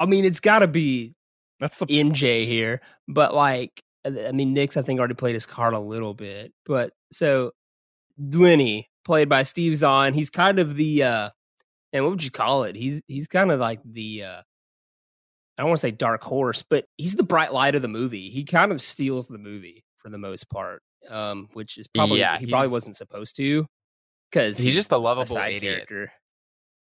[0.00, 1.14] i mean it's gotta be
[1.60, 5.72] That's the nj here but like i mean nick's i think already played his card
[5.74, 7.52] a little bit but so
[8.18, 11.30] lenny played by steve zahn he's kind of the uh
[11.92, 14.40] and what would you call it he's he's kind of like the uh
[15.56, 18.28] i don't want to say dark horse but he's the bright light of the movie
[18.30, 22.38] he kind of steals the movie for the most part um which is probably Yeah,
[22.38, 23.66] he probably wasn't supposed to
[24.30, 25.86] because He's just a a lovable side idiot.
[25.88, 26.12] character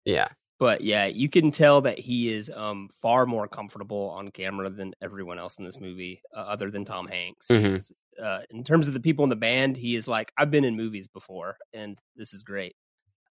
[0.04, 0.28] Yeah.
[0.58, 4.94] But yeah, you can tell that he is um far more comfortable on camera than
[5.02, 7.48] everyone else in this movie, uh, other than Tom Hanks.
[7.48, 7.92] Mhm.
[8.22, 10.76] Uh, in terms of the people in the band, he is like, I've been in
[10.76, 12.76] movies before, and this is great.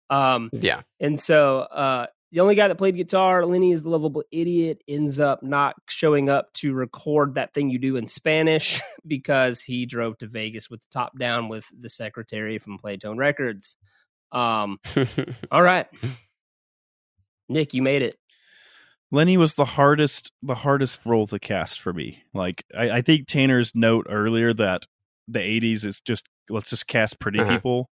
[0.09, 0.81] Um, Yeah.
[0.99, 5.19] and so uh, the only guy that played guitar, Lenny, is the lovable idiot, ends
[5.21, 10.17] up not showing up to record that thing you do in Spanish because he drove
[10.17, 13.77] to Vegas with the top down with the secretary from Playtone Records.
[14.33, 14.79] Um,
[15.51, 15.87] all right,
[17.49, 18.17] Nick, you made it.
[19.11, 22.23] Lenny was the hardest the hardest role to cast for me.
[22.33, 24.85] Like I, I think Tanner's note earlier that
[25.27, 27.51] the '80s is just let's just cast pretty Uh-huh.
[27.55, 27.89] people.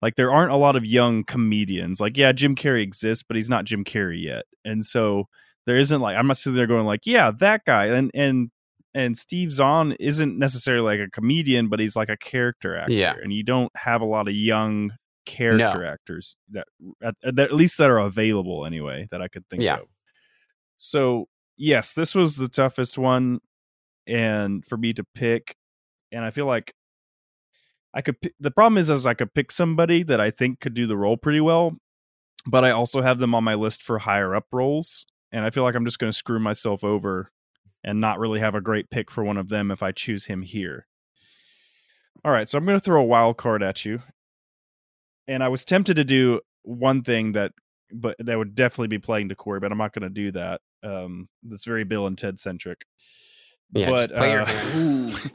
[0.00, 2.00] Like there aren't a lot of young comedians.
[2.00, 5.28] Like yeah, Jim Carrey exists, but he's not Jim Carrey yet, and so
[5.64, 8.50] there isn't like I'm not sitting there going like yeah that guy and and
[8.94, 13.14] and Steve Zahn isn't necessarily like a comedian, but he's like a character actor, Yeah.
[13.22, 14.90] and you don't have a lot of young
[15.24, 16.66] character actors that
[17.02, 19.76] at, that at least that are available anyway that I could think Yeah.
[19.76, 19.88] of.
[20.76, 23.40] So yes, this was the toughest one,
[24.06, 25.56] and for me to pick,
[26.10, 26.74] and I feel like
[27.94, 28.16] I could.
[28.40, 31.16] The problem is, is I could pick somebody that I think could do the role
[31.16, 31.76] pretty well,
[32.46, 35.62] but I also have them on my list for higher up roles, and I feel
[35.62, 37.30] like I'm just going to screw myself over
[37.84, 40.42] and not really have a great pick for one of them if I choose him
[40.42, 40.86] here.
[42.24, 44.00] All right, so I'm going to throw a wild card at you,
[45.32, 47.52] and I was tempted to do one thing that,
[47.90, 50.60] but that would definitely be playing to Corey, but I'm not going to do that.
[50.82, 52.84] Um, that's very Bill and Ted centric.
[53.72, 55.32] Yeah, but just play uh, hand.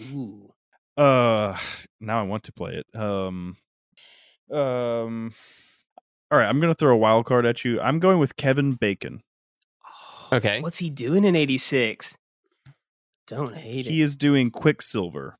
[0.12, 0.52] Ooh.
[0.96, 1.56] uh,
[2.00, 2.98] now I want to play it.
[2.98, 3.56] Um,
[4.50, 5.34] um,
[6.30, 7.80] all right, I'm going to throw a wild card at you.
[7.80, 9.22] I'm going with Kevin Bacon.
[10.32, 10.60] Okay.
[10.60, 12.18] What's he doing in 86?
[13.28, 13.90] Don't hate it.
[13.90, 15.38] He is doing Quicksilver.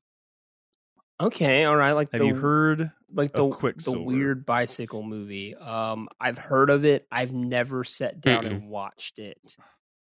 [1.19, 1.91] Okay, all right.
[1.91, 3.49] Like Have the you heard like the
[3.85, 5.55] the weird bicycle movie.
[5.55, 7.07] Um, I've heard of it.
[7.11, 8.51] I've never sat down Mm-mm.
[8.51, 9.55] and watched it.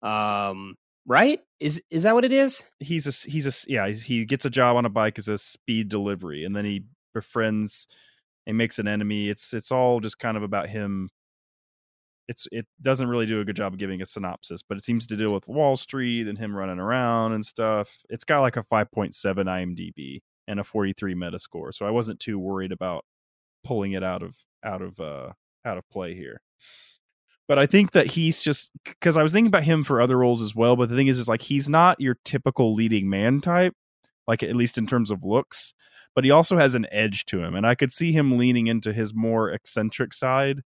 [0.02, 1.40] Um, right?
[1.60, 2.68] Is is that what it is?
[2.80, 5.38] he's a he's a yeah he's, he gets a job on a bike as a
[5.38, 6.84] speed delivery and then he
[7.14, 7.88] befriends
[8.46, 11.10] and makes an enemy it's it's all just kind of about him
[12.28, 15.08] it's it doesn't really do a good job of giving a synopsis but it seems
[15.08, 18.64] to deal with wall street and him running around and stuff it's got like a
[18.64, 23.06] 5.7 imdb and a 43 metascore so i wasn't too worried about
[23.64, 25.32] pulling it out of out of uh
[25.66, 26.42] out of play here
[27.48, 30.42] but I think that he's just because I was thinking about him for other roles
[30.42, 30.76] as well.
[30.76, 33.74] But the thing is, is like he's not your typical leading man type,
[34.28, 35.74] like at least in terms of looks.
[36.14, 38.92] But he also has an edge to him, and I could see him leaning into
[38.92, 40.62] his more eccentric side,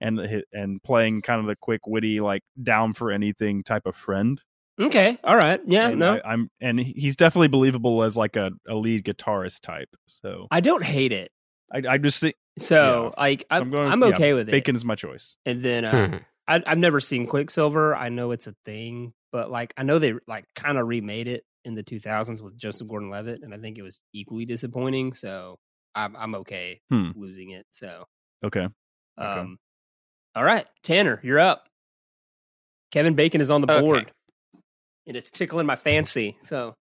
[0.00, 4.40] and and playing kind of the quick, witty, like down for anything type of friend.
[4.80, 5.60] Okay, all right.
[5.66, 6.14] Yeah, and no.
[6.24, 9.88] I, I'm and he's definitely believable as like a, a lead guitarist type.
[10.06, 11.30] So I don't hate it.
[11.72, 13.22] I, I just think So yeah.
[13.22, 14.52] like So I'm, I'm going- I'm yeah, okay with it.
[14.52, 15.36] Bacon is my choice.
[15.44, 16.24] And then uh, Mhm.
[16.48, 17.94] I, I've never seen Quicksilver.
[17.94, 21.44] I know it's a thing, but like I know they like kind of remade it
[21.64, 25.12] in the 2000s with Joseph Gordon-Levitt, and I think it was equally disappointing.
[25.12, 25.58] So
[25.94, 27.10] I'm I'm okay Hmm.
[27.14, 27.66] losing it.
[27.70, 28.06] So
[28.42, 28.66] Okay.
[29.18, 29.58] um,
[30.34, 31.66] all right, Tanner, you're up.
[32.90, 33.82] Kevin Bacon is on the Okay.
[35.10, 36.36] Board, and it's tickling my fancy.
[36.44, 36.74] So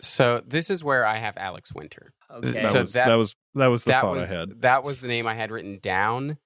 [0.00, 2.12] So this is where I have Alex Winter.
[2.30, 4.60] okay, That So was that- that was that was the that thought was I had.
[4.62, 6.38] that was the name I had written down,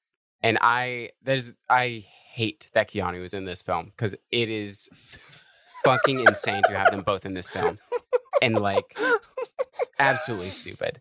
[0.42, 4.88] and I there's I hate that Keanu was in this film because it is
[5.84, 7.78] fucking insane to have them both in this film,
[8.40, 8.96] and like
[9.98, 11.00] absolutely stupid.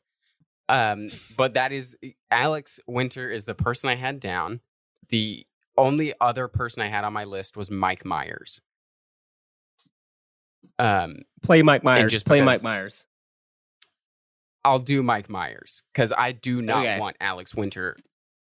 [0.68, 1.98] Um, but that is
[2.30, 4.62] Alex Winter is the person I had down.
[5.10, 5.46] The
[5.78, 8.62] only other person I had on my list was Mike Myers.
[10.82, 12.12] Um, play Mike Myers.
[12.12, 13.08] just play Mike Myers.
[14.64, 17.00] I'll do Mike Myers because I do not Okay.
[17.00, 17.98] want Alex Winter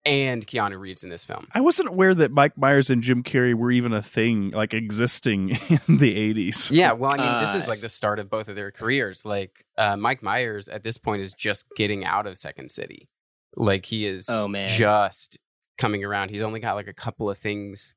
[0.04, 1.48] and Keanu Reeves in this film.
[1.52, 5.50] I wasn't aware that Mike Myers and Jim Carrey were even a thing, like existing
[5.88, 6.70] in the eighties.
[6.70, 9.24] Yeah, well, I mean, this is Uh, like the start of both of their careers.
[9.24, 13.08] Like uh, Mike Myers at this point is just getting out of Second City.
[13.56, 15.38] Like he is Oh man, just
[15.78, 16.30] coming around.
[16.30, 17.94] He's only got like a couple of things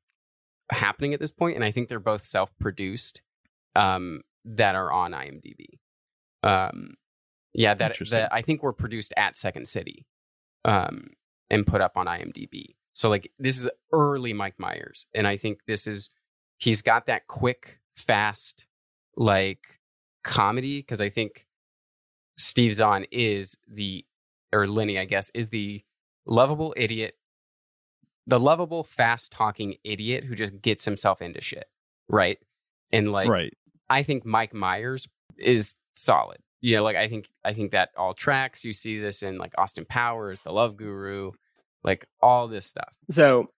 [0.72, 3.22] happening at this point, and I think they're both self-produced
[3.76, 5.78] um, that are on IMDb.
[6.42, 6.94] Um,
[7.52, 10.06] yeah, that, that I think were produced at Second City
[10.64, 11.08] um,
[11.50, 12.76] and put up on IMDb.
[12.92, 16.10] So like this is early Mike Myers, and I think this is
[16.58, 18.66] he's got that quick, fast,
[19.16, 19.80] like
[20.22, 21.46] comedy because I think
[22.36, 24.04] Steve Zahn is the
[24.52, 25.82] or Lenny, I guess, is the
[26.26, 27.14] lovable idiot,
[28.26, 31.66] the lovable, fast talking idiot who just gets himself into shit.
[32.08, 32.38] Right.
[32.92, 33.54] And like, right.
[33.90, 35.06] I think Mike Myers
[35.36, 36.38] is solid.
[36.62, 38.64] You know, like I think I think that all tracks.
[38.64, 41.32] You see this in like Austin Powers, The Love Guru,
[41.84, 42.94] like all this stuff.
[43.10, 43.48] So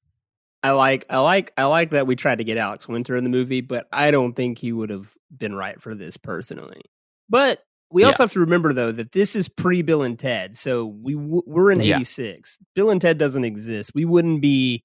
[0.63, 3.31] I like I like I like that we tried to get Alex Winter in the
[3.31, 6.81] movie, but I don't think he would have been right for this personally.
[7.29, 7.61] But
[7.91, 8.25] we also Yeah.
[8.27, 11.73] have to remember though that this is pre Bill and Ted, so we w- we're
[11.73, 11.97] in Yeah.
[11.97, 12.57] '86.
[12.75, 13.91] Bill and Ted doesn't exist.
[13.95, 14.85] We wouldn't be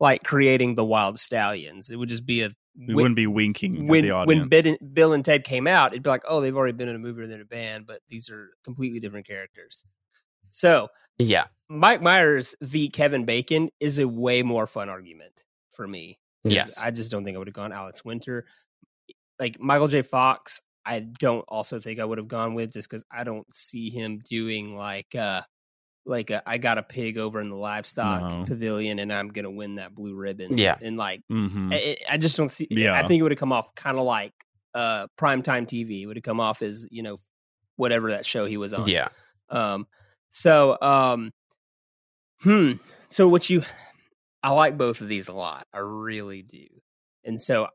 [0.00, 1.90] like creating the Wild Stallions.
[1.90, 2.50] It would just be a
[2.86, 4.40] We wouldn't be winking when at the audience.
[4.40, 6.88] when Bill and, Bill and Ted came out, it'd be like, oh, they've already been
[6.88, 9.84] in a movie or they're in a band, but these are completely different characters.
[10.50, 10.88] So
[11.18, 11.46] Yeah.
[11.68, 12.88] Mike Myers v.
[12.88, 16.18] Kevin Bacon is a way more fun argument for me.
[16.44, 16.80] Yes.
[16.80, 18.46] I just don't think I would have gone Alex Winter.
[19.38, 20.02] Like Michael J.
[20.02, 23.90] Fox, I don't also think I would have gone with just because I don't see
[23.90, 25.42] him doing like uh
[26.08, 28.44] like a, I got a pig over in the livestock No.
[28.44, 30.56] pavilion and I'm gonna win that blue ribbon.
[30.58, 30.76] Yeah.
[30.80, 31.72] and like Mhm.
[31.74, 32.66] I, I just don't see.
[32.70, 32.94] Yeah.
[32.94, 34.32] I think it would have come off kind of like
[34.74, 36.06] uh primetime TV.
[36.06, 37.18] Would have come off as you know
[37.76, 38.88] whatever that show he was on.
[38.88, 39.08] Yeah.
[39.50, 39.86] Um.
[40.30, 41.32] So um.
[42.42, 42.72] Hmm.
[43.08, 43.62] So what you,
[44.42, 45.66] I like both of these a lot.
[45.72, 46.66] I really do.
[47.24, 47.68] And so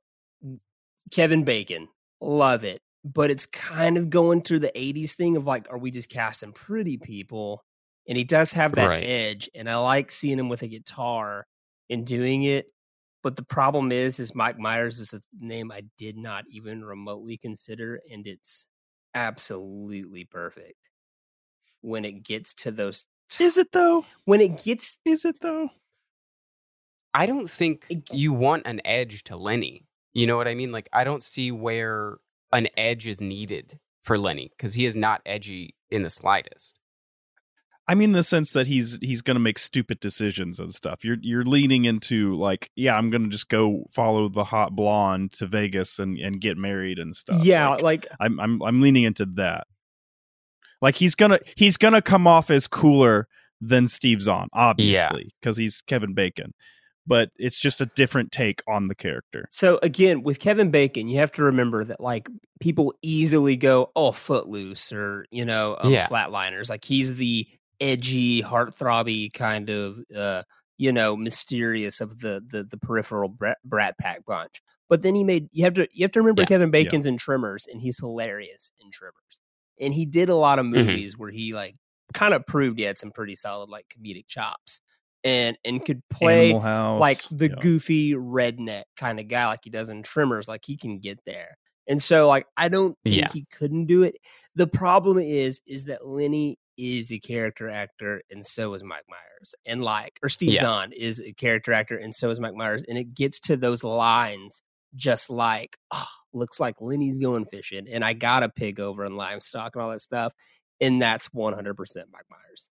[1.11, 1.89] Kevin Bacon,
[2.22, 5.91] love it, but it's kind of going to the '80s thing of like, are we
[5.91, 7.64] just casting pretty people?
[8.07, 9.03] And he does have that Right.
[9.05, 11.47] edge, and I like seeing him with a guitar
[11.89, 12.67] and doing it.
[13.21, 17.38] But the problem is, is Mike Myers is a name I did not even remotely
[17.38, 18.67] consider, and it's
[19.15, 20.89] absolutely perfect
[21.81, 23.05] when it gets to those.
[23.39, 24.05] Is it though?
[24.25, 25.69] When it gets, is it though?
[27.13, 29.88] I don't think you want an edge to Lenny.
[30.13, 30.71] You know what I mean?
[30.71, 32.17] Like, I don't see where
[32.51, 36.80] an edge is needed for Lenny because he is not edgy in the slightest.
[37.88, 41.03] I mean, the sense that he's he's going to make stupid decisions and stuff.
[41.03, 45.34] You're you're leaning into like, yeah, I'm going to just go follow the hot blonde
[45.34, 47.43] to Vegas and and get married and stuff.
[47.43, 49.68] Yeah, like, I'm I'm I'm leaning into that.
[50.81, 53.27] Like he's gonna he's gonna come off as cooler
[53.61, 56.53] than Steve Zahn, obviously, because he's Kevin Bacon.
[57.05, 59.49] But it's just a different take on the character.
[59.51, 62.30] So again, with Kevin Bacon, you have to remember that like
[62.61, 66.07] people easily go, "Oh, Footloose," or you know, um, Yeah.
[66.07, 66.69] Flatliners.
[66.69, 67.45] Like he's the
[67.79, 70.43] edgy, heartthrobby kind of, uh,
[70.77, 74.61] you know, mysterious of the the, the peripheral Brat, Brat Pack bunch.
[74.89, 76.83] But then he made you have to you have to remember Yeah, Kevin yeah.
[76.83, 79.39] Bacon's in Tremors, and he's hilarious in Tremors.
[79.79, 80.85] And he did a lot of Mhm.
[80.85, 81.75] movies where he like
[82.13, 84.81] kind of proved he had some pretty solid like comedic chops.
[85.25, 87.55] And and could play like the yeah.
[87.61, 91.55] goofy redneck kind of guy like he does in Tremors, like he can get there.
[91.87, 93.27] And so like I don't think Yeah.
[93.31, 94.15] he couldn't do it.
[94.55, 99.55] The problem is is that Lenny is a character actor and so is Mike Myers.
[99.65, 100.61] And like or Steve Yeah.
[100.61, 102.83] Zahn is a character actor and so is Mike Myers.
[102.87, 104.63] And it gets to those lines
[104.95, 109.15] just like, oh, looks like Lenny's going fishing and I got a pig over in
[109.15, 110.33] livestock and all that stuff.
[110.81, 111.75] And that's 100%
[112.11, 112.69] Mike Myers.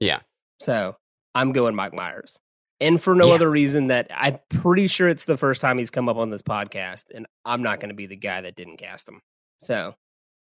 [0.00, 0.20] Yeah.
[0.60, 0.96] So
[1.34, 2.36] I'm going Mike Myers.
[2.80, 6.08] And for no other reason that I'm pretty sure it's the first time he's come
[6.08, 9.08] up on this podcast, and I'm not going to be the guy that didn't cast
[9.08, 9.20] him.
[9.60, 9.94] So,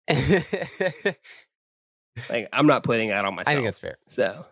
[2.30, 3.52] like, I'm not putting that on myself.
[3.52, 3.98] I think that's fair.
[4.08, 4.46] So,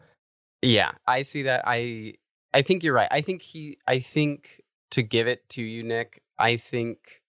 [0.61, 1.63] Yeah, I see that.
[1.65, 2.15] I
[2.53, 3.09] I think you're right.
[3.11, 4.61] I think he I think
[4.91, 7.21] to give it to you, Nick, I think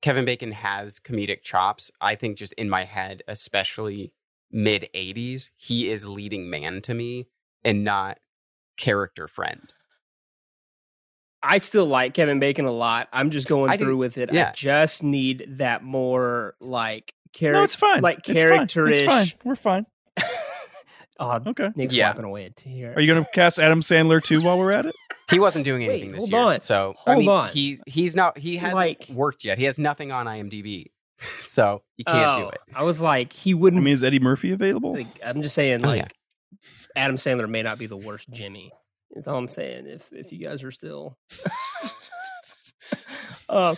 [0.00, 1.90] Kevin Bacon has comedic chops.
[2.00, 4.12] I think just in my head, especially
[4.50, 7.26] mid 80s, he is leading man to me
[7.64, 8.18] and not
[8.76, 9.72] character friend.
[11.42, 13.08] I still like Kevin Bacon a lot.
[13.12, 14.30] I'm just going I do- through with it.
[14.32, 17.58] I just need that more like character.
[17.58, 18.00] No, it's fine.
[18.02, 18.36] Like It's fine.
[18.36, 18.98] characterish.
[19.00, 19.26] It's fine.
[19.44, 19.86] We're fine.
[21.20, 21.70] Oh, Okay.
[21.74, 22.10] Nick's Yeah.
[22.10, 22.94] wiping away a tear.
[22.94, 24.94] Are you going to cast Adam Sandler too while we're at it?
[25.28, 26.40] He wasn't doing Wait, anything this hold year.
[26.40, 26.60] on.
[26.60, 27.48] So I Hold mean on.
[27.48, 29.58] he's he's not he hasn't Like- worked yet.
[29.58, 30.92] He has nothing on IMDb.
[31.16, 32.60] so you can't do Oh, it.
[32.72, 33.82] I was like, he wouldn't.
[33.82, 34.92] I mean, is Eddie Murphy available?
[34.92, 36.14] like, I'm just saying, Oh, like,
[36.52, 36.58] yeah.
[36.94, 38.70] Adam Sandler may not be the worst Jimmy.
[39.16, 39.86] Is all I'm saying.
[39.88, 41.18] If if you guys are still,
[43.48, 43.74] uh,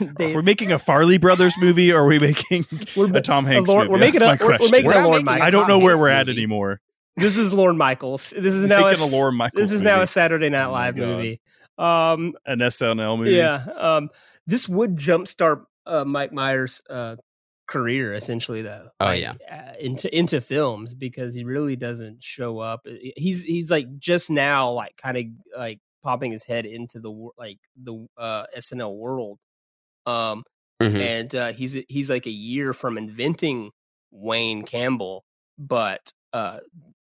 [0.00, 2.66] they, We're making a Farley Brothers movie, or are we making
[2.96, 3.92] We're ma- a Tom a Hanks Lorne- movie?
[3.92, 5.52] we're making That's a- we're- we're making We're a not Lorne making a I Michaels.
[5.52, 6.38] don't know where Hanks we're at movie.
[6.40, 6.80] anymore.
[7.16, 8.30] this is Lorne Michaels.
[8.36, 10.06] This is now a, Making a s- Lorne Michaels This is now a.
[10.06, 11.40] Saturday Night Oh Live movie.
[11.78, 13.32] Um, An SNL movie.
[13.32, 13.64] yeah.
[13.76, 14.10] Um,
[14.46, 17.16] this would jumpstart uh, Mike Myers' uh,
[17.68, 18.88] career essentially, though.
[19.00, 19.34] Oh, Like, yeah.
[19.50, 22.86] uh, into into films because he really doesn't show up.
[23.16, 25.24] He's he's like just now like kind of
[25.58, 29.38] like popping his head into the like the uh, SNL world.
[30.06, 30.44] Um,
[30.82, 31.00] Mhm.
[31.00, 33.70] and uh, he's he's like a year from inventing
[34.12, 35.24] Wayne Campbell,
[35.58, 36.60] but uh,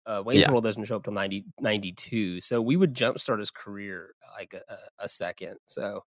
[0.08, 0.52] uh, Wayne's Yeah.
[0.52, 2.42] World doesn't show up till 90, 92.
[2.42, 5.58] So we would jumpstart his career like a, a, a second.
[5.68, 6.04] So,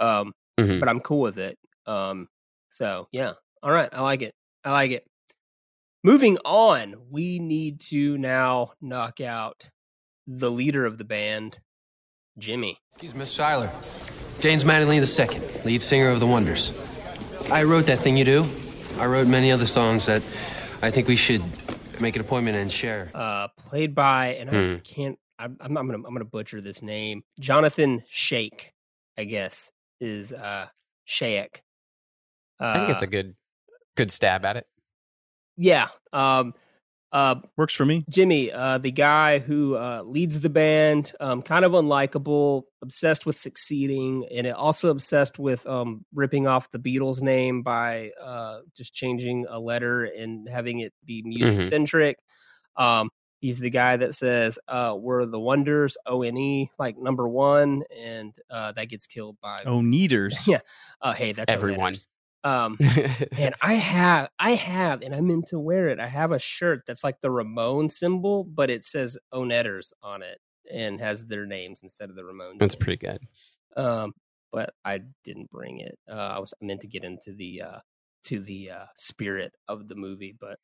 [0.00, 0.80] um, Mhm.
[0.80, 1.58] but I'm cool with it.
[1.86, 2.28] Um,
[2.70, 4.34] so yeah, all right, I like it.
[4.64, 5.04] I like it.
[6.02, 9.70] Moving on, we need to now knock out
[10.26, 11.60] the leader of the band,
[12.38, 12.78] Jimmy.
[12.92, 13.70] Excuse me, Miss Seiler.
[14.40, 16.72] James Mattingly II, lead singer of The Wonders.
[17.50, 18.46] I wrote that thing you do.
[18.98, 20.22] I wrote many other songs that
[20.82, 21.42] I think we should
[22.00, 23.10] make an appointment and share.
[23.14, 24.76] uh, played by, and I Hmm.
[24.78, 27.22] can't, I'm, I'm gonna, I'm gonna butcher this name.
[27.38, 28.72] Jonathan Shake,
[29.18, 30.66] I guess, is uh
[31.06, 31.60] Shayek.
[32.58, 33.34] Uh, I think it's a good
[33.96, 34.66] good stab at it.
[35.56, 35.88] yeah.
[36.12, 36.54] Um,
[37.12, 38.04] uh, Works for me.
[38.08, 43.36] Jimmy, uh, the guy who uh, leads the band, um, kind of unlikable, obsessed with
[43.36, 49.46] succeeding, and also obsessed with um, ripping off the Beatles name by uh, just changing
[49.48, 52.18] a letter and having it be music centric.
[52.76, 53.10] Um,
[53.40, 57.82] he's the guy that says uh, we're the Wonders, O N E, like number one,
[57.98, 60.46] and uh, that gets killed by Oh, Neaters.
[60.46, 60.60] yeah.
[61.02, 61.94] Uh, hey, that's Everyone.
[62.42, 62.78] Um,
[63.38, 66.00] and I have, I have, and I'm meant to wear it.
[66.00, 70.38] I have a shirt that's like the Ramon symbol, but it says Oneders on it
[70.72, 72.58] and has their names instead of the Ramones.
[72.58, 72.84] That's names.
[72.84, 73.20] pretty good.
[73.76, 74.14] Um,
[74.52, 75.98] but I didn't bring it.
[76.10, 77.78] Uh, I was meant to get into the uh,
[78.24, 80.58] to the uh, spirit of the movie, but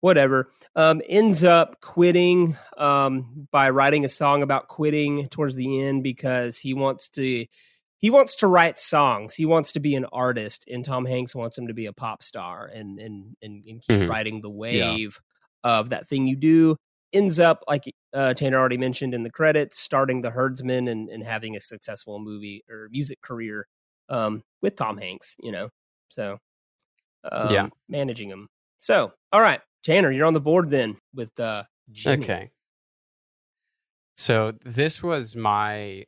[0.00, 0.48] whatever.
[0.76, 6.58] Um, ends up quitting um, by writing a song about quitting towards the end because
[6.58, 7.46] he wants to
[8.04, 9.34] he wants to write songs.
[9.34, 12.22] He wants to be an artist, and Tom Hanks wants him to be a pop
[12.22, 14.08] star and and and, and keep Mhm.
[14.10, 15.18] riding the wave
[15.62, 16.76] of that thing you do.
[17.14, 21.24] Ends up like uh, Tanner already mentioned in the credits, starting the Heardsmen and, and
[21.24, 23.66] having a successful movie or music career
[24.10, 25.34] um, with Tom Hanks.
[25.40, 25.70] You know,
[26.10, 26.36] so
[27.32, 27.68] um, Yeah.
[27.88, 28.48] managing him.
[28.76, 32.24] So, all right, Tanner, you're on the board then with uh, Jimmy.
[32.24, 32.50] Okay.
[34.18, 36.04] So this was my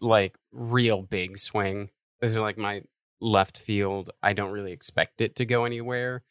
[0.00, 1.90] like real big swing.
[2.20, 2.82] This is like my
[3.20, 4.10] left field.
[4.22, 6.22] I don't really expect it to go anywhere,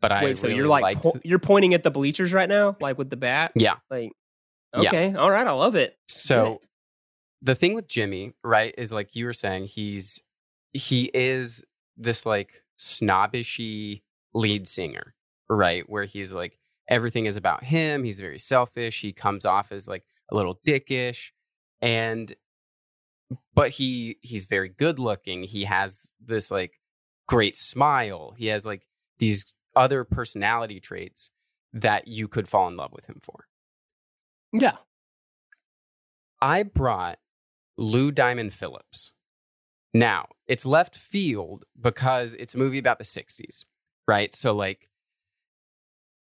[0.00, 2.98] but I so really you're like po- you're pointing at the bleachers right now, like
[2.98, 3.52] with the bat?
[3.54, 3.76] Yeah.
[3.90, 4.12] Like,
[4.76, 4.88] Yeah.
[4.88, 5.96] okay, all right, I love it.
[6.08, 6.60] So
[7.42, 10.22] the thing with Jimmy, right, is like you were saying, he's
[10.72, 11.64] he is
[11.96, 14.02] this like snobbishy
[14.34, 15.14] lead singer,
[15.48, 15.88] right?
[15.88, 16.58] Where he's like
[16.88, 18.04] everything is about him.
[18.04, 19.00] He's very selfish.
[19.00, 21.32] He comes off as like a little dickish,
[21.80, 22.32] and
[23.54, 25.42] but he he's very good looking.
[25.42, 26.80] He has this like
[27.26, 28.34] great smile.
[28.36, 28.86] He has like
[29.18, 31.30] these other personality traits
[31.72, 33.46] that you could fall in love with him for.
[34.52, 34.76] Yeah.
[36.40, 37.18] I brought
[37.76, 39.12] Lou Diamond Phillips.
[39.92, 43.64] Now, it's left field because it's a movie about the 60s,
[44.06, 44.34] right?
[44.34, 44.88] So, like,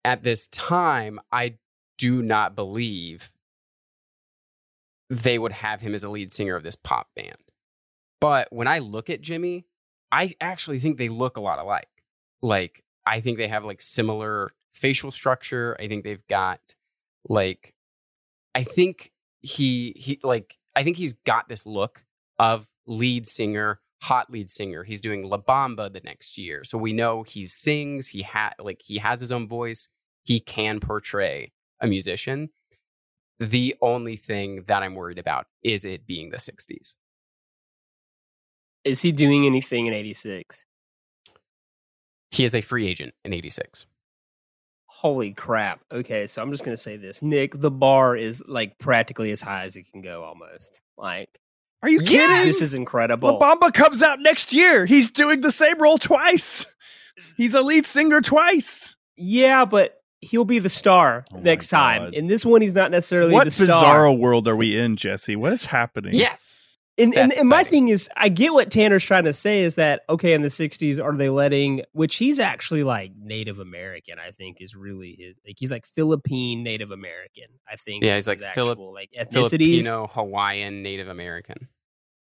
[0.03, 1.55] at this time, I
[1.97, 3.31] do not believe
[5.13, 7.37] they would have him as a lead singer of this pop band.
[8.19, 9.65] But when I look at Jimmy,
[10.11, 11.87] I actually think they look a lot alike.
[12.41, 15.77] Like, I think they have like similar facial structure.
[15.79, 16.75] I think they've got
[17.27, 17.73] like,
[18.55, 19.11] I think
[19.41, 22.05] he, he, like, I think he's got this look
[22.39, 24.83] of lead singer, hot lead singer.
[24.83, 26.63] He's doing La Bamba the next year.
[26.63, 29.89] So we know he sings, he had, like, he has his own voice.
[30.23, 32.49] He can portray a musician.
[33.39, 36.95] The only thing that I'm worried about is it being the 60s.
[38.83, 40.65] Is he doing anything in '86?
[42.31, 43.85] He is a free agent in 86.
[44.87, 45.81] Holy crap!
[45.91, 47.59] Okay, so I'm just gonna say this, Nick.
[47.59, 50.81] The bar is like practically as high as it can go, almost.
[50.97, 51.29] Like,
[51.81, 52.45] Are you kidding?
[52.45, 53.37] this is incredible.
[53.39, 54.85] La Bamba comes out next year.
[54.85, 56.65] He's doing the same role twice.
[57.37, 58.95] He's a lead singer twice.
[59.15, 62.13] Yeah, but he'll be the star oh next time.
[62.13, 63.83] In this one, he's not necessarily what the star.
[63.83, 65.35] bizarro world are we in, Jesse?
[65.35, 66.13] What is happening?
[66.13, 66.69] Yes.
[66.95, 70.01] And, and, and my thing is, I get what Tanner's trying to say is that
[70.09, 71.81] okay, in the '60s, are they letting?
[71.93, 74.19] Which he's actually like Native American.
[74.19, 75.35] I think is really his.
[75.45, 77.45] Like he's like Philippine Native American.
[77.67, 78.03] I think.
[78.03, 79.85] Yeah, he's like his Philip, actual, like ethnicities.
[79.85, 81.67] Filipino, Hawaiian, Native American.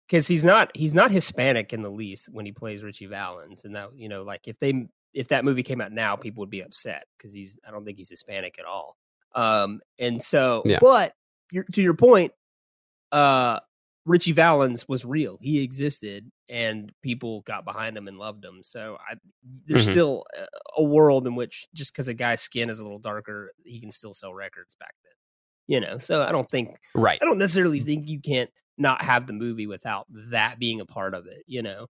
[0.07, 3.75] because he's not he's not Hispanic in the least when he plays Ritchie Valens, and
[3.75, 6.61] that you know like if they if that movie came out now, people would be
[6.61, 8.97] upset because he's I don't think he's Hispanic at all.
[9.35, 10.79] Um, and so, Yeah.
[10.81, 11.15] but
[11.73, 12.33] to your point,
[13.13, 13.61] uh,
[14.05, 18.61] Ritchie Valens was real; he existed, and people got behind him and loved him.
[18.63, 19.15] So I,
[19.67, 19.93] there's Mhm.
[19.93, 23.53] still a, a world in which just because a guy's skin is a little darker,
[23.65, 25.13] he can still sell records back then.
[25.67, 27.19] You know, so I don't think Right.
[27.21, 31.15] I don't necessarily think you can't not have the movie without that being a part
[31.15, 31.89] of it, you know?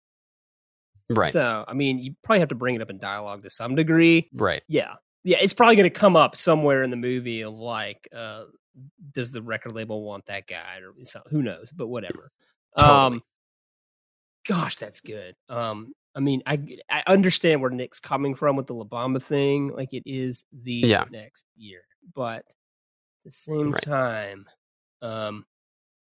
[1.08, 1.30] Right.
[1.32, 4.28] So, I mean, you probably have to bring it up in dialogue to some degree.
[4.32, 4.62] right.
[4.68, 4.94] Yeah.
[5.24, 5.38] Yeah.
[5.40, 8.44] It's probably going to come up somewhere in the movie of like, uh,
[9.12, 12.30] does the record label want that guy or so, who knows, but whatever.
[12.78, 12.98] Totally.
[13.16, 13.22] Um,
[14.46, 15.34] gosh, that's good.
[15.48, 16.58] Um, I mean, I
[16.90, 19.68] I understand where Nick's coming from with the La Bamba thing.
[19.68, 21.04] Like it is the Yeah.
[21.10, 21.82] next year,
[22.14, 22.54] but at
[23.24, 23.82] the same Right.
[23.82, 24.46] time,
[25.02, 25.46] um,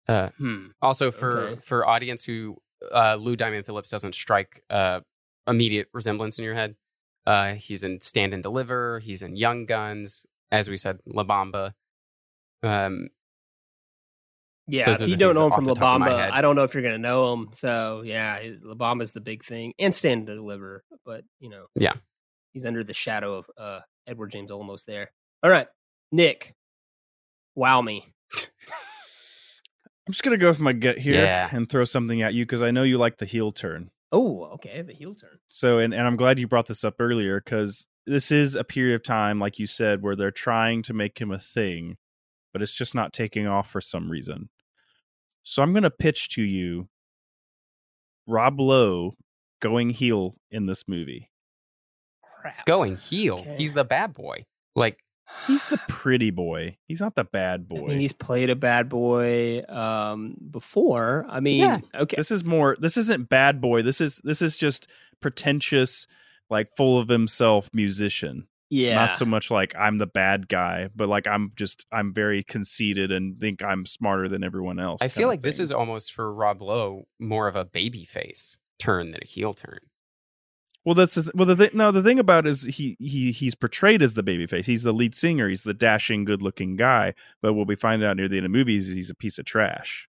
[0.08, 0.68] Uh, hmm.
[0.82, 1.62] Also, for Okay.
[1.62, 2.58] for audience who
[2.94, 5.02] uh, Lou Diamond Phillips doesn't strike uh,
[5.48, 6.76] immediate resemblance in your head,
[7.26, 9.00] uh, he's in Stand and Deliver.
[9.00, 11.74] He's in Young Guns, as we said, La Bamba.
[12.64, 13.10] Um,
[14.68, 16.32] Yeah, if you don't know him from La top of my Bamba.
[16.32, 17.50] I don't know if you're going to know him.
[17.52, 20.84] So yeah, La Bamba's the big thing, and Stand and Deliver.
[21.06, 21.94] But you know, Yeah.
[22.54, 25.12] he's under the shadow of uh, Edward James Olmos there.
[25.44, 25.68] All right,
[26.14, 26.56] Nick,
[27.56, 28.14] wow me.
[30.08, 31.50] I'm just gonna go with my gut here Yeah.
[31.52, 33.92] and throw something at you because I know you like the heel turn.
[34.12, 35.38] Oh, okay, the heel turn.
[35.50, 38.96] So, and, and I'm glad you brought this up earlier because this is a period
[38.96, 41.98] of time, like you said, where they're trying to make him a thing,
[42.54, 44.50] but it's just not taking off for some reason.
[45.44, 46.88] So I'm gonna pitch to you
[48.26, 49.18] Rob Lowe
[49.62, 51.30] going heel in this movie.
[52.24, 52.66] Crap.
[52.66, 53.40] going heel.
[53.40, 53.56] Okay.
[53.58, 54.46] He's the bad boy.
[54.76, 55.00] Like
[55.46, 56.78] He's the pretty boy.
[56.88, 57.86] He's not the bad boy.
[57.86, 61.26] I mean, he's played a bad boy um, before.
[61.30, 61.80] I mean, yeah.
[61.96, 62.76] okay, This is more.
[62.80, 63.82] This isn't bad boy.
[63.82, 64.88] This is this is just
[65.22, 66.08] pretentious,
[66.50, 68.48] like full of himself musician.
[68.70, 72.44] yeah, Not so much like I'm the bad guy, but like I'm just I'm very
[72.44, 75.02] conceited and think I'm smarter than everyone else.
[75.02, 78.58] I feel of like this is almost for Rob Lowe more of a baby face
[78.80, 79.80] turn than a heel turn.
[80.88, 81.72] Well, that's the well the thing.
[81.74, 84.66] No, the thing about is he he he's portrayed as the babyface.
[84.66, 85.50] He's the lead singer.
[85.50, 87.14] He's the dashing, good-looking guy.
[87.42, 89.38] But what we find out near the end of the movie is he's a piece
[89.38, 90.08] of trash.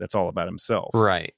[0.00, 0.90] That's all about himself.
[0.92, 1.32] Right.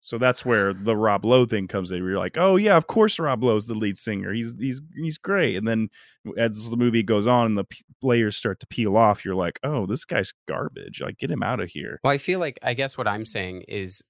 [0.00, 2.00] So that's where the Rob Lowe thing comes in.
[2.00, 4.32] Where you're like, oh yeah, of course Rob Lowe's the lead singer.
[4.32, 5.56] He's he's he's great.
[5.56, 5.90] And then
[6.38, 9.60] as the movie goes on and the p- layers start to peel off, you're like,
[9.62, 11.02] oh, this guy's garbage.
[11.02, 12.00] Like, get him out of here.
[12.02, 14.02] Well, I feel like I guess what I'm saying is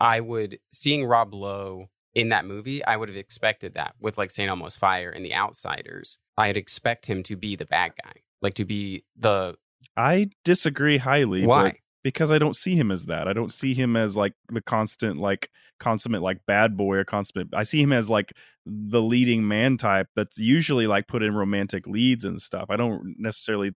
[0.00, 4.30] I would seeing Rob Lowe in that movie, I would have expected that with like
[4.30, 4.48] St.
[4.48, 6.18] Elmo's Fire and The Outsiders.
[6.36, 9.56] I'd expect him to be the bad guy, like to be the
[9.96, 11.44] I disagree highly.
[11.46, 11.62] Why?
[11.64, 13.28] but because I don't see him as that.
[13.28, 15.48] I don't see him as like the constant, like
[15.78, 17.48] consummate, like bad boy or consummate.
[17.54, 18.32] I see him as like
[18.66, 22.66] the leading man type that's usually like put in romantic leads and stuff.
[22.70, 23.72] I don't necessarily.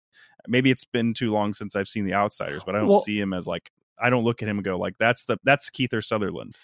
[0.48, 3.18] Maybe it's been too long since I've seen The Outsiders, but I don't Well- see
[3.18, 3.70] him as like.
[3.98, 6.54] I don't look at him and go like that's the that's Kiefer Sutherland.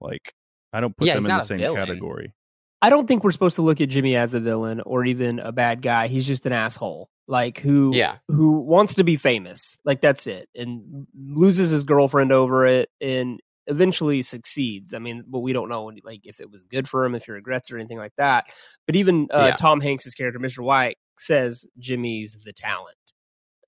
[0.00, 0.32] Like
[0.72, 1.76] I don't put Yeah, them in the same villain.
[1.76, 2.34] category.
[2.80, 5.50] I don't think we're supposed to look at Jimmy as a villain or even a
[5.50, 6.06] bad guy.
[6.06, 8.18] He's just an asshole, like who Yeah.
[8.28, 9.80] who wants to be famous.
[9.84, 14.94] Like that's it, and loses his girlfriend over it, and eventually succeeds.
[14.94, 17.32] I mean, but we don't know like if it was good for him, if he
[17.32, 18.46] regrets or anything like that.
[18.86, 19.56] But even uh, Yeah.
[19.56, 20.60] Tom Hanks's character, Mr.
[20.62, 22.94] White, says Jimmy's the talent.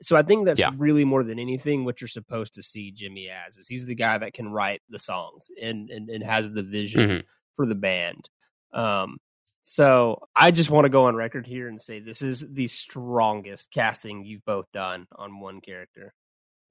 [0.02, 0.70] So I think that's Yeah.
[0.77, 4.16] really more than anything what you're supposed to see Jimmy as is he's the guy
[4.18, 7.24] that can write the songs and and, and has the vision Mhm.
[7.55, 8.28] for the band.
[8.72, 9.18] Um,
[9.62, 13.70] so I just want to go on record here and say this is the strongest
[13.72, 16.14] casting you've both done on one character.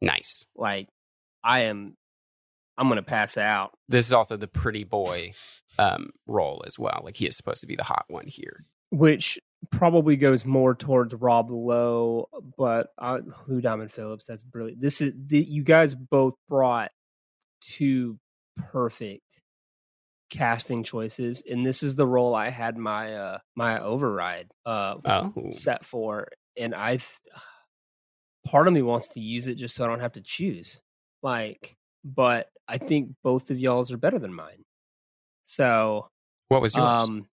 [0.01, 0.45] nice.
[0.55, 0.87] Like
[1.43, 1.97] I am,
[2.77, 3.77] I'm gonna pass out.
[3.89, 5.33] This is also the pretty boy
[5.77, 7.01] um, role as well.
[7.03, 8.65] Like he is supposed to be the hot one here.
[8.91, 9.37] which
[9.71, 12.27] probably goes more towards Rob Lowe,
[12.57, 14.25] but uh, Lou Diamond Phillips.
[14.25, 14.81] That's brilliant.
[14.81, 16.91] This is the, you guys both brought
[17.61, 18.17] two
[18.71, 19.41] perfect
[20.29, 25.33] casting choices, and this is the role I had my uh my override uh Oh.
[25.51, 26.27] set for,
[26.57, 26.99] and I
[28.45, 30.79] part of me wants to use it just so I don't have to choose.
[31.21, 31.75] Like,
[32.05, 34.63] but I think both of y'all's are better than mine.
[35.43, 36.07] So
[36.47, 36.87] What was yours?
[36.87, 37.27] um,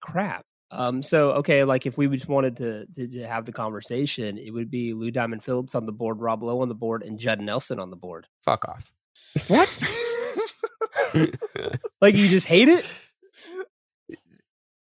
[0.00, 0.44] crap.
[0.70, 4.50] Um, so okay, like if we just wanted to, to to have the conversation, it
[4.50, 7.40] would be Lou Diamond Phillips on the board, Rob Lowe on the board, and Judd
[7.40, 8.26] Nelson on the board.
[8.44, 8.92] Fuck off.
[9.48, 9.80] What?
[12.00, 12.86] like you just hate it?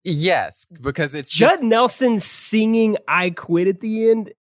[0.03, 4.33] yes, because it's Judd just Nelson singing "I Quit" at the end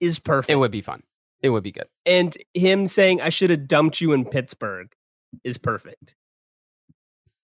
[0.00, 1.02] is perfect, it would be fun.
[1.42, 1.86] It would be good.
[2.06, 4.92] and him saying "I should have dumped you in Pittsburgh"
[5.44, 6.14] is perfect.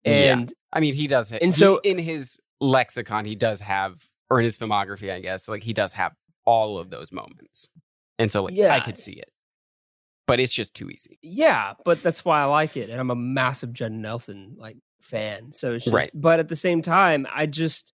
[0.05, 0.11] Yeah.
[0.33, 1.31] And I mean, he does.
[1.31, 1.41] it.
[1.41, 5.47] And so- so in his lexicon, he does have, or in his filmography, I guess,
[5.49, 6.13] like he does have
[6.45, 7.69] all of those moments.
[8.19, 8.73] And so, like, Yeah.
[8.73, 9.29] I could see it,
[10.27, 11.19] but it's just too easy.
[11.21, 15.51] Yeah, but that's why I like it, and I'm a massive Judd Nelson like fan.
[15.53, 16.09] So it's just, Right.
[16.13, 17.93] but at the same time, I just,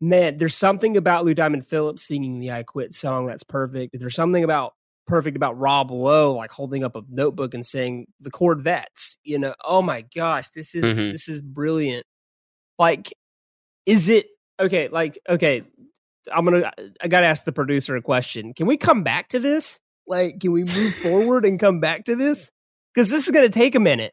[0.00, 3.98] man, there's something about Lou Diamond Phillips singing the "I Quit" song that's perfect.
[3.98, 4.74] There's something about
[5.06, 9.18] perfect about Rob Lowe like holding up a notebook and saying the Corvettes.
[9.24, 11.12] You know, oh my gosh, this is Mhm.
[11.12, 12.04] this is brilliant.
[12.78, 13.12] Like,
[13.86, 14.26] is it
[14.60, 14.88] okay?
[14.88, 15.62] Like, okay,
[16.32, 16.72] I'm gonna.
[17.00, 18.54] I gotta ask the producer a question.
[18.54, 19.80] Can we come back to this?
[20.06, 22.50] Like, can we move forward and come back to this?
[22.94, 24.12] Because this is gonna take a minute.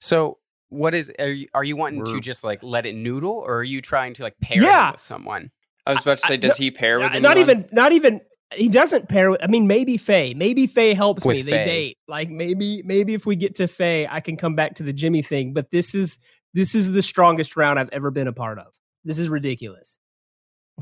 [0.00, 0.38] So,
[0.68, 3.58] what is, are you, are you wanting We're- to just like let it noodle or
[3.58, 4.92] are you trying to like pair Yeah.
[4.92, 5.50] with someone?
[5.86, 7.22] I was about to say, I- does no, he pair with anyone?
[7.22, 8.20] not even, not even.
[8.54, 9.42] He doesn't pair with.
[9.42, 10.32] I mean, maybe Faye.
[10.34, 11.38] Maybe Faye helps me.
[11.38, 11.98] With They date.
[12.06, 15.22] Like maybe, maybe if we get to Faye, I can come back to the Jimmy
[15.22, 15.52] thing.
[15.52, 16.18] But this is
[16.56, 18.72] this is the strongest round I've ever been a part of.
[19.04, 19.98] This is ridiculous.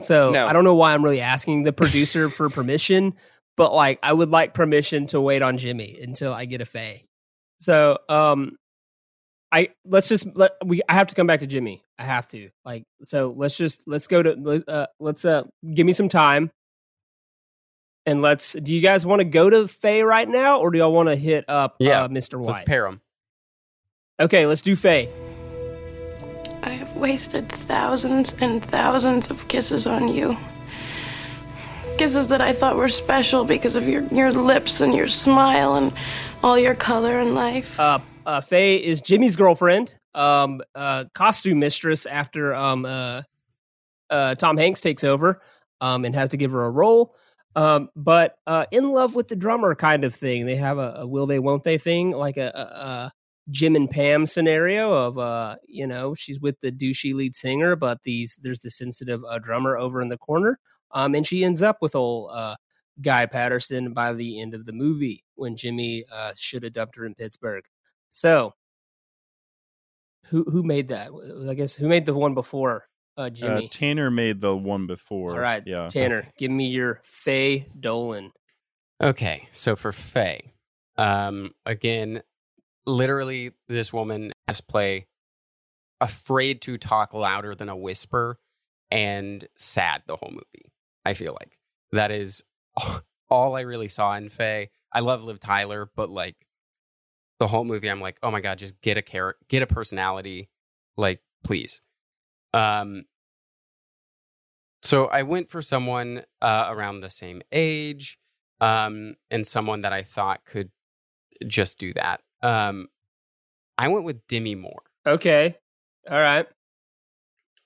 [0.00, 0.46] So No.
[0.46, 3.14] I don't know why I'm really asking the producer for permission,
[3.56, 7.04] but like I would like permission to wait on Jimmy until I get a Faye.
[7.58, 8.56] So um,
[9.50, 10.80] I let's just let we.
[10.88, 11.82] I have to come back to Jimmy.
[11.98, 13.34] I have to like so.
[13.36, 15.42] Let's just let's go to uh, let's uh
[15.74, 16.50] give me some time,
[18.06, 18.52] and let's.
[18.52, 21.16] Do you guys want to go to Faye right now, or do y'all want to
[21.16, 22.44] hit up Yeah, uh, Mr.
[22.44, 23.00] Let's pair them.
[24.20, 25.08] okay, let's do Faye.
[26.64, 30.34] I have wasted thousands and thousands of kisses on you.
[31.98, 35.92] Kisses that I thought were special because of your, your lips and your smile and
[36.42, 37.78] all your color and life.
[37.78, 43.22] Uh, uh, Faye is Jimmy's girlfriend, um, uh, costume mistress after um, uh,
[44.08, 45.42] uh, Tom Hanks takes over
[45.82, 47.14] um, and has to give her a role.
[47.56, 50.46] Um, but uh, in love with the drummer kind of thing.
[50.46, 53.12] They have a, a will they won't they thing, like a, a, a
[53.50, 58.02] Jim and Pam scenario of uh, you know, she's with the douchey lead singer, but
[58.04, 60.58] these there's the sensitive uh, drummer over in the corner.
[60.92, 62.54] Um, and she ends up with old uh,
[63.02, 67.04] Guy Patterson by the end of the movie when Jimmy uh, should have dumped her
[67.04, 67.64] in Pittsburgh.
[68.10, 68.52] So,
[70.26, 71.10] who who made that?
[71.48, 72.86] I guess who made the one before
[73.18, 73.68] uh, Uh, Jimmy?
[73.68, 75.32] Tanner made the one before.
[75.32, 75.88] All right, yeah.
[75.88, 78.32] Tanner, give me your Faye Dolan.
[79.02, 80.52] Okay, so for Faye,
[80.96, 82.22] um, again,
[82.86, 85.06] literally, this woman has play
[86.00, 88.38] afraid to talk louder than a whisper
[88.90, 90.72] and sad the whole movie.
[91.04, 91.58] I feel like
[91.92, 92.44] that is
[93.30, 94.70] all I really saw in Faye.
[94.92, 96.36] I love Liv Tyler, but like
[97.40, 100.48] the whole movie, I'm like, oh my god, just get a character, get a personality,
[100.96, 101.80] like please.
[102.52, 103.04] Um,
[104.82, 108.18] so I went for someone uh, around the same age,
[108.60, 110.70] um, and someone that I thought could
[111.46, 112.20] just do that.
[112.44, 112.88] Um,
[113.78, 114.82] I went with Demi Moore.
[115.06, 115.56] Okay,
[116.08, 116.46] all right.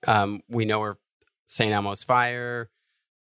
[0.06, 0.98] Um, we know her
[1.46, 1.72] St.
[1.72, 2.70] Elmo's Fire,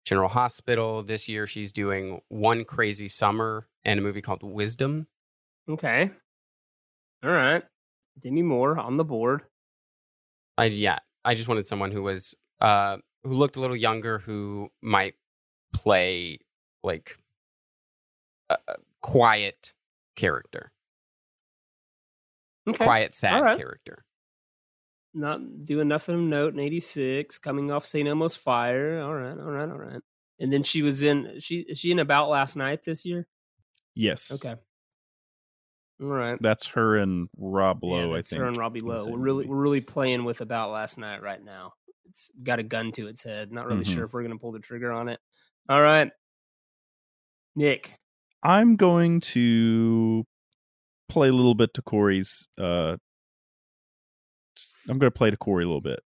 [0.06, 1.02] General Hospital.
[1.02, 5.08] This year, she's doing One Crazy Summer and a movie called Wisdom.
[5.68, 6.12] Okay,
[7.24, 7.64] all right.
[8.20, 9.44] Demi Moore on the board.
[10.58, 14.70] I yeah, I just wanted someone who was uh who looked a little younger, who
[14.82, 15.16] might
[15.74, 16.40] play
[16.84, 17.18] like
[18.50, 19.74] a, a quiet
[20.16, 20.72] character,
[22.72, 22.84] Okay.
[22.86, 23.58] quiet sad All right.
[23.58, 24.04] character.
[25.14, 27.40] Not doing nothing of note in '86.
[27.40, 28.08] Coming off St.
[28.08, 29.02] Elmo's Fire.
[29.02, 30.02] All right, all right, all right.
[30.40, 31.40] And then she was in.
[31.40, 33.28] She is she in About Last Night this year?
[33.96, 34.32] Yes.
[34.34, 34.56] Okay.
[36.02, 36.38] All right.
[36.42, 38.40] That's her and Rob Lowe, yeah, I think.
[38.42, 39.06] her and Robbie Lowe.
[39.08, 41.74] We're really we're really playing with About Last Night right now.
[42.10, 43.52] It's got a gun to its head.
[43.52, 43.94] Not really Mhm.
[43.94, 45.20] sure if we're gonna pull the trigger on it.
[45.68, 46.12] All right,
[47.56, 47.98] Nick.
[48.44, 50.26] I'm going to
[51.10, 52.48] play a little bit to Corey's.
[52.58, 52.96] Uh,
[54.88, 56.00] I'm going to play to Corey a little bit.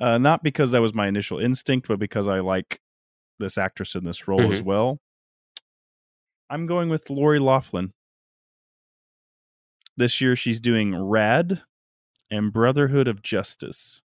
[0.00, 2.80] Uh, not because that was my initial instinct, but because I like
[3.38, 4.64] this actress in this role as Mhm.
[4.64, 5.00] well.
[6.50, 7.92] I'm going with Lori Loughlin.
[9.96, 11.62] This year she's doing Rad
[12.30, 14.02] and Brotherhood of Justice.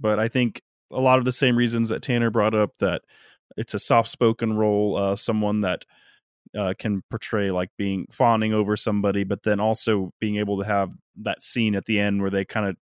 [0.00, 3.02] But I think a lot of the same reasons that Tanner brought up that
[3.56, 5.84] it's a soft spoken role, uh, someone that
[6.56, 10.92] uh, can portray like being fawning over somebody, but then also being able to have
[11.22, 12.76] that scene at the end where they kind of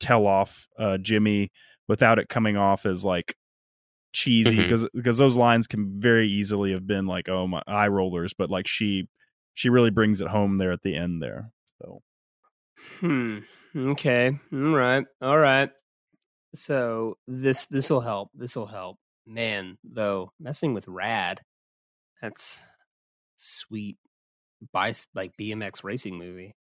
[0.00, 1.50] tell off uh, Jimmy
[1.88, 3.34] without it coming off as like
[4.12, 8.34] cheesy because because those lines can very easily have been like oh my eye rollers,
[8.36, 9.08] but like she
[9.54, 11.50] she really brings it home there at the end there.
[11.80, 12.02] So
[13.00, 13.38] Hmm.
[13.76, 14.38] Okay.
[14.52, 15.04] All right.
[15.20, 15.70] All right.
[16.54, 18.30] So this this will help.
[18.34, 18.98] This will help.
[19.26, 21.42] Man, though, messing with Rad,
[22.20, 22.62] that's
[23.36, 23.96] sweet.
[24.72, 26.54] By like BMX racing movie.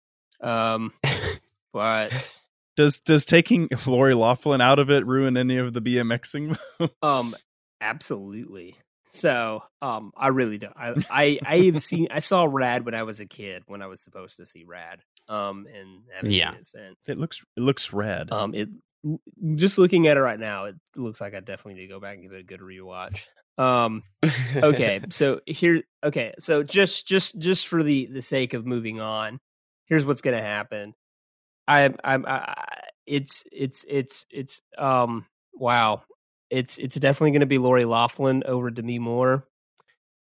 [0.40, 0.92] Um,
[1.72, 2.42] but
[2.76, 6.56] does does taking Lori Loughlin out of it ruin any of the BMXing?
[7.02, 7.36] um,
[7.80, 8.76] absolutely.
[9.06, 10.74] So um, I really don't.
[10.76, 12.08] I I I've seen.
[12.10, 13.62] I saw Rad when I was a kid.
[13.66, 15.00] When I was supposed to see Rad.
[15.28, 16.54] Um, and Yeah.
[16.54, 17.08] it since.
[17.08, 18.32] it looks it looks rad.
[18.32, 18.68] Um, it
[19.56, 22.14] just looking at it right now, it looks like I definitely need to go back
[22.14, 23.26] and give it a good rewatch.
[23.58, 24.02] Um,
[24.56, 29.40] okay, so here, okay, so just just just for the the sake of moving on,
[29.86, 30.94] here's what's gonna happen.
[31.68, 32.54] I'm I'm I,
[33.06, 36.02] it's it's it's it's um wow,
[36.50, 39.46] it's it's definitely gonna be Lori Loughlin over Demi Moore,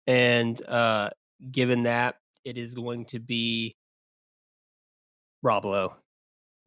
[0.08, 1.10] and uh,
[1.52, 3.76] given that it is going to be
[5.44, 5.96] Rob Lowe.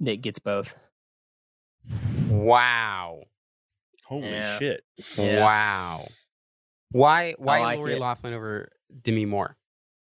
[0.00, 0.76] Nick gets both.
[2.28, 3.22] Wow.
[4.06, 4.58] Holy Yeah.
[4.58, 4.84] shit!
[5.16, 5.40] Yeah.
[5.40, 6.08] Wow.
[6.90, 8.00] Why why like Lori it.
[8.00, 8.70] Loughlin over
[9.02, 9.56] Demi Moore?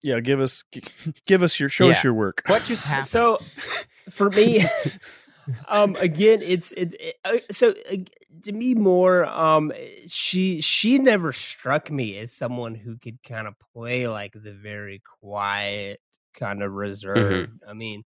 [0.03, 0.65] Yeah, give us
[1.27, 2.43] give us your show us your work.
[2.47, 3.07] What just happened?
[3.09, 3.39] So
[4.09, 4.65] for me,
[5.69, 7.97] um, again, it's it's it, uh, so uh,
[8.41, 9.27] Demi Moore.
[9.27, 9.73] Um,
[10.07, 15.03] she she never struck me as someone who could kind of play like the very
[15.21, 16.01] quiet,
[16.35, 17.61] kind of reserved.
[17.69, 18.05] I mean,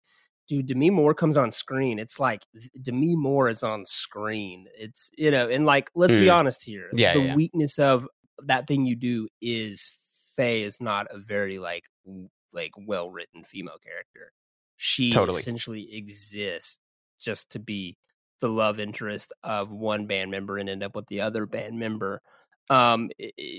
[0.49, 1.99] dude, Demi Moore comes on screen.
[1.99, 2.43] It's like
[2.81, 4.67] Demi Moore is on screen.
[4.77, 6.35] It's you know, and like let's be Mm.
[6.35, 6.89] honest here.
[6.95, 7.35] Yeah, the yeah, yeah.
[7.35, 8.07] weakness of
[8.45, 9.91] that thing you do is
[10.37, 14.33] Faye is not a very like w- like well written female character.
[14.77, 15.41] She Totally.
[15.41, 16.79] essentially exists
[17.21, 17.97] just to be
[18.41, 22.21] the love interest of one band member and end up with the other band member.
[22.71, 23.11] Um,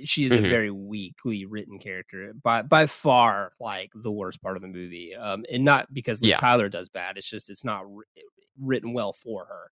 [0.04, 0.46] she is Mhm.
[0.46, 5.14] a very weakly written character by by far, like the worst part of the movie.
[5.16, 6.38] Um, and not because Yeah.
[6.38, 7.18] Tyler does bad.
[7.18, 8.04] It's just it's not wri-
[8.60, 9.72] written well for her.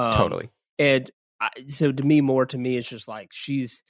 [0.00, 0.50] Um, Totally.
[0.78, 3.82] And I, so to me, more to me, it's just like she's.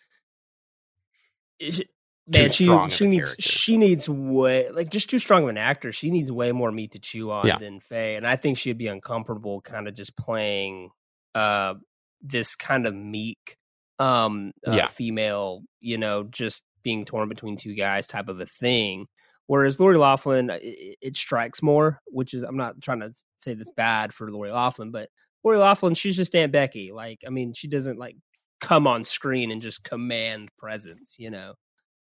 [1.59, 1.91] is it-
[2.29, 3.43] Man, she she needs character.
[3.43, 5.93] she needs way like just too strong of an actor.
[5.93, 7.57] She needs way more meat to chew on Yeah.
[7.59, 10.91] than Faye, and I think she'd be uncomfortable, kind of just playing
[11.37, 11.75] uh
[12.21, 13.57] this kind of meek
[13.99, 14.87] um uh, Yeah.
[14.87, 19.07] female, you know, just being torn between two guys type of a thing.
[19.49, 23.71] Whereas Lori Loughlin, it, it strikes more, which is I'm not trying to say that's
[23.71, 25.09] bad for Lori Loughlin, but
[25.45, 26.91] Lori Loughlin, she's just Aunt Becky.
[26.93, 28.17] Like, I mean, she doesn't like
[28.61, 31.55] come on screen and just command presence, you know,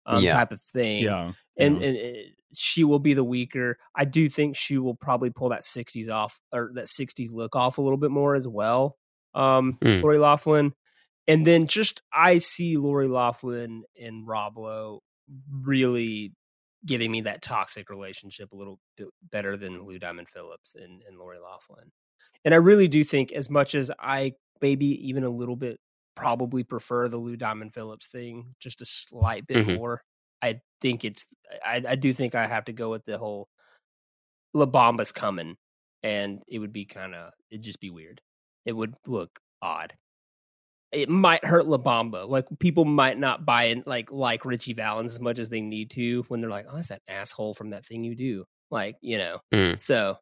[0.07, 0.33] um, Yeah.
[0.33, 1.03] type of thing.
[1.03, 1.33] Yeah.
[1.57, 1.87] And, yeah.
[1.87, 2.19] and uh,
[2.53, 3.77] she will be the weaker.
[3.95, 7.77] I do think she will probably pull that 60s off or that 60s look off
[7.77, 8.97] a little bit more as well.
[9.35, 10.01] Um, Mm.
[10.01, 10.73] Lori Loughlin.
[11.27, 15.01] And then just I see Lori Loughlin and Rob Lowe
[15.51, 16.33] really
[16.85, 21.17] giving me that toxic relationship a little bit better than Lou Diamond Phillips and, and
[21.17, 21.89] Lori Loughlin.
[22.43, 25.79] And I really do think, as much as I maybe even a little bit
[26.15, 29.77] probably prefer the Lou Diamond Phillips thing, just a slight bit Mhm.
[29.77, 30.01] more,
[30.43, 31.25] I think it's,
[31.65, 33.49] I, I do think I have to go with the whole
[34.53, 35.57] La Bamba's coming
[36.03, 38.21] and it would be kind of, it'd just be weird.
[38.65, 39.93] It would look odd.
[40.95, 42.27] It might hurt La Bamba.
[42.27, 45.91] Like people might not buy in, like like Ritchie Valens as much as they need
[45.91, 49.17] to when they're like, "Oh, that's that asshole from that thing you do." Like you
[49.17, 49.39] know.
[49.53, 49.79] Mm.
[49.79, 50.17] So,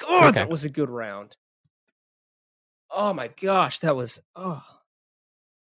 [0.00, 0.38] God, Okay.
[0.40, 1.36] that was a good round.
[2.90, 4.62] Oh my gosh, that was oh,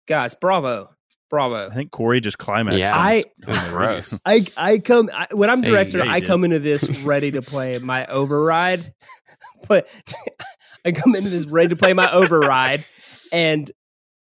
[0.07, 0.89] guys, bravo,
[1.29, 1.69] bravo.
[1.69, 2.77] I think Corey just climaxed.
[2.79, 2.95] Yeah.
[2.95, 4.19] I- his- on the Gross.
[4.25, 6.27] I I come I, when I'm Hey, director, yeah, you I did.
[6.27, 8.93] come into this ready to play my override,
[9.67, 9.87] but
[10.85, 12.85] I come into this ready to play my override,
[13.33, 13.69] and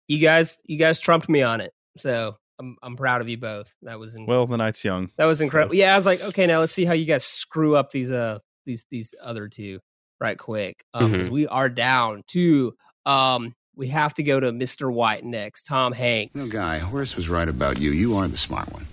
[0.08, 1.74] you guys you guys trumped me on it.
[1.98, 3.74] So I'm I'm proud of you both.
[3.82, 5.12] That was in, Well, the night's young.
[5.18, 5.76] that was so- incredible.
[5.76, 8.40] Yeah, I was like, okay, now let's see how you guys screw up these uh
[8.66, 9.80] these these other two
[10.22, 10.86] right quick.
[10.94, 11.32] Um, 'cause Mhm.
[11.32, 12.74] we are down to
[13.06, 14.94] um we have to go to Mr.
[14.94, 15.64] White next.
[15.64, 16.46] Tom Hanks.
[16.54, 17.92] No, Guy, Horace was right about you.
[17.92, 18.86] You are the smart one.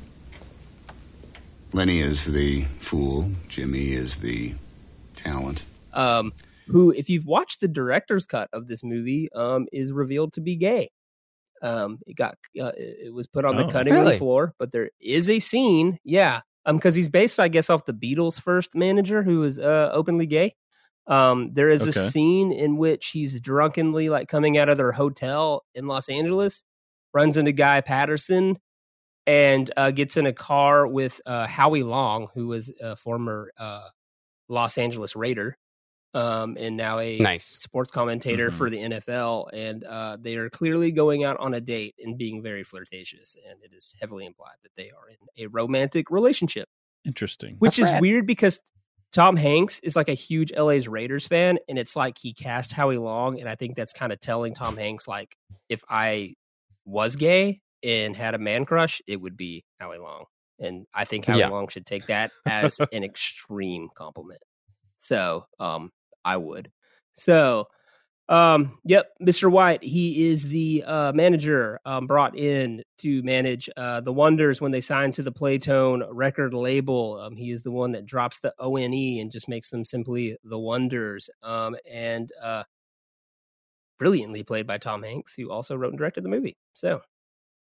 [1.72, 3.32] Lenny is the fool.
[3.48, 4.54] Jimmy is the
[5.14, 5.62] talent.
[5.92, 6.32] um,
[6.70, 10.56] who, if you've watched the director's cut of this movie, um, is revealed to be
[10.56, 10.90] gay.
[11.62, 13.68] Um, it got uh, it it was put on the Oh.
[13.68, 17.68] cutting room floor, but there is a scene, yeah, um, because he's based, I guess,
[17.68, 20.54] off the Beatles' first manager, who was uh, openly gay.
[21.06, 25.64] Um, there is a scene in which he's drunkenly like coming out of their hotel
[25.74, 26.64] in Los Angeles,
[27.12, 28.56] runs into Guy Patterson,
[29.26, 33.88] and uh, gets in a car with uh, Howie Long, who was a former uh,
[34.48, 35.56] Los Angeles Raider,
[36.14, 37.44] um, and now a Nice.
[37.46, 38.54] sports commentator Mhm.
[38.54, 39.48] for the NFL.
[39.52, 43.36] And uh, they are clearly going out on a date and being very flirtatious.
[43.48, 46.68] And it is heavily implied that they are in a romantic relationship,
[47.04, 47.56] Interesting.
[47.58, 48.00] which That's is rad.
[48.00, 48.60] weird because
[49.12, 51.58] Tom Hanks is like a huge LA's Raiders fan.
[51.68, 53.40] And it's like he cast Howie Long.
[53.40, 55.36] And I think that's kind of telling Tom Hanks, like,
[55.68, 56.34] if I
[56.84, 60.24] was gay and had a man crush, it would be Howie Long.
[60.58, 61.48] And I think Howie Yeah.
[61.48, 64.42] Long should take that as an extreme compliment.
[64.96, 65.90] So, um,
[66.24, 66.70] I would.
[67.12, 67.68] So,
[68.28, 69.50] um, yep, Mr.
[69.50, 74.70] White, he is the uh, manager um, brought in to manage uh, the Wonders when
[74.70, 77.18] they signed to the Playtone record label.
[77.20, 79.84] Um, he is the one that drops the O N E and just makes them
[79.84, 81.28] simply the Wonders.
[81.42, 82.62] Um, and uh,
[83.98, 86.56] brilliantly played by Tom Hanks, who also wrote and directed the movie.
[86.74, 87.00] So,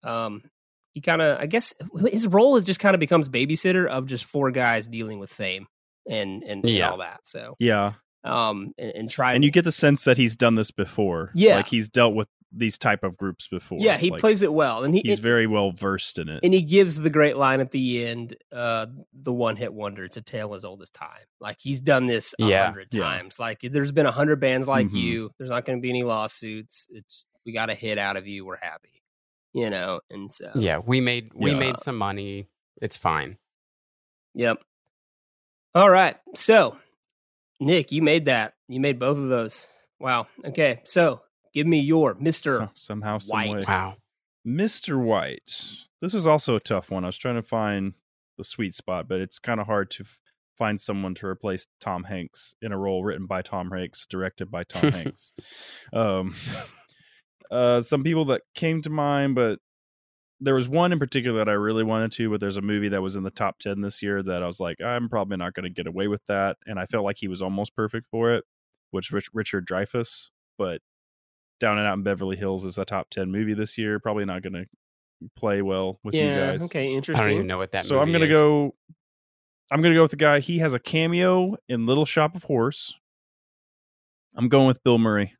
[0.03, 0.43] um,
[0.93, 1.73] he kind of, I guess,
[2.11, 5.67] his role is just kind of becomes babysitter of just four guys dealing with fame
[6.07, 7.21] and and, and all that.
[7.23, 7.93] So, Yeah.
[8.23, 11.31] Um, and, and try And you get the sense that he's done this before.
[11.35, 11.55] Yeah.
[11.57, 13.77] Like he's dealt with these type of groups before.
[13.79, 16.39] yeah, he Like, plays it well, and he He's it- very well versed in it.
[16.43, 20.03] and he gives the great line at the end, uh, the one hit wonder.
[20.03, 21.25] It's a tale as old as time.
[21.39, 22.65] Like he's done this a Yeah.
[22.65, 23.03] hundred Yeah.
[23.03, 23.37] times.
[23.39, 24.99] Like there's been a hundred bands like Mhm.
[24.99, 25.31] you.
[25.37, 26.87] There's not going to be any lawsuits.
[26.89, 28.43] It's we got a hit out of you.
[28.45, 29.03] We're happy,
[29.53, 30.01] you know.
[30.09, 31.57] And so Yeah, we made we Yeah.
[31.59, 32.47] made some money.
[32.81, 33.37] It's fine.
[34.33, 34.63] Yep.
[35.75, 36.17] All right.
[36.35, 36.77] So,
[37.59, 38.53] Nick, you made that.
[38.67, 39.69] You made both of those.
[39.99, 40.27] Wow.
[40.45, 40.81] Okay.
[40.85, 41.21] So,
[41.53, 42.55] give me your Mister.
[42.57, 43.49] So- somehow, some White.
[43.51, 43.61] way.
[43.67, 43.95] Wow.
[44.47, 44.97] Mr.
[45.01, 45.69] White.
[46.01, 47.03] This is also a tough one.
[47.03, 47.93] I was trying to find
[48.37, 50.17] the sweet spot, but it's kind of hard to f-
[50.57, 54.63] find someone to replace Tom Hanks in a role written by Tom Hanks, directed by
[54.63, 55.33] Tom Hanks.
[55.91, 56.33] Um,
[57.51, 59.59] uh, some people that came to mind, but
[60.41, 62.29] there was one in particular that I really wanted to.
[62.29, 64.59] But there's a movie that was in the top ten this year that I was
[64.59, 67.27] like, I'm probably not going to get away with that, and I felt like he
[67.27, 68.45] was almost perfect for it,
[68.91, 70.81] which Rich- Richard Dreyfuss, but
[71.59, 73.99] down and Out in Beverly Hills is a top 10 movie this year.
[73.99, 74.65] Probably not going to
[75.35, 76.63] play well with you guys.
[76.63, 76.93] Okay.
[76.93, 76.93] interesting.
[76.93, 77.25] I Interesting.
[77.25, 77.83] don't even know what that.
[77.83, 78.33] so I'm going to is.
[78.39, 78.75] go
[79.69, 80.39] I'm going to go with the guy.
[80.39, 82.95] He has a cameo in Little Shop of Horrors.
[84.37, 85.33] I'm going with Bill Murray.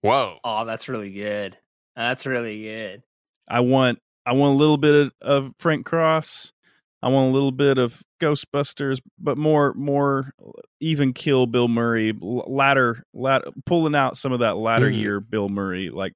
[0.00, 0.38] Whoa.
[0.44, 1.56] Oh, that's really good.
[1.96, 3.02] That's really good.
[3.48, 6.52] I want I want a little bit of, of Frank Cross.
[7.02, 10.32] I want a little bit of Ghostbusters, but more more
[10.80, 14.96] even kill Bill Murray ladder ladder pulling out some of that latter Mhm.
[14.98, 16.14] year Bill Murray like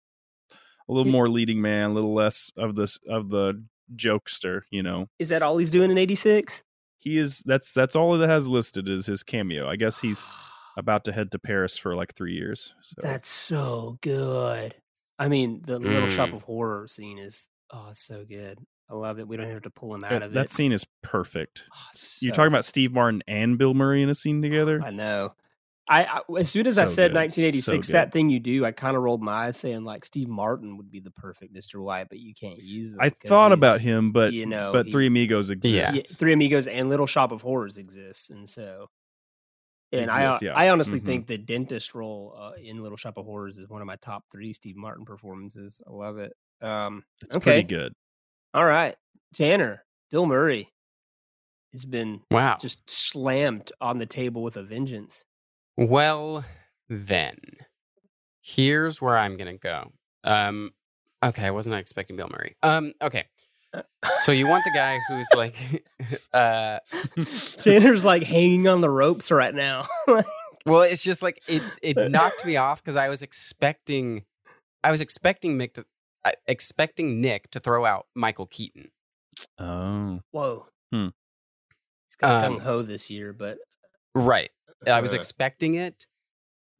[0.89, 3.63] a little more leading man, a little less of this of the
[3.95, 5.09] jokester, you know.
[5.19, 6.65] Is that all he's doing in '86?
[7.01, 9.69] He is that's that's all it has listed is his cameo.
[9.69, 10.27] I guess he's
[10.79, 12.73] about to head to Paris for like 3 years.
[12.83, 14.75] So That's so good.
[15.19, 16.37] I mean, the Little Shop Mm.
[16.37, 18.59] of Horror scene is oh, it's so good.
[18.91, 19.29] I love it.
[19.29, 20.35] We don't have to pull him out that, of it.
[20.35, 21.65] that scene is perfect.
[22.21, 24.81] You're talking about Steve Martin and Bill Murray in a scene together?
[24.83, 25.35] I know.
[25.91, 27.17] I, I as soon as I said good.
[27.17, 30.29] 1986, So that thing you do, I kind of rolled my eyes, saying like Steve
[30.29, 31.83] Martin would be the perfect Mr.
[31.83, 32.99] White, but you can't use him.
[33.01, 35.97] I 'cause thought about him, but you know, but he- Three Amigos exists.
[35.97, 38.89] Yeah, Three Amigos and Little Shop of Horrors exists, and so.
[39.91, 40.53] And Exists, I, yeah.
[40.55, 41.07] I honestly Mhm.
[41.07, 44.25] think the dentist role uh, in Little Shop of Horrors is one of my top
[44.31, 45.81] three Steve Martin performances.
[45.89, 46.35] I love it.
[46.61, 47.93] Um, It's okay, pretty good.
[48.55, 48.97] All right,
[49.35, 50.73] Tanner, Bill Murray
[51.73, 52.57] has been Wow.
[52.61, 55.25] just slammed on the table with a vengeance.
[55.77, 56.45] Well,
[56.89, 57.37] then,
[58.43, 59.93] here's where I'm gonna go.
[60.25, 60.73] Um,
[61.23, 62.57] okay, I wasn't expecting Bill Murray.
[62.63, 63.27] Um, okay,
[64.21, 65.55] so you want the guy who's like,
[66.33, 66.79] uh,
[67.59, 69.87] Tanner's like hanging on the ropes right now.
[70.67, 71.63] well, it's just like it.
[71.83, 74.25] It knocked me off because I was expecting,
[74.83, 75.85] I was expecting Mick to, uh,
[76.47, 78.91] expecting Nick to throw out Michael Keaton.
[79.59, 81.09] Oh, Whoa, Hmm.
[82.07, 83.59] he's got Um, gung ho this year, but
[84.15, 84.51] Right.
[84.87, 85.17] I was Uh.
[85.17, 86.07] expecting it.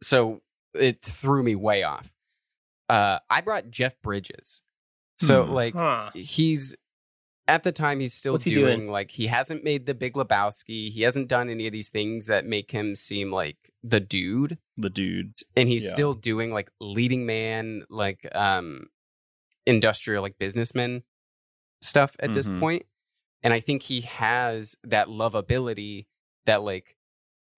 [0.03, 0.43] So
[0.75, 2.13] it threw me way off.
[2.89, 4.63] Uh, I brought Jeff Bridges.
[5.21, 5.53] So Hmm.
[5.53, 6.11] like Huh.
[6.15, 6.77] he's
[7.49, 8.91] at the time he's still What's he doing, doing?
[8.91, 10.91] like he hasn't made the Big Lebowski.
[10.91, 14.59] He hasn't done any of these things that make him seem like the dude.
[14.77, 15.35] The dude.
[15.57, 15.91] And he's Yeah.
[15.93, 18.91] still doing like leading man, like um
[19.69, 21.03] industrial like businessman
[21.83, 22.61] stuff at this Mhm.
[22.61, 22.87] point.
[23.43, 26.07] And I think he has that lovability
[26.47, 26.97] that like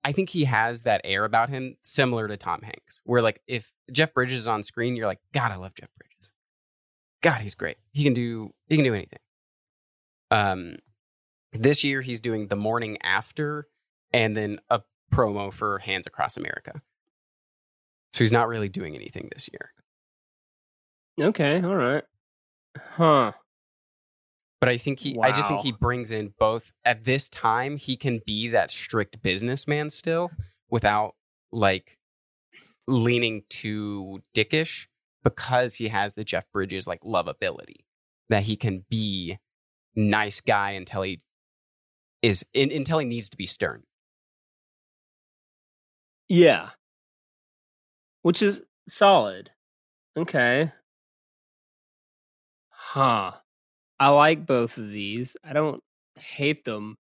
[0.02, 3.00] I think he has that air about him similar to Tom Hanks.
[3.04, 6.32] Where like if Jeff Bridges is on screen, you're like, God, I love Jeff Bridges.
[7.22, 7.76] God, he's great.
[7.92, 9.20] He can do he can do anything.
[10.30, 10.76] Um
[11.52, 13.68] this year he's doing the morning after
[14.12, 14.82] and then a
[15.12, 16.82] promo for Hands Across America.
[18.12, 19.72] So he's not really doing anything this year.
[21.20, 22.04] Okay, all right,
[22.78, 23.32] huh?
[24.60, 26.72] But I think he, I just think he brings in both.
[26.84, 30.30] At this time, he can be that strict businessman still,
[30.68, 31.14] without
[31.50, 31.98] like
[32.86, 34.86] leaning too dickish,
[35.24, 37.84] because he has the Jeff Bridges like lovability
[38.28, 39.38] that he can be
[39.96, 41.20] nice guy until he
[42.22, 43.82] is in, until he needs to be stern.
[46.28, 46.70] Yeah,
[48.22, 49.50] which is solid.
[50.16, 50.72] Okay,
[52.92, 53.32] huh?
[53.98, 55.36] I like both of these.
[55.44, 55.82] I don't
[56.18, 56.96] hate them.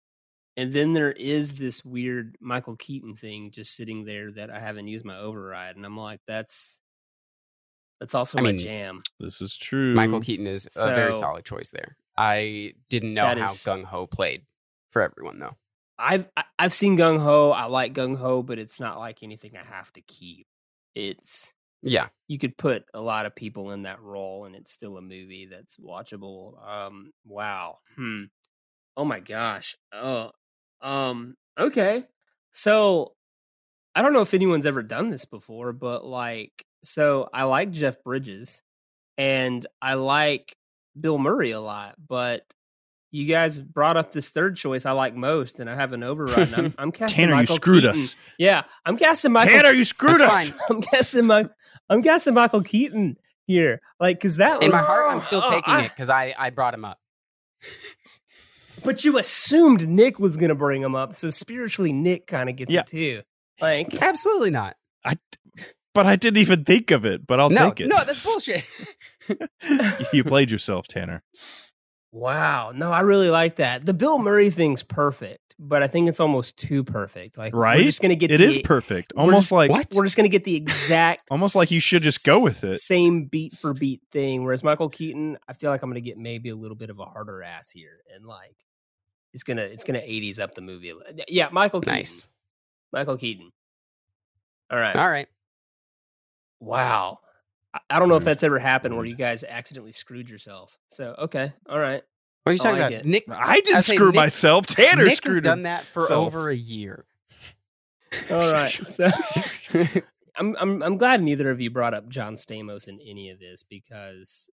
[0.56, 4.88] And then there is this weird Michael Keaton thing just sitting there that I haven't
[4.88, 6.80] used my override, and I'm like, that's
[8.00, 8.98] that's also I my mean, jam.
[9.20, 9.94] This is true.
[9.94, 11.96] Michael Keaton is a very solid choice there.
[12.16, 14.42] I didn't know That how is- gung ho played
[14.90, 15.56] for everyone though.
[16.00, 17.50] I've I've seen Gung Ho.
[17.50, 20.46] I like Gung Ho, but it's not like anything I have to keep.
[20.94, 24.96] It's Yeah, you could put a lot of people in that role, and it's still
[24.98, 26.54] a movie that's watchable.
[26.66, 27.78] Um, wow.
[27.96, 28.24] Hmm.
[28.96, 29.76] Oh my gosh.
[29.92, 30.32] Oh.
[30.82, 31.36] Um.
[31.58, 32.04] Okay.
[32.52, 33.14] So,
[33.96, 38.02] I don't know if anyone's ever done this before, but like, so I like Jeff
[38.04, 38.62] Bridges,
[39.18, 40.56] and I like
[41.00, 42.44] Bill Murray a lot, but.
[43.10, 46.52] You guys brought up this third choice I like most, and I have an override.
[46.54, 47.90] I'm, I'm casting Tanner, you Michael screwed Keaton.
[47.90, 48.16] us.
[48.38, 49.50] Yeah, I'm casting Michael.
[49.56, 50.50] Tanner, you screwed That's us.
[50.50, 50.60] fine.
[50.70, 51.48] I'm guessing my
[51.88, 53.16] I'm guessing Michael Keaton
[53.46, 53.80] here.
[53.98, 56.34] Like, cause that in my was- heart, I'm still oh, taking I- it because I
[56.38, 56.98] I brought him up.
[58.84, 62.72] But you assumed Nick was gonna bring him up, so spiritually Nick kind of gets
[62.72, 62.80] Yeah.
[62.82, 63.22] it too.
[63.60, 64.76] Like, Absolutely not.
[65.04, 65.16] I,
[65.94, 67.26] but I didn't even think of it.
[67.26, 67.88] But I'll no, take it.
[67.88, 68.64] no, that's bullshit.
[70.12, 71.24] you played yourself, Tanner.
[72.12, 73.84] Wow, no, I really like that.
[73.86, 77.36] The Bill Murray thing's perfect, but I think it's almost too perfect.
[77.38, 77.78] Like, Right?
[77.78, 79.12] We're just gonna get It the, is perfect.
[79.16, 82.42] Almost just- like we're just gonna get the exact, almost like you should just go
[82.42, 82.80] with it.
[82.80, 84.44] same beat for beat thing.
[84.44, 87.04] Whereas Michael Keaton, I feel like I'm gonna get maybe a little bit of a
[87.04, 88.56] harder ass here, and like,
[89.34, 90.92] it's gonna it's gonna 80s up the movie.
[91.28, 91.94] Yeah, Michael Keaton.
[91.94, 92.26] Nice.
[92.92, 93.52] Michael Keaton.
[94.70, 94.96] All right.
[94.96, 95.28] All right.
[96.60, 97.20] Wow.
[97.90, 100.76] I- I don't know if that's ever happened where you guys accidentally screwed yourself.
[100.88, 102.02] So okay, all right.
[102.44, 103.00] What are you oh, talking like about?
[103.04, 103.06] it.
[103.06, 104.66] Nick I didn't I'd screw Nick- myself.
[104.66, 106.26] Tanner Nick screwed has done that for himself.
[106.26, 107.04] over a year.
[108.30, 108.70] All right.
[108.86, 109.08] So
[110.36, 113.64] I'm I'm I'm glad neither of you brought up John Stamos in any of this
[113.64, 114.48] because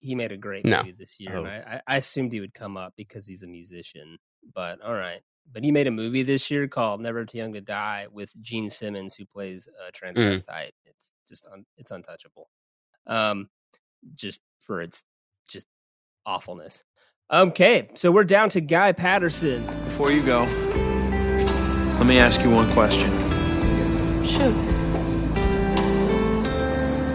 [0.00, 0.78] he made a great No.
[0.78, 1.44] movie this year, Oh.
[1.44, 4.18] I, I I assumed he would come up because he's a musician.
[4.54, 5.20] But all right,
[5.52, 8.70] but he made a movie this year called Never Too Young to Die with Gene
[8.70, 10.72] Simmons, who plays a transvestite.
[10.84, 12.48] It's just un, it's untouchable,
[13.06, 13.48] um,
[14.14, 15.04] just for its
[15.48, 15.66] just
[16.24, 16.84] awfulness.
[17.32, 19.66] Okay, so we're down to Guy Patterson.
[19.66, 20.40] Before you go,
[21.98, 23.10] let me ask you one question.
[24.24, 24.54] Shoot.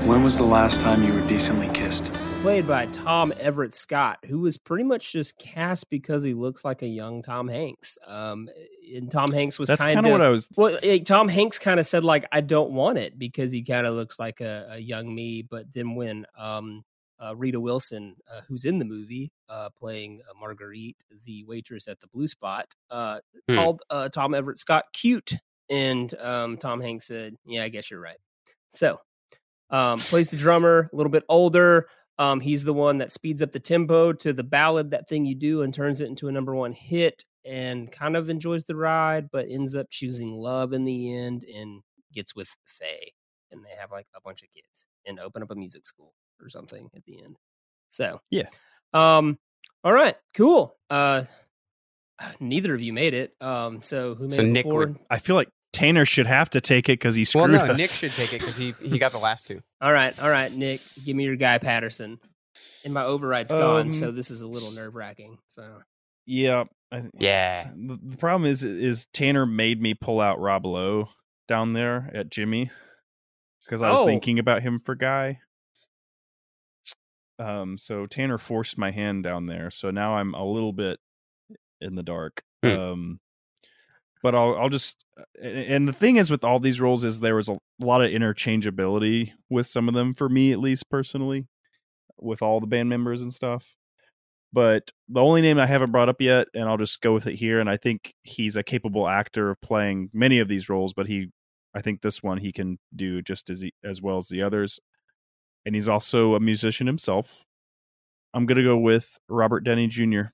[0.05, 2.03] When was the last time you were decently kissed?
[2.41, 6.81] Played by Tom Everett Scott, who was pretty much just cast because he looks like
[6.81, 7.99] a young Tom Hanks.
[8.07, 8.49] Um,
[8.95, 11.79] and Tom Hanks was That's kind kinda what I was- Well, eh, Tom Hanks kind
[11.79, 14.77] of said like, "I don't want it" because he kind of looks like a, a
[14.79, 15.43] young me.
[15.43, 16.83] But then when um,
[17.19, 21.99] uh, Rita Wilson, uh, who's in the movie, uh, playing uh, Marguerite, the waitress at
[21.99, 23.19] the Blue Spot, uh,
[23.49, 23.55] Hmm.
[23.55, 25.33] called uh, Tom Everett Scott cute,
[25.69, 28.17] and um, Tom Hanks said, "Yeah, I guess you're right."
[28.69, 28.99] So
[29.69, 31.87] um, plays the drummer, a little bit older.
[32.21, 35.33] Um, he's the one that speeds up the tempo to the ballad, that thing you
[35.35, 37.23] do, and turns it into a number one hit.
[37.43, 41.81] And kind of enjoys the ride, but ends up choosing love in the end and
[42.13, 43.13] gets with Faye,
[43.49, 46.49] and they have like a bunch of kids and open up a music school or
[46.49, 47.37] something at the end.
[47.89, 48.47] So Yeah.
[48.93, 49.39] um,
[49.83, 50.77] all right, cool.
[50.91, 51.23] Uh,
[52.39, 53.33] neither of you made it.
[53.41, 54.79] Um, so who made So it Nick before?
[54.81, 57.67] would- I feel like Tanner should have to take it because he screwed Well, screwed
[57.69, 57.79] no, us.
[57.79, 59.61] Nick should take it because he he got the last two.
[59.79, 62.19] All right, all right, Nick, give me your guy Patterson.
[62.83, 65.37] And my override's gone, Um, so this is a little nerve wracking.
[65.47, 65.81] So
[66.25, 66.65] Yeah.
[66.91, 67.69] I, Yeah.
[67.73, 71.09] The, the problem is, is Tanner made me pull out Rob Lowe
[71.47, 72.69] down there at Jimmy
[73.65, 74.05] because I was Oh.
[74.05, 75.39] thinking about him for Guy.
[77.39, 80.99] Um, so Tanner forced my hand down there, so now I'm a little bit
[81.79, 82.43] in the dark.
[82.63, 82.69] Hmm.
[82.69, 83.19] Um,
[84.23, 85.05] but I'll I'll just
[85.41, 89.31] and the thing is with all these roles is there was a lot of interchangeability
[89.49, 91.47] with some of them for me at least personally
[92.17, 93.75] with all the band members and stuff
[94.53, 97.35] but the only name I haven't brought up yet, and I'll just go with it
[97.35, 97.59] here.
[97.59, 101.29] And I think he's a capable actor of playing many of these roles, but he,
[101.73, 104.79] I think this one he can do just as he, as well as the others.
[105.65, 107.43] And he's also a musician himself.
[108.33, 110.03] I'm gonna go with Robert Downey Jr.
[110.03, 110.27] Hmm.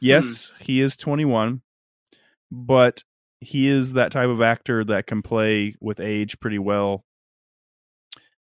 [0.00, 1.62] Yes, he is 21,
[2.50, 3.02] but
[3.42, 7.04] he is that type of actor that can play with age pretty well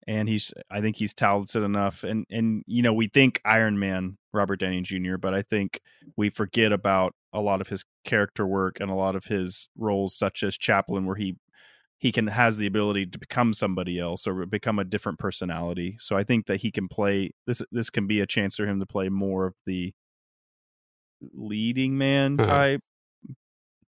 [0.07, 2.03] and he's I think he's talented enough.
[2.03, 5.81] And and you know we think Iron Man Robert Downey Jr., but I think
[6.15, 10.15] we forget about a lot of his character work and a lot of his roles,
[10.15, 11.35] such as Chaplin, where he
[11.99, 15.97] he can has the ability to become somebody else or become a different personality.
[15.99, 17.61] So I think that he can play this.
[17.71, 19.93] This can be a chance for him to play more of the
[21.33, 22.49] leading man Uh-huh.
[22.49, 22.81] type.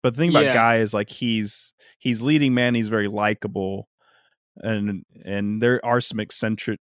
[0.02, 0.54] But the thing about Yeah.
[0.54, 2.74] Guy is like he's he's leading man.
[2.74, 3.88] He's very likable,
[4.56, 6.80] and and there are some eccentric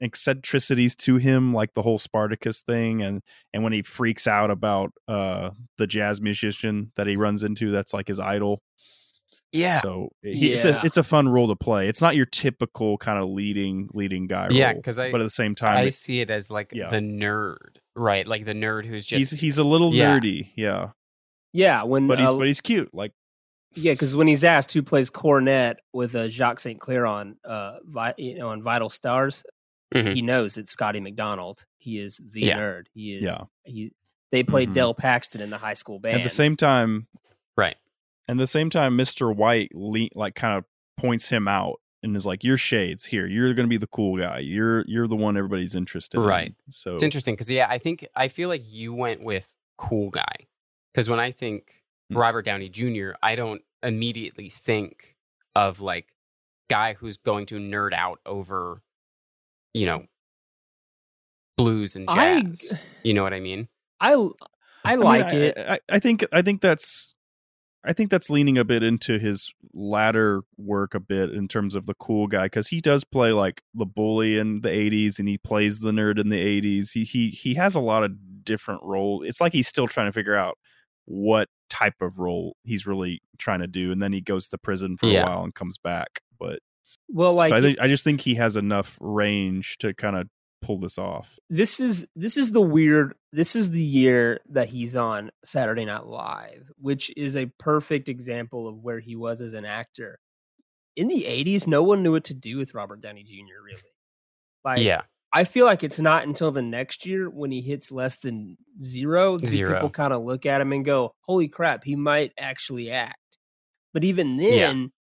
[0.00, 3.20] eccentricities to him like the whole spartacus thing and
[3.52, 7.92] and when he freaks out about uh the jazz musician that he runs into that's
[7.92, 8.62] like his idol
[9.52, 9.80] Yeah.
[9.80, 13.18] so he, it's a it's a fun role to play it's not your typical kind
[13.18, 16.20] of leading leading guy Yeah, because I- but at the same time I it- see
[16.20, 16.90] it as like Yeah.
[16.90, 18.24] the nerd, right?
[18.26, 20.16] Like the nerd who's just he's he's a little Yeah.
[20.18, 20.90] nerdy yeah
[21.56, 23.12] yeah, when but he's uh, but he's cute like
[23.74, 26.80] yeah, because when he's asked who plays cornet with uh, Jacques St.
[26.80, 29.44] Clair on uh, Vi- you know, on Vital Stars,
[29.94, 30.14] Mhm.
[30.14, 31.64] he knows it's Scotty McDonald.
[31.78, 32.58] He is the Yeah.
[32.58, 32.84] nerd.
[32.94, 33.22] He is.
[33.22, 33.44] Yeah.
[33.64, 33.92] He.
[34.32, 34.74] They played Mhm.
[34.74, 36.16] Del Paxton in the high school band.
[36.16, 37.06] at the same time
[37.56, 37.76] right.
[38.28, 39.34] At the same time, Mr.
[39.34, 40.64] White le- like kind of
[40.96, 43.26] points him out and is like, "You're shades here.
[43.26, 44.38] You're going to be the cool guy.
[44.40, 46.48] You're you're the one everybody's interested Right.
[46.48, 50.10] in." So It's interesting because yeah, I think I feel like you went with cool
[50.10, 50.46] guy
[50.96, 52.16] because when I think Hmm.
[52.18, 55.16] Robert Downey Jr., I don't immediately think
[55.54, 56.14] of like
[56.70, 58.80] guy who's going to nerd out over,
[59.74, 60.06] you know,
[61.56, 62.72] blues and I- jazz.
[63.02, 63.68] you know what I mean?
[64.00, 65.58] I I I mean, like it.
[65.58, 67.12] I, I think I think that's
[67.84, 71.86] I think that's leaning a bit into his latter work a bit in terms of
[71.86, 75.38] the cool guy because he does play like the bully in the '80s and he
[75.38, 76.92] plays the nerd in the '80s.
[76.92, 79.26] He he he has a lot of different roles.
[79.26, 80.56] It's like he's still trying to figure out
[81.06, 84.96] what type of role he's really trying to do, and then he goes to prison
[84.96, 85.22] for Yeah.
[85.22, 86.20] a while and comes back.
[86.38, 86.60] But
[87.08, 90.28] well, like so I think I just think he has enough range to kind of
[90.62, 91.38] pull this off.
[91.50, 96.06] this is this is the weird this is the year that he's on Saturday Night
[96.06, 100.18] Live, which is a perfect example of where he was as an actor.
[100.96, 103.62] In the 80s, no one knew what to do with Robert Downey Jr.
[103.64, 103.82] really.
[104.64, 105.02] Like yeah.
[105.36, 109.36] I feel like it's not until the next year when he hits less than zero
[109.36, 113.18] that people kind of look at him and go, "Holy crap, he might actually act."
[113.92, 114.68] But even Yeah.
[114.68, 114.92] then,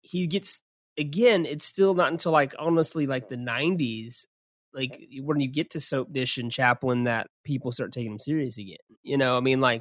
[0.00, 0.60] he gets
[0.98, 4.26] again, it's still not until like honestly like the '90s,
[4.72, 8.58] like when you get to Soap Dish and Chaplin, that people start taking him serious
[8.58, 8.78] again.
[9.04, 9.80] You know, I mean, like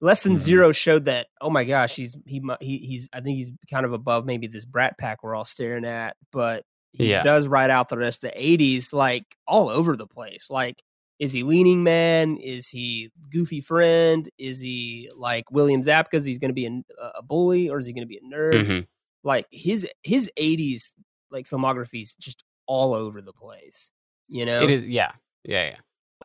[0.00, 0.38] less than Mhm.
[0.38, 1.26] zero showed that.
[1.42, 4.64] Oh my gosh, he's he he he's I think he's kind of above maybe this
[4.64, 7.22] Brat Pack we're all staring at, but he Yeah.
[7.22, 10.48] does ride out the rest of the '80s like all over the place.
[10.50, 10.82] Like,
[11.18, 12.36] is he leaning man?
[12.36, 14.28] Is he goofy friend?
[14.38, 16.14] Is he like William Zabka?
[16.14, 16.82] Is he's going to be a,
[17.16, 18.64] a bully or is he going to be a nerd?
[18.66, 18.86] Mhm.
[19.24, 20.94] Like his his '80s
[21.30, 23.92] like filmography is just all over the place.
[24.28, 25.12] You know, It is, yeah,
[25.44, 25.76] yeah, yeah.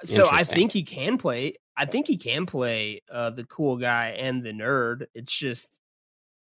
[0.04, 1.56] so I think he can play.
[1.76, 5.06] I think he can play uh, the cool guy and the nerd.
[5.16, 5.80] It's just,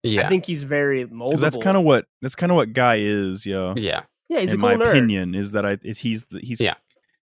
[0.03, 0.25] Yeah.
[0.25, 1.29] I think he's very moldable.
[1.29, 3.45] Because that's kind of what that's kind of what Guy is.
[3.45, 3.73] Yeah.
[3.75, 4.03] Yeah.
[4.29, 4.89] Yeah, he's a in cool my nerd.
[4.89, 6.75] opinion is that I is he's the, he's yeah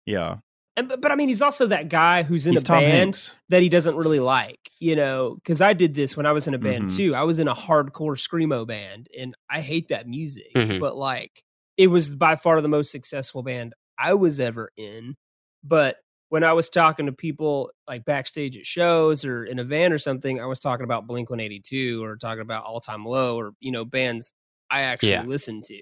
[0.07, 0.37] yeah
[0.77, 2.93] And, but, but I mean, he's also that guy who's in He's a Tom band
[2.93, 3.35] Hanks.
[3.51, 5.35] that he doesn't really like, you know.
[5.37, 6.97] Because I did this when I was in a band Mhm.
[6.97, 7.15] too.
[7.15, 10.53] I was in a hardcore screamo band, and I hate that music.
[10.55, 10.81] Mhm.
[10.81, 11.43] But like,
[11.77, 15.15] it was by far the most successful band I was ever in.
[15.63, 15.97] But
[16.35, 19.99] when I was talking to people like backstage at shows or in a van or
[19.99, 23.39] something, I was talking about Blink One Eighty Two or talking about All Time Low
[23.39, 24.33] or you know bands
[24.69, 25.23] I actually Yeah.
[25.23, 25.81] listen to.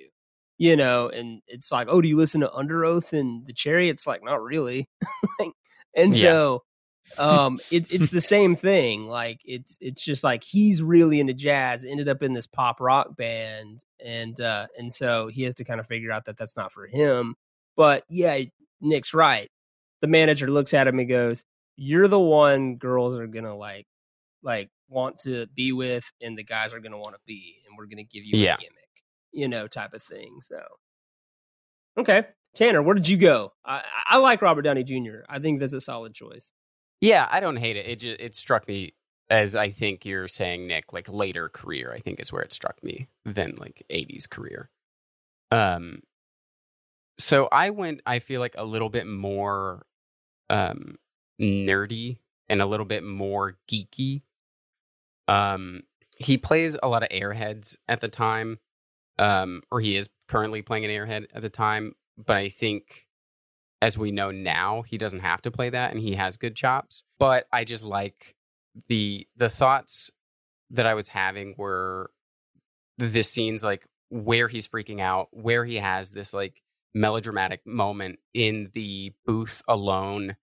[0.59, 3.89] You know, and it's like, oh, do you listen to Underoath and The Cherry?
[3.89, 4.91] It's like, not really.
[5.41, 5.53] Like,
[5.97, 6.21] and Yeah.
[6.21, 6.63] so
[7.19, 11.83] um it's it's the same thing like it's it's just like he's really into jazz
[11.87, 15.81] ended up in this pop rock band and uh and so he has to kind
[15.81, 17.35] of figure out that that's not for him
[17.77, 18.39] but yeah
[18.81, 19.49] nick's right
[20.03, 21.45] the manager looks at him and goes
[21.77, 23.87] you're the one girls are gonna like
[24.43, 27.87] like want to be with and the guys are gonna want to be and we're
[27.87, 28.55] gonna give you Yeah.
[28.55, 29.03] a gimmick
[29.33, 30.61] you know type of thing so
[31.99, 32.25] okay
[32.55, 35.73] tanner where did you go i i I like robert downey jr i think that's
[35.73, 36.53] a solid choice
[37.01, 37.87] Yeah, I don't hate it.
[37.87, 38.95] It just it struck me
[39.31, 41.91] as I think you're saying, Nick, like later career.
[41.93, 44.71] I think is where it struck me than like '80s career.
[45.51, 46.03] Um,
[47.19, 48.03] so I went.
[48.07, 49.85] I feel like a little bit more
[50.53, 50.99] um
[51.41, 52.19] nerdy
[52.49, 54.23] and a little bit more geeky.
[55.27, 55.83] Um,
[56.19, 58.59] he plays a lot of Airheads at the time,
[59.19, 61.95] um, or he is currently playing an Airhead at the time.
[62.17, 63.09] But I think
[63.81, 67.03] as we know now, he doesn't have to play that and he has good chops.
[67.19, 68.37] But I just like
[68.89, 70.11] the the thoughts
[70.71, 72.11] that I was having were
[72.99, 76.63] the scenes like where he's freaking out, where he has this like
[76.95, 80.37] melodramatic moment in the booth alone,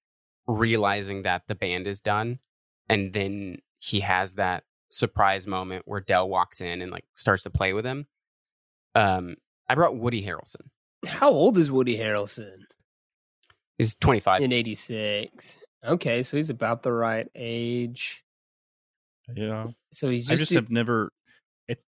[0.50, 2.40] realizing that the band is done.
[2.88, 7.50] And then he has that surprise moment where Dell walks in and like starts to
[7.50, 8.08] play with him.
[8.96, 9.36] Um,
[9.68, 10.68] I brought Woody Harrelson.
[11.08, 12.64] How old is Woody Harrelson?
[13.78, 14.42] He's 25.
[14.42, 15.60] In 86.
[15.86, 18.24] Okay, so he's about the right age.
[19.34, 19.68] Yeah.
[19.94, 21.12] So he's I just just have never.
[21.68, 21.86] It's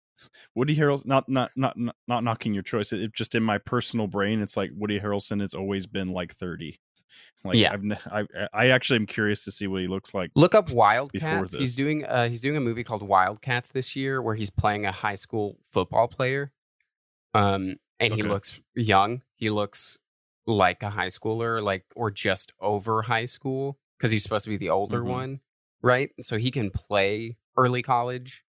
[0.55, 1.07] Woody Harrelson.
[1.07, 2.93] Not not not not, not knocking your choice.
[2.93, 6.35] It, it just in my personal brain, it's like Woody Harrelson has always been like
[6.35, 6.81] thirty.
[7.45, 7.73] Like Yeah.
[8.11, 10.31] I've, I I actually am curious to see what he looks like.
[10.35, 11.55] Look up Wildcats.
[11.55, 14.93] He's doing uh he's doing a movie called Wildcats this year where he's playing a
[14.93, 16.53] high school football player.
[17.35, 19.23] Um and he looks young.
[19.37, 19.99] He looks
[20.47, 24.57] like a high schooler like or just over high school cuz he's supposed to be
[24.57, 25.07] the older Mhm.
[25.07, 25.41] one,
[25.83, 26.11] right?
[26.21, 28.45] So he can play early college.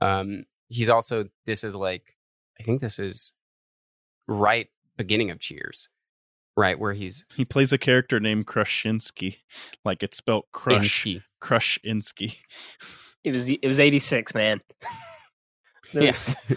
[0.00, 2.16] Um he's also this is like
[2.60, 3.32] I think this is
[4.26, 5.88] right beginning of Cheers.
[6.56, 9.38] Right where he's He plays a character named Krushinsky,
[9.84, 11.22] like it's spelled Crush Insky.
[11.42, 12.36] Krushinsky.
[13.24, 14.60] It was the, it was 86, man.
[15.94, 16.56] yes, Yeah.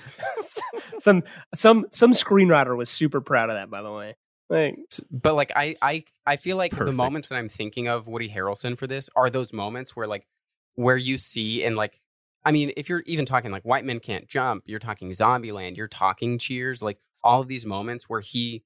[0.97, 1.23] some
[1.55, 4.15] some some screenwriter was super proud of that by the way.
[4.49, 4.77] Like
[5.09, 8.77] but like I I I feel like the moments that I'm thinking of Woody Harrelson
[8.77, 10.27] for this are those moments where like
[10.75, 12.01] where you see and like
[12.43, 15.87] I mean if you're even talking like white men can't jump, you're talking Zombieland, you're
[15.87, 18.63] talking Cheers, like all of these moments where he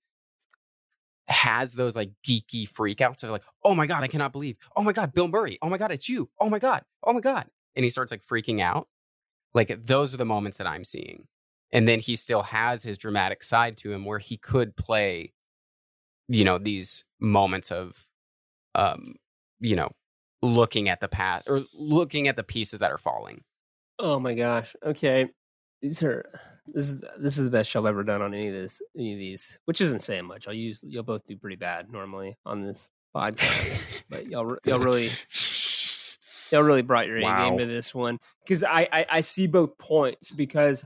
[1.32, 4.92] has those like geeky freakouts of like, oh my god, I cannot believe, oh my
[4.92, 7.84] god, Bill Murray, oh my god, it's you, oh my god, oh my god, and
[7.84, 8.88] he starts like freaking out.
[9.54, 11.28] Like those are the moments that I'm seeing,
[11.72, 15.34] and then he still has his dramatic side to him where he could play
[16.28, 18.06] you know these moments of
[18.76, 19.16] um
[19.60, 19.92] you know
[20.42, 23.44] looking at the path or looking at the pieces that are falling
[24.02, 24.76] Oh my gosh.
[24.84, 25.30] Okay.
[25.82, 26.24] These are
[26.68, 29.14] this is this is the best show I've ever done on any of this any
[29.14, 30.48] of these, which isn't saying much.
[30.48, 35.10] I'll use you'll both do pretty bad normally on this podcast, but y'all y'all really
[36.52, 37.50] y'all really brought your A Wow.
[37.50, 40.86] game to this one because I, I I see both points because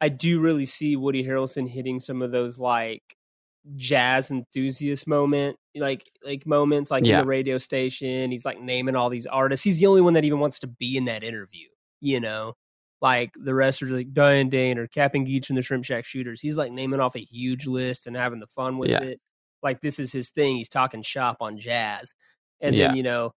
[0.00, 3.02] I do really see Woody Harrelson hitting some of those like
[3.76, 7.18] jazz enthusiast moment like like moments like Yeah.
[7.18, 10.24] in the radio station he's like naming all these artists he's the only one that
[10.24, 11.68] even wants to be in that interview
[12.00, 12.54] you know
[13.02, 16.40] like the rest are like Diane Dane or Captain Geech and the Shrimp Shack Shooters.
[16.40, 19.02] He's like naming off a huge list and having the fun with Yeah.
[19.02, 19.20] it.
[19.62, 20.56] Like this is his thing.
[20.56, 22.14] He's talking shop on jazz.
[22.60, 22.88] And Yeah.
[22.88, 23.32] then, you know,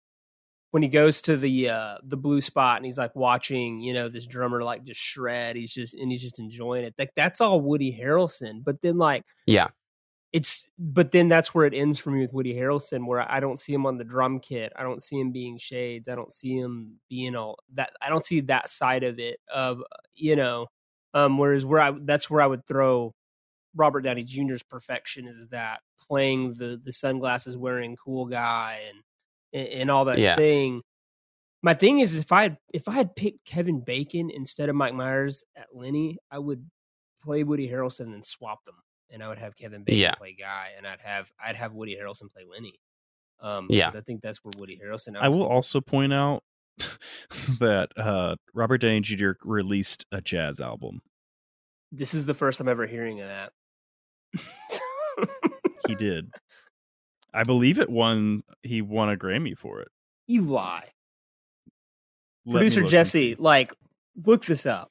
[0.72, 4.08] when he goes to the uh the blue spot and he's like watching, you know,
[4.08, 6.94] this drummer like just shred, he's just and he's just enjoying it.
[6.98, 8.62] Like that's all Woody Harrelson.
[8.64, 9.68] But then like Yeah.
[10.32, 13.58] It's but then that's where it ends for me with Woody Harrelson, where I don't
[13.58, 14.72] see him on the drum kit.
[14.76, 16.08] I don't see him being shades.
[16.08, 17.90] I don't see him being all that.
[18.00, 19.40] I don't see that side of it.
[19.52, 19.82] Of
[20.14, 20.68] you know,
[21.14, 23.12] um, whereas where I that's where I would throw
[23.74, 29.02] Robert Downey Jr.'s perfection is that playing the the sunglasses wearing cool guy and
[29.52, 30.36] and, and all that Yeah.
[30.36, 30.82] thing.
[31.62, 34.94] My thing is, if I had if I had picked Kevin Bacon instead of Mike
[34.94, 36.70] Myers at Lenny, I would
[37.20, 38.76] play Woody Harrelson and swap them,
[39.12, 40.14] and I would have Kevin Bacon Yeah.
[40.14, 42.74] play Guy, and I'd have I'd have Woody Harrelson play Lenny.
[43.40, 43.86] Um, Yeah.
[43.86, 45.16] 'cause I think that's where Woody Harrelson.
[45.16, 46.42] I was will thinking- also point out
[47.60, 49.30] that uh, Robert Downey Jr.
[49.44, 51.00] released a jazz album.
[51.92, 53.52] This is the first I'm ever hearing of that.
[55.86, 56.30] He did.
[57.34, 58.42] I believe it won.
[58.62, 59.88] He won a Grammy for it.
[60.26, 60.88] you lie,
[62.44, 63.34] Let producer Jesse.
[63.36, 63.72] Like,
[64.24, 64.90] look this up.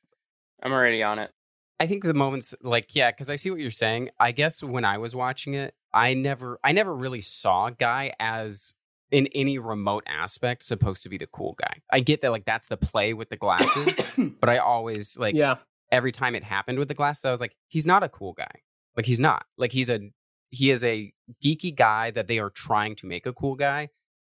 [0.61, 1.31] I'm already on it.
[1.79, 4.09] I think the moments like yeah, because I see what you're saying.
[4.19, 8.73] I guess when I was watching it, I never I never really saw Guy as
[9.11, 11.79] in any remote aspect supposed to be the cool guy.
[11.91, 13.95] I get that like that's the play with the glasses,
[14.39, 15.55] but I always like Yeah.
[15.91, 18.51] every time it happened with the glasses, I was like, he's not a cool guy.
[18.95, 19.45] Like he's not.
[19.57, 20.11] Like he's a
[20.51, 21.11] he is a
[21.43, 23.89] geeky guy that they are trying to make a cool guy,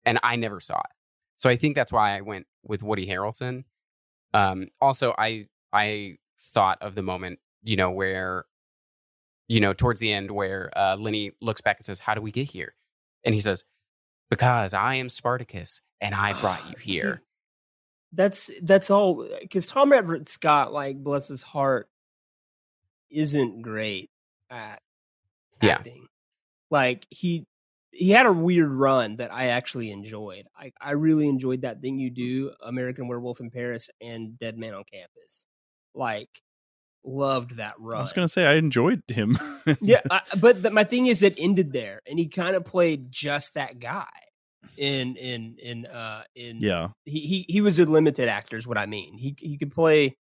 [0.06, 0.92] and I never saw it.
[1.36, 3.66] So I think that's why I went with Woody Harrelson.
[4.34, 6.18] Um, also, I I
[6.52, 8.46] thought of the moment, you know, where
[9.48, 12.32] you know towards the end where uh, Lenny looks back and says, "How do we
[12.32, 12.76] get here?"
[13.24, 13.66] And he says,
[14.30, 17.22] "Because I am Spartacus, and I ah, brought you See, here."
[18.12, 21.90] That's that's all uh, because Tom Everett Scott, like bless his heart,
[23.10, 24.10] isn't great
[24.50, 24.82] at
[25.62, 25.76] Yeah.
[25.76, 26.08] acting.
[26.70, 27.46] Like he
[27.92, 30.48] he had a weird run that I actually enjoyed.
[30.58, 32.16] I I really enjoyed that thing you mm.
[32.16, 35.48] do, American Werewolf in Paris and Dead Man on Campus.
[35.96, 36.30] Like
[37.06, 37.98] loved that run.
[37.98, 39.38] I was gonna say I enjoyed him.
[39.82, 43.12] yeah, I, but the, my thing is, it ended there, and he kind of played
[43.12, 44.08] just that guy.
[44.78, 46.88] In in in uh in Yeah.
[47.06, 49.18] he he he was a limited actor, is what I mean.
[49.18, 50.16] He he could play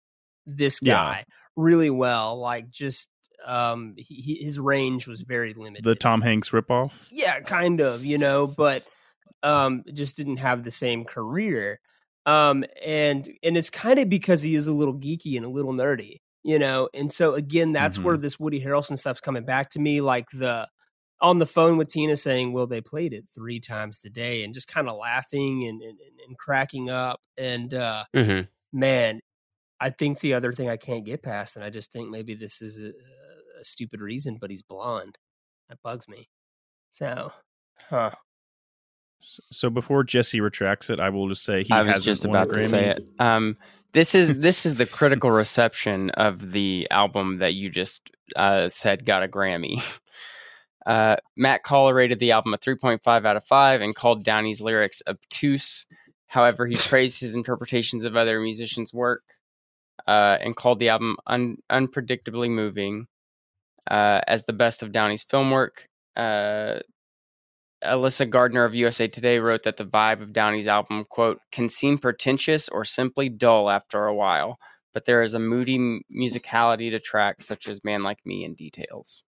[0.46, 0.94] this Yeah.
[0.94, 1.24] guy
[1.56, 2.38] really well.
[2.38, 3.08] Like just
[3.46, 5.84] um, he, he his range was very limited.
[5.84, 7.08] the Tom Hanks ripoff.
[7.10, 8.84] Yeah, kind of, you know, but
[9.44, 11.80] um just didn't have the same career.
[12.26, 15.72] Um and and it's kind of because he is a little geeky and a little
[15.72, 16.88] nerdy, you know.
[16.94, 20.68] And so again, that's where this Woody Harrelson stuff's coming back to me like the
[21.20, 24.68] on the phone with Tina saying, "Well, they played it 3 times today," and just
[24.68, 28.48] kind of laughing and, and and cracking up and uh Mhm.
[28.72, 29.20] man,
[29.80, 32.62] I think the other thing I can't get past and I just think maybe this
[32.62, 32.92] is a,
[33.60, 35.18] a stupid reason, but he's blonde.
[35.68, 36.28] That bugs me.
[36.90, 37.32] So,
[37.90, 38.12] huh.
[39.22, 42.62] So before Jesse retracts it, I will just say he I was just about to
[42.62, 43.06] say it.
[43.18, 43.56] Um,
[43.92, 49.04] this is this is the critical reception of the album that you just uh, said
[49.04, 49.82] got a Grammy.
[50.84, 55.00] Uh, Matt Collar rated the album a 3.5 out of 5 and called Downey's lyrics
[55.06, 55.86] obtuse.
[56.26, 59.22] However, he praised his interpretations of other musicians' work
[60.06, 63.06] uh, and called the album un- unpredictably moving
[63.90, 65.88] uh, as the best of Downey's film work.
[66.16, 66.80] Uh,
[67.84, 71.98] Elysa Gardner of USA Today wrote that the vibe of Downey's album, quote, can seem
[71.98, 74.58] pretentious or simply dull after a while,
[74.94, 79.24] but there is a moody musicality to tracks such as Man Like Me and Details.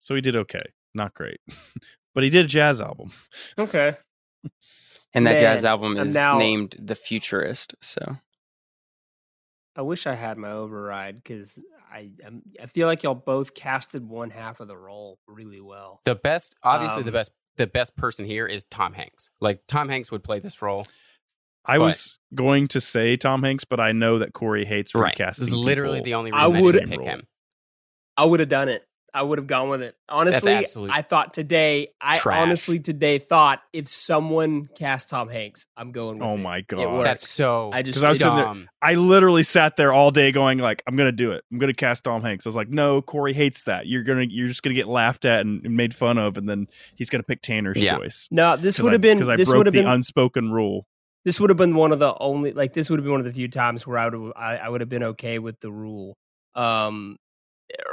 [0.00, 0.64] So he did okay,
[0.94, 1.40] not great,
[2.14, 3.10] but he did a jazz album.
[3.58, 3.96] Okay.
[5.14, 7.74] And that jazz album is now- named The Futurist.
[7.80, 8.18] So
[9.74, 11.58] I wish I had my override because
[11.92, 16.00] I I'm, I feel like y'all both casted one half of the role really well.
[16.04, 19.30] The best, obviously, the Um, best, the best person here is Tom Hanks.
[19.40, 20.86] Like Tom Hanks would play this role.
[21.64, 25.12] I But- was going to say Tom Hanks, but I know that Corey hates Right.
[25.18, 25.44] recasting.
[25.46, 27.26] This is literally people the only reason I I, would- didn't pick him.
[28.16, 28.84] I would have done it.
[29.14, 29.96] I would have gone with it.
[30.08, 31.88] Honestly, absolute I thought today.
[32.00, 32.40] I trash.
[32.42, 36.18] honestly today thought if someone cast Tom Hanks, I'm going.
[36.18, 36.38] with Oh it.
[36.38, 37.04] my It god.
[37.06, 37.70] That's so.
[37.72, 38.68] I just I was it- there, dumb.
[38.82, 41.42] I literally sat there all day going like, I'm gonna do it.
[41.50, 42.46] I'm gonna cast Tom Hanks.
[42.46, 43.86] I was like, no, Corey hates that.
[43.86, 46.66] You're gonna, you're just gonna get laughed at and, and made fun of, and then
[46.94, 47.96] he's gonna pick Tanner's Yeah.
[47.96, 48.28] choice.
[48.30, 48.56] no.
[48.56, 49.18] this would I- have been.
[49.18, 49.90] 'cause I This broke would have the been.
[49.90, 50.86] unspoken rule.
[51.24, 53.26] this would have been one of the only like this would have been one of
[53.26, 55.72] the few times where I would have I, I would have been okay with the
[55.72, 56.16] rule.
[56.54, 57.16] Um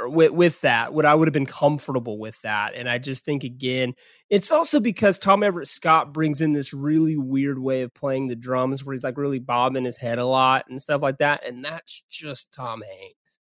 [0.04, 0.94] with with that.
[0.94, 2.74] Would I would have been comfortable with that?
[2.74, 3.94] And I just think again,
[4.30, 8.36] it's also because Tom Everett Scott brings in this really weird way of playing the
[8.36, 11.64] drums, where he's like really bobbing his head a lot and stuff like that, and
[11.64, 13.38] that's just Tom Hanks.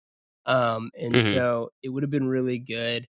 [0.47, 1.23] Um, and Mhm.
[1.23, 3.07] so it would have been really good.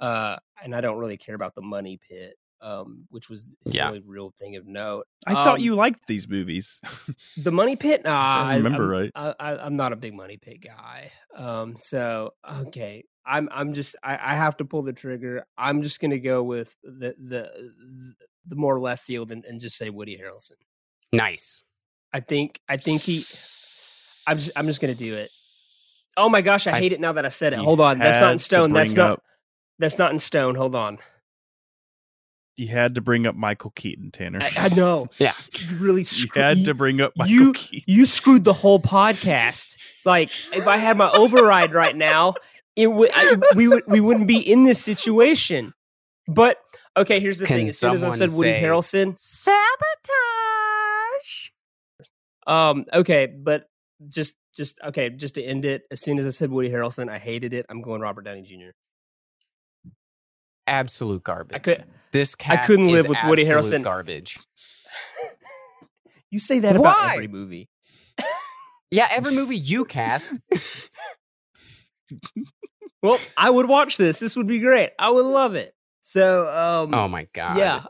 [0.00, 2.34] Uh, and I don't really care about the money pit,
[2.64, 3.88] um, which was his Yeah.
[3.88, 5.06] only real thing of note.
[5.26, 6.80] I thought Um, you liked these movies.
[7.36, 8.02] the money pit.
[8.04, 9.10] Nah, I remember I'm, right.
[9.14, 11.10] I, I, I'm not a big money pit guy.
[11.36, 12.32] Um, so
[12.62, 15.44] okay, I'm I'm just I, I have to pull the trigger.
[15.58, 18.14] I'm just gonna go with the the
[18.46, 20.52] the more left field and, and just say Woody Harrelson.
[21.12, 21.64] Nice.
[22.12, 23.24] I think I think he.
[24.26, 25.30] I'm just I'm just gonna do it.
[26.16, 27.58] Oh my gosh, I I- hate it now that I said it.
[27.58, 28.72] Hold on, that's not in stone.
[28.72, 29.22] That's not up-
[29.78, 30.54] that's not in stone.
[30.54, 30.98] Hold on.
[32.56, 34.38] You had to bring up Michael Keaton, Tanner.
[34.40, 35.08] I, I know.
[35.18, 35.32] Yeah.
[35.58, 36.20] You really screwed.
[36.22, 37.84] you screw- had to bring up Michael you Keaton.
[37.92, 39.76] you screwed the whole podcast.
[40.04, 42.34] Like if I had my override right now,
[42.76, 45.72] it would I, we would we wouldn't be in this situation.
[46.28, 46.58] But
[46.96, 47.66] okay, here's the Can thing.
[47.68, 49.64] As soon as I said Woody Harrelson, Sabotage.
[52.46, 53.68] um, okay, but
[54.08, 55.82] just just okay, just to end it.
[55.90, 57.66] As soon as I said Woody Harrelson, I hated it.
[57.68, 58.70] I'm going Robert Downey Jr.
[60.66, 61.56] Absolute garbage.
[61.56, 61.84] I could.
[62.14, 63.82] This I cast couldn't is live with Woody absolute Harrelson.
[63.84, 64.38] Garbage.
[66.30, 67.68] You say that about every movie.
[68.90, 70.38] Yeah, every movie you cast.
[73.02, 74.18] Well, I would watch this.
[74.18, 74.90] This would be great.
[74.98, 75.74] I would love it.
[76.00, 77.58] So, um, Oh my god.
[77.58, 77.82] yeah.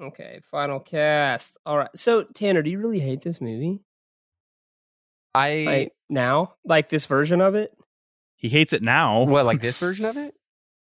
[0.00, 1.58] Okay, final cast.
[1.66, 1.90] All right.
[1.96, 3.80] So, Tanner, do you really hate this movie?
[5.34, 7.72] I Like now, like this version of it?
[8.36, 9.24] He hates it now.
[9.24, 10.34] what like this version of it?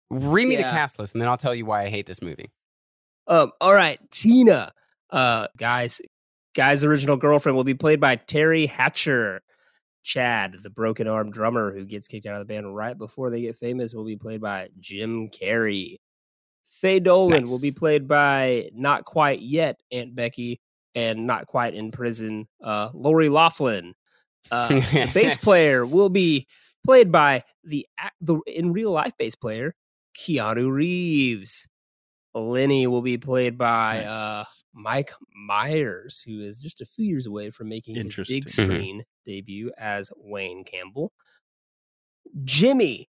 [0.10, 2.50] Read me the cast list, and then I'll tell you why I hate this movie.
[3.30, 4.74] Um, all right, Tina.
[5.10, 6.02] Uh, guys,
[6.56, 9.42] guy's original girlfriend will be played by Teri Hatcher.
[10.04, 13.42] Chad, the broken arm drummer who gets kicked out of the band right before they
[13.42, 15.98] get famous, will be played by Jim Carrey.
[16.66, 20.62] Faye Dolan will be played by not quite yet Aunt Becky
[20.96, 23.94] and not quite in prison, uh, Lori Loughlin.
[24.50, 26.48] Uh, the bass player will be
[26.86, 27.86] played by the
[28.22, 29.76] the in real life bass player
[30.18, 31.68] Keanu Reeves.
[32.34, 34.44] Lenny will be played by uh,
[34.74, 38.50] Mike Myers, who is just a few years away from making his big Mhm.
[38.50, 41.12] screen debut as Wayne Campbell.
[42.44, 43.10] Jimmy,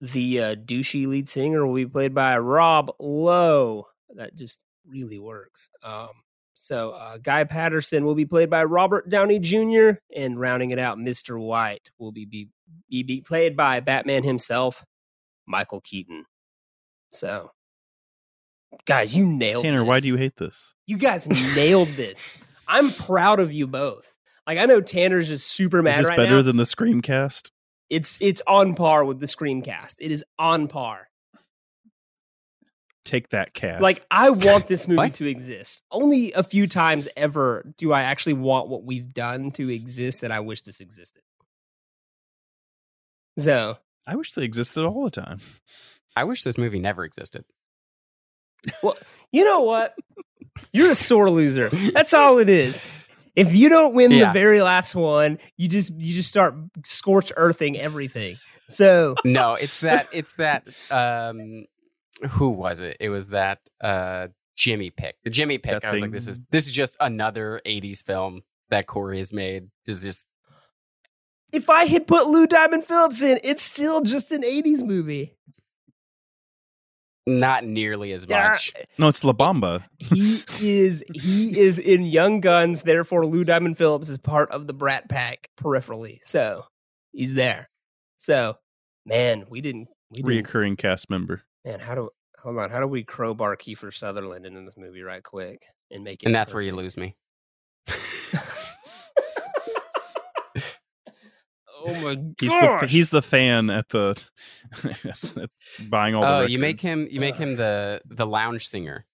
[0.00, 3.86] the uh, douchey lead singer, will be played by Rob Lowe.
[4.14, 5.70] That just really works.
[5.82, 6.08] Um,
[6.54, 9.90] so uh, Guy Patterson will be played by Robert Downey Jr.
[10.14, 11.38] and rounding it out, Mr.
[11.40, 12.48] White will be be,
[12.90, 14.84] be, be played by Batman himself,
[15.46, 16.24] Michael Keaton.
[17.12, 17.52] So,
[18.84, 20.74] guys, you nailed Tanner, why do you hate this?
[20.86, 22.22] You guys nailed this.
[22.66, 24.18] I'm proud of you both.
[24.46, 26.42] Like I know Tanner's just super mad Is this right better now.
[26.42, 27.50] than the Screamcast?
[27.90, 29.96] it's it's on par with the Screamcast.
[30.00, 31.08] It is on par.
[33.04, 33.80] Take that cast.
[33.82, 35.82] Like I want this movie to exist.
[35.90, 40.30] Only a few times ever do I actually want what we've done to exist that
[40.30, 41.22] I wish this existed.
[43.38, 45.38] So I wish they existed all the time.
[46.16, 47.44] I wish this movie never existed.
[48.82, 48.96] Well,
[49.32, 49.94] you know what?
[50.72, 51.70] You're a sore loser.
[51.92, 52.80] That's all it is.
[53.36, 54.26] If you don't win Yeah.
[54.26, 56.54] the very last one, you just you just start
[56.84, 58.36] scorch earthing everything.
[58.66, 60.08] So No, it's that.
[60.12, 60.66] It's that.
[60.90, 61.66] Um,
[62.30, 62.96] who was it?
[62.98, 65.14] It was that uh, Jimmy pick.
[65.22, 65.80] The Jimmy pick.
[65.80, 69.32] That I was like, this is this is just another '80s film that Corey has
[69.32, 69.68] made.
[69.86, 70.26] Just just
[71.52, 75.34] if I had put Lou Diamond Phillips in, it's still just an 80s movie.
[77.28, 78.72] Not nearly as much.
[78.98, 79.84] No, it's La Bamba.
[79.98, 84.72] He is he is in Young Guns, therefore Lou Diamond Phillips is part of the
[84.72, 86.18] Brat Pack peripherally.
[86.22, 86.64] So
[87.12, 87.68] he's there.
[88.16, 88.56] So
[89.06, 91.42] man, we didn't we didn't Reoccurring cast member.
[91.64, 92.10] Man, how do
[92.40, 92.70] hold on?
[92.70, 96.26] How do we crowbar Kiefer Sutherland into this movie right quick and make it?
[96.26, 97.16] And that's where you lose me.
[101.80, 104.22] Oh my He's the he's the fan at the
[105.88, 107.06] buying all the Oh, you make him.
[107.10, 109.06] You make him the the lounge singer.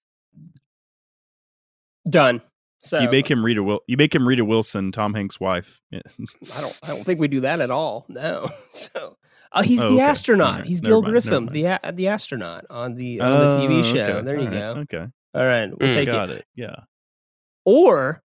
[2.09, 2.41] done.
[2.81, 5.81] So you make him Rita Wil- you make him Rita Wilson, Tom Hanks' wife.
[5.93, 6.79] I don't.
[6.83, 8.05] I don't think we do that at all.
[8.09, 8.49] No.
[8.73, 9.17] So
[9.53, 10.03] uh, he's Oh, the okay.
[10.05, 10.51] astronaut.
[10.51, 13.79] Alright, He's never Gil mind, Grissom, the a- the astronaut on the on the TV
[13.79, 14.01] Oh, show.
[14.01, 14.21] okay.
[14.23, 14.81] There you Alright, go.
[14.99, 15.07] Okay.
[15.35, 15.95] All right, we'll Mm.
[15.95, 16.39] take Got it.
[16.41, 16.45] it.
[16.57, 16.77] Yeah.
[17.65, 18.23] Or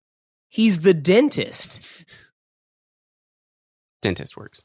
[0.49, 2.05] he's the dentist.
[4.03, 4.65] Dentist works.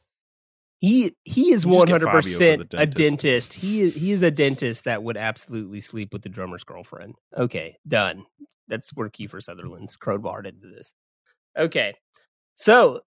[0.79, 2.97] He he is You just one get hundred Fabio for percent a dentist.
[2.97, 3.53] dentist.
[3.53, 7.15] He is he is a dentist that would absolutely sleep with the drummer's girlfriend.
[7.37, 8.25] Okay, done.
[8.67, 10.93] That's where Kiefer Sutherland's crowbarred into this.
[11.57, 11.93] Okay,
[12.55, 13.01] so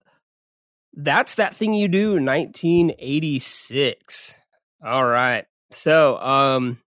[0.93, 2.17] that's that thing you do.
[2.19, 4.39] Nineteen eighty six.
[4.85, 5.45] All right.
[5.71, 6.79] So, um,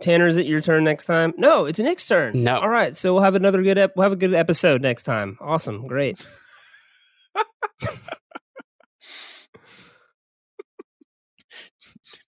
[0.00, 1.34] Tanner, is it your turn next time?
[1.36, 2.42] No, it's Nick's turn.
[2.44, 2.58] No.
[2.60, 2.96] All right.
[2.96, 3.76] So we'll have another good.
[3.76, 5.36] Ep- we'll have a good episode next time.
[5.40, 5.86] Awesome.
[5.86, 6.26] Great.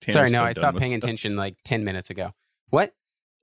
[0.08, 1.04] Sorry, no, so I stopped with paying us.
[1.04, 2.32] attention like 10 minutes ago.
[2.70, 2.92] What?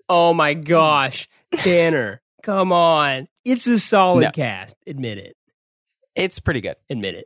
[0.09, 3.27] Oh my gosh, Tanner, come on!
[3.45, 4.31] It's a solid No.
[4.31, 4.75] cast.
[4.87, 5.37] Admit it.
[6.15, 6.75] It's pretty good.
[6.89, 7.25] Admit it.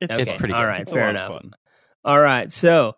[0.00, 0.60] It's, Okay, it's pretty good.
[0.60, 0.82] All right.
[0.82, 1.42] It's fair enough.
[2.04, 2.50] All right.
[2.52, 2.94] So,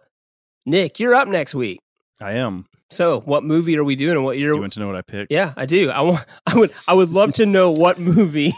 [0.67, 1.81] Nick, you're up next week.
[2.21, 2.67] I am.
[2.91, 4.13] So, what movie are we doing?
[4.17, 4.51] And what year?
[4.51, 5.33] Do you want to know what I picked?
[5.33, 5.91] Yeah, I do.
[5.91, 6.27] I want.
[6.47, 6.73] I would.
[6.87, 8.53] I would love to know what movie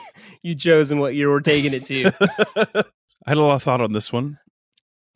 [0.45, 2.13] you chose and what year we're taking it to.
[3.27, 4.39] I had a lot of thought on this one,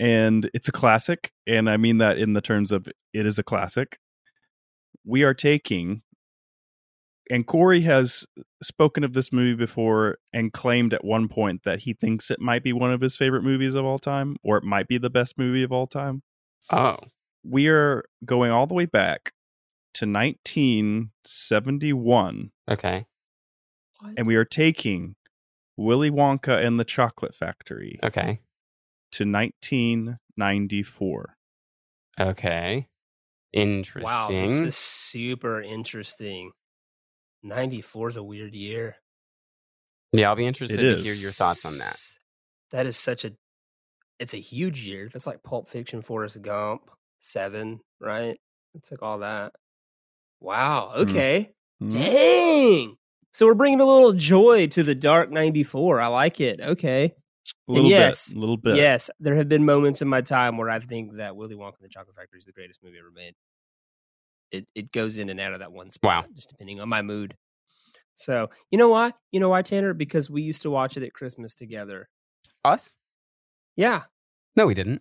[0.00, 3.42] and it's a classic, and I mean that in the terms of it is a
[3.44, 3.98] classic.
[5.04, 6.02] We are taking,
[7.30, 8.26] and Corey has
[8.62, 12.62] spoken of this movie before and claimed at one point that he thinks it might
[12.64, 15.36] be one of his favorite movies of all time, or it might be the best
[15.38, 16.22] movie of all time.
[16.70, 16.96] Oh.
[17.44, 19.32] We are going all the way back
[19.94, 23.06] to 1971, Okay.
[24.16, 25.14] and we are taking
[25.78, 28.40] Willy Wonka and the Chocolate Factory Okay.
[29.12, 31.36] to 1994.
[32.20, 32.88] Okay.
[33.52, 34.02] Interesting.
[34.04, 36.50] Wow, this is super interesting.
[37.42, 38.96] 94 is a weird year.
[40.12, 41.98] yeah, I'll be interested to hear your thoughts on that.
[42.72, 43.32] That is such a
[44.18, 45.08] it's a huge year.
[45.12, 48.36] That's like Pulp Fiction, Forrest Gump, Seven, right?
[48.74, 49.52] It's like all that.
[50.40, 50.92] Wow.
[50.96, 51.08] Mm.
[51.08, 51.52] Okay.
[51.80, 51.92] Mhm.
[51.92, 52.97] Dang.
[53.38, 56.00] So we're bringing a little joy to the dark 94.
[56.00, 56.60] I like it.
[56.60, 57.04] Okay.
[57.04, 57.08] A
[57.68, 58.74] And little yes, bit, a little bit.
[58.74, 61.84] Yes, there have been moments in my time where I think that Willy Wonka and
[61.84, 63.34] the Chocolate Factory is the greatest movie ever made.
[64.50, 66.30] It it goes in and out of that one spot, Wow.
[66.34, 67.36] just depending on my mood.
[68.16, 69.12] So you know why?
[69.30, 69.94] You know why, Tanner?
[69.94, 72.08] Because we used to watch it at Christmas together.
[72.64, 72.96] Us?
[73.76, 74.02] Yeah,
[74.56, 75.00] No, we didn't.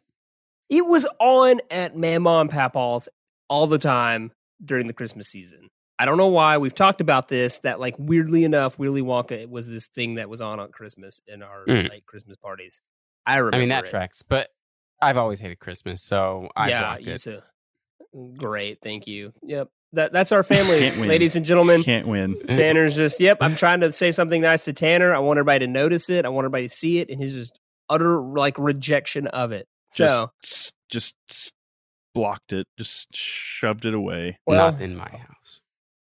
[0.69, 3.09] it was on at Mama and Papaw's
[3.49, 4.31] all the time
[4.63, 5.71] during the Christmas season.
[5.99, 6.57] I don't know why.
[6.57, 7.57] We've talked about this.
[7.59, 11.41] That like weirdly enough, Willy Wonka was this thing that was on on Christmas in
[11.41, 11.89] our Mm.
[11.89, 12.81] like Christmas parties.
[13.25, 13.55] I remember.
[13.57, 13.89] I mean, that it.
[13.89, 14.49] tracks, but
[15.01, 17.21] I've always hated Christmas, so I yeah, blocked you it.
[17.21, 17.39] too.
[18.37, 19.33] Great, thank you.
[19.43, 21.83] Yep, that that's our family, ladies and gentlemen.
[21.83, 22.35] Can't win.
[22.47, 23.37] Tanner's just yep.
[23.41, 25.13] I'm trying to say something nice to Tanner.
[25.13, 26.25] I want everybody to notice it.
[26.25, 27.59] I want everybody to see it, and he's just
[27.89, 29.67] utter like rejection of it.
[29.93, 31.15] Just, so s- just
[32.15, 32.65] blocked it.
[32.77, 34.37] Just shoved it away.
[34.45, 35.61] well, Not in my house.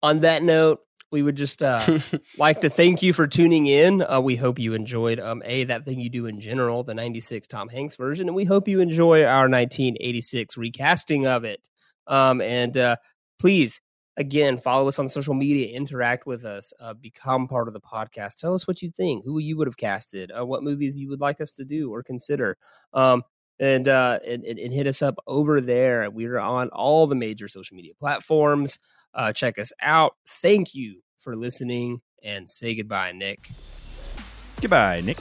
[0.02, 0.80] On that note,
[1.12, 1.98] we would just uh,
[2.38, 4.02] like to thank you for tuning in.
[4.02, 7.46] Uh, we hope you enjoyed um, a that thing you do in general, the '96
[7.46, 11.68] Tom Hanks version, and we hope you enjoy our 1986 recasting of it.
[12.06, 12.96] Um, and uh,
[13.38, 13.80] please,
[14.16, 18.36] again, follow us on social media, interact with us, uh, become part of the podcast.
[18.36, 21.20] Tell us what you think, who you would have casted, uh, what movies you would
[21.20, 22.56] like us to do or consider.
[22.94, 23.22] Um,
[23.60, 26.10] and, uh, and and and hit us up over there.
[26.10, 28.78] We're on all the major social media platforms.
[29.14, 30.16] Uh, check us out.
[30.26, 33.48] Thank you for listening and say goodbye, Nick.
[34.60, 35.18] Goodbye, Nick.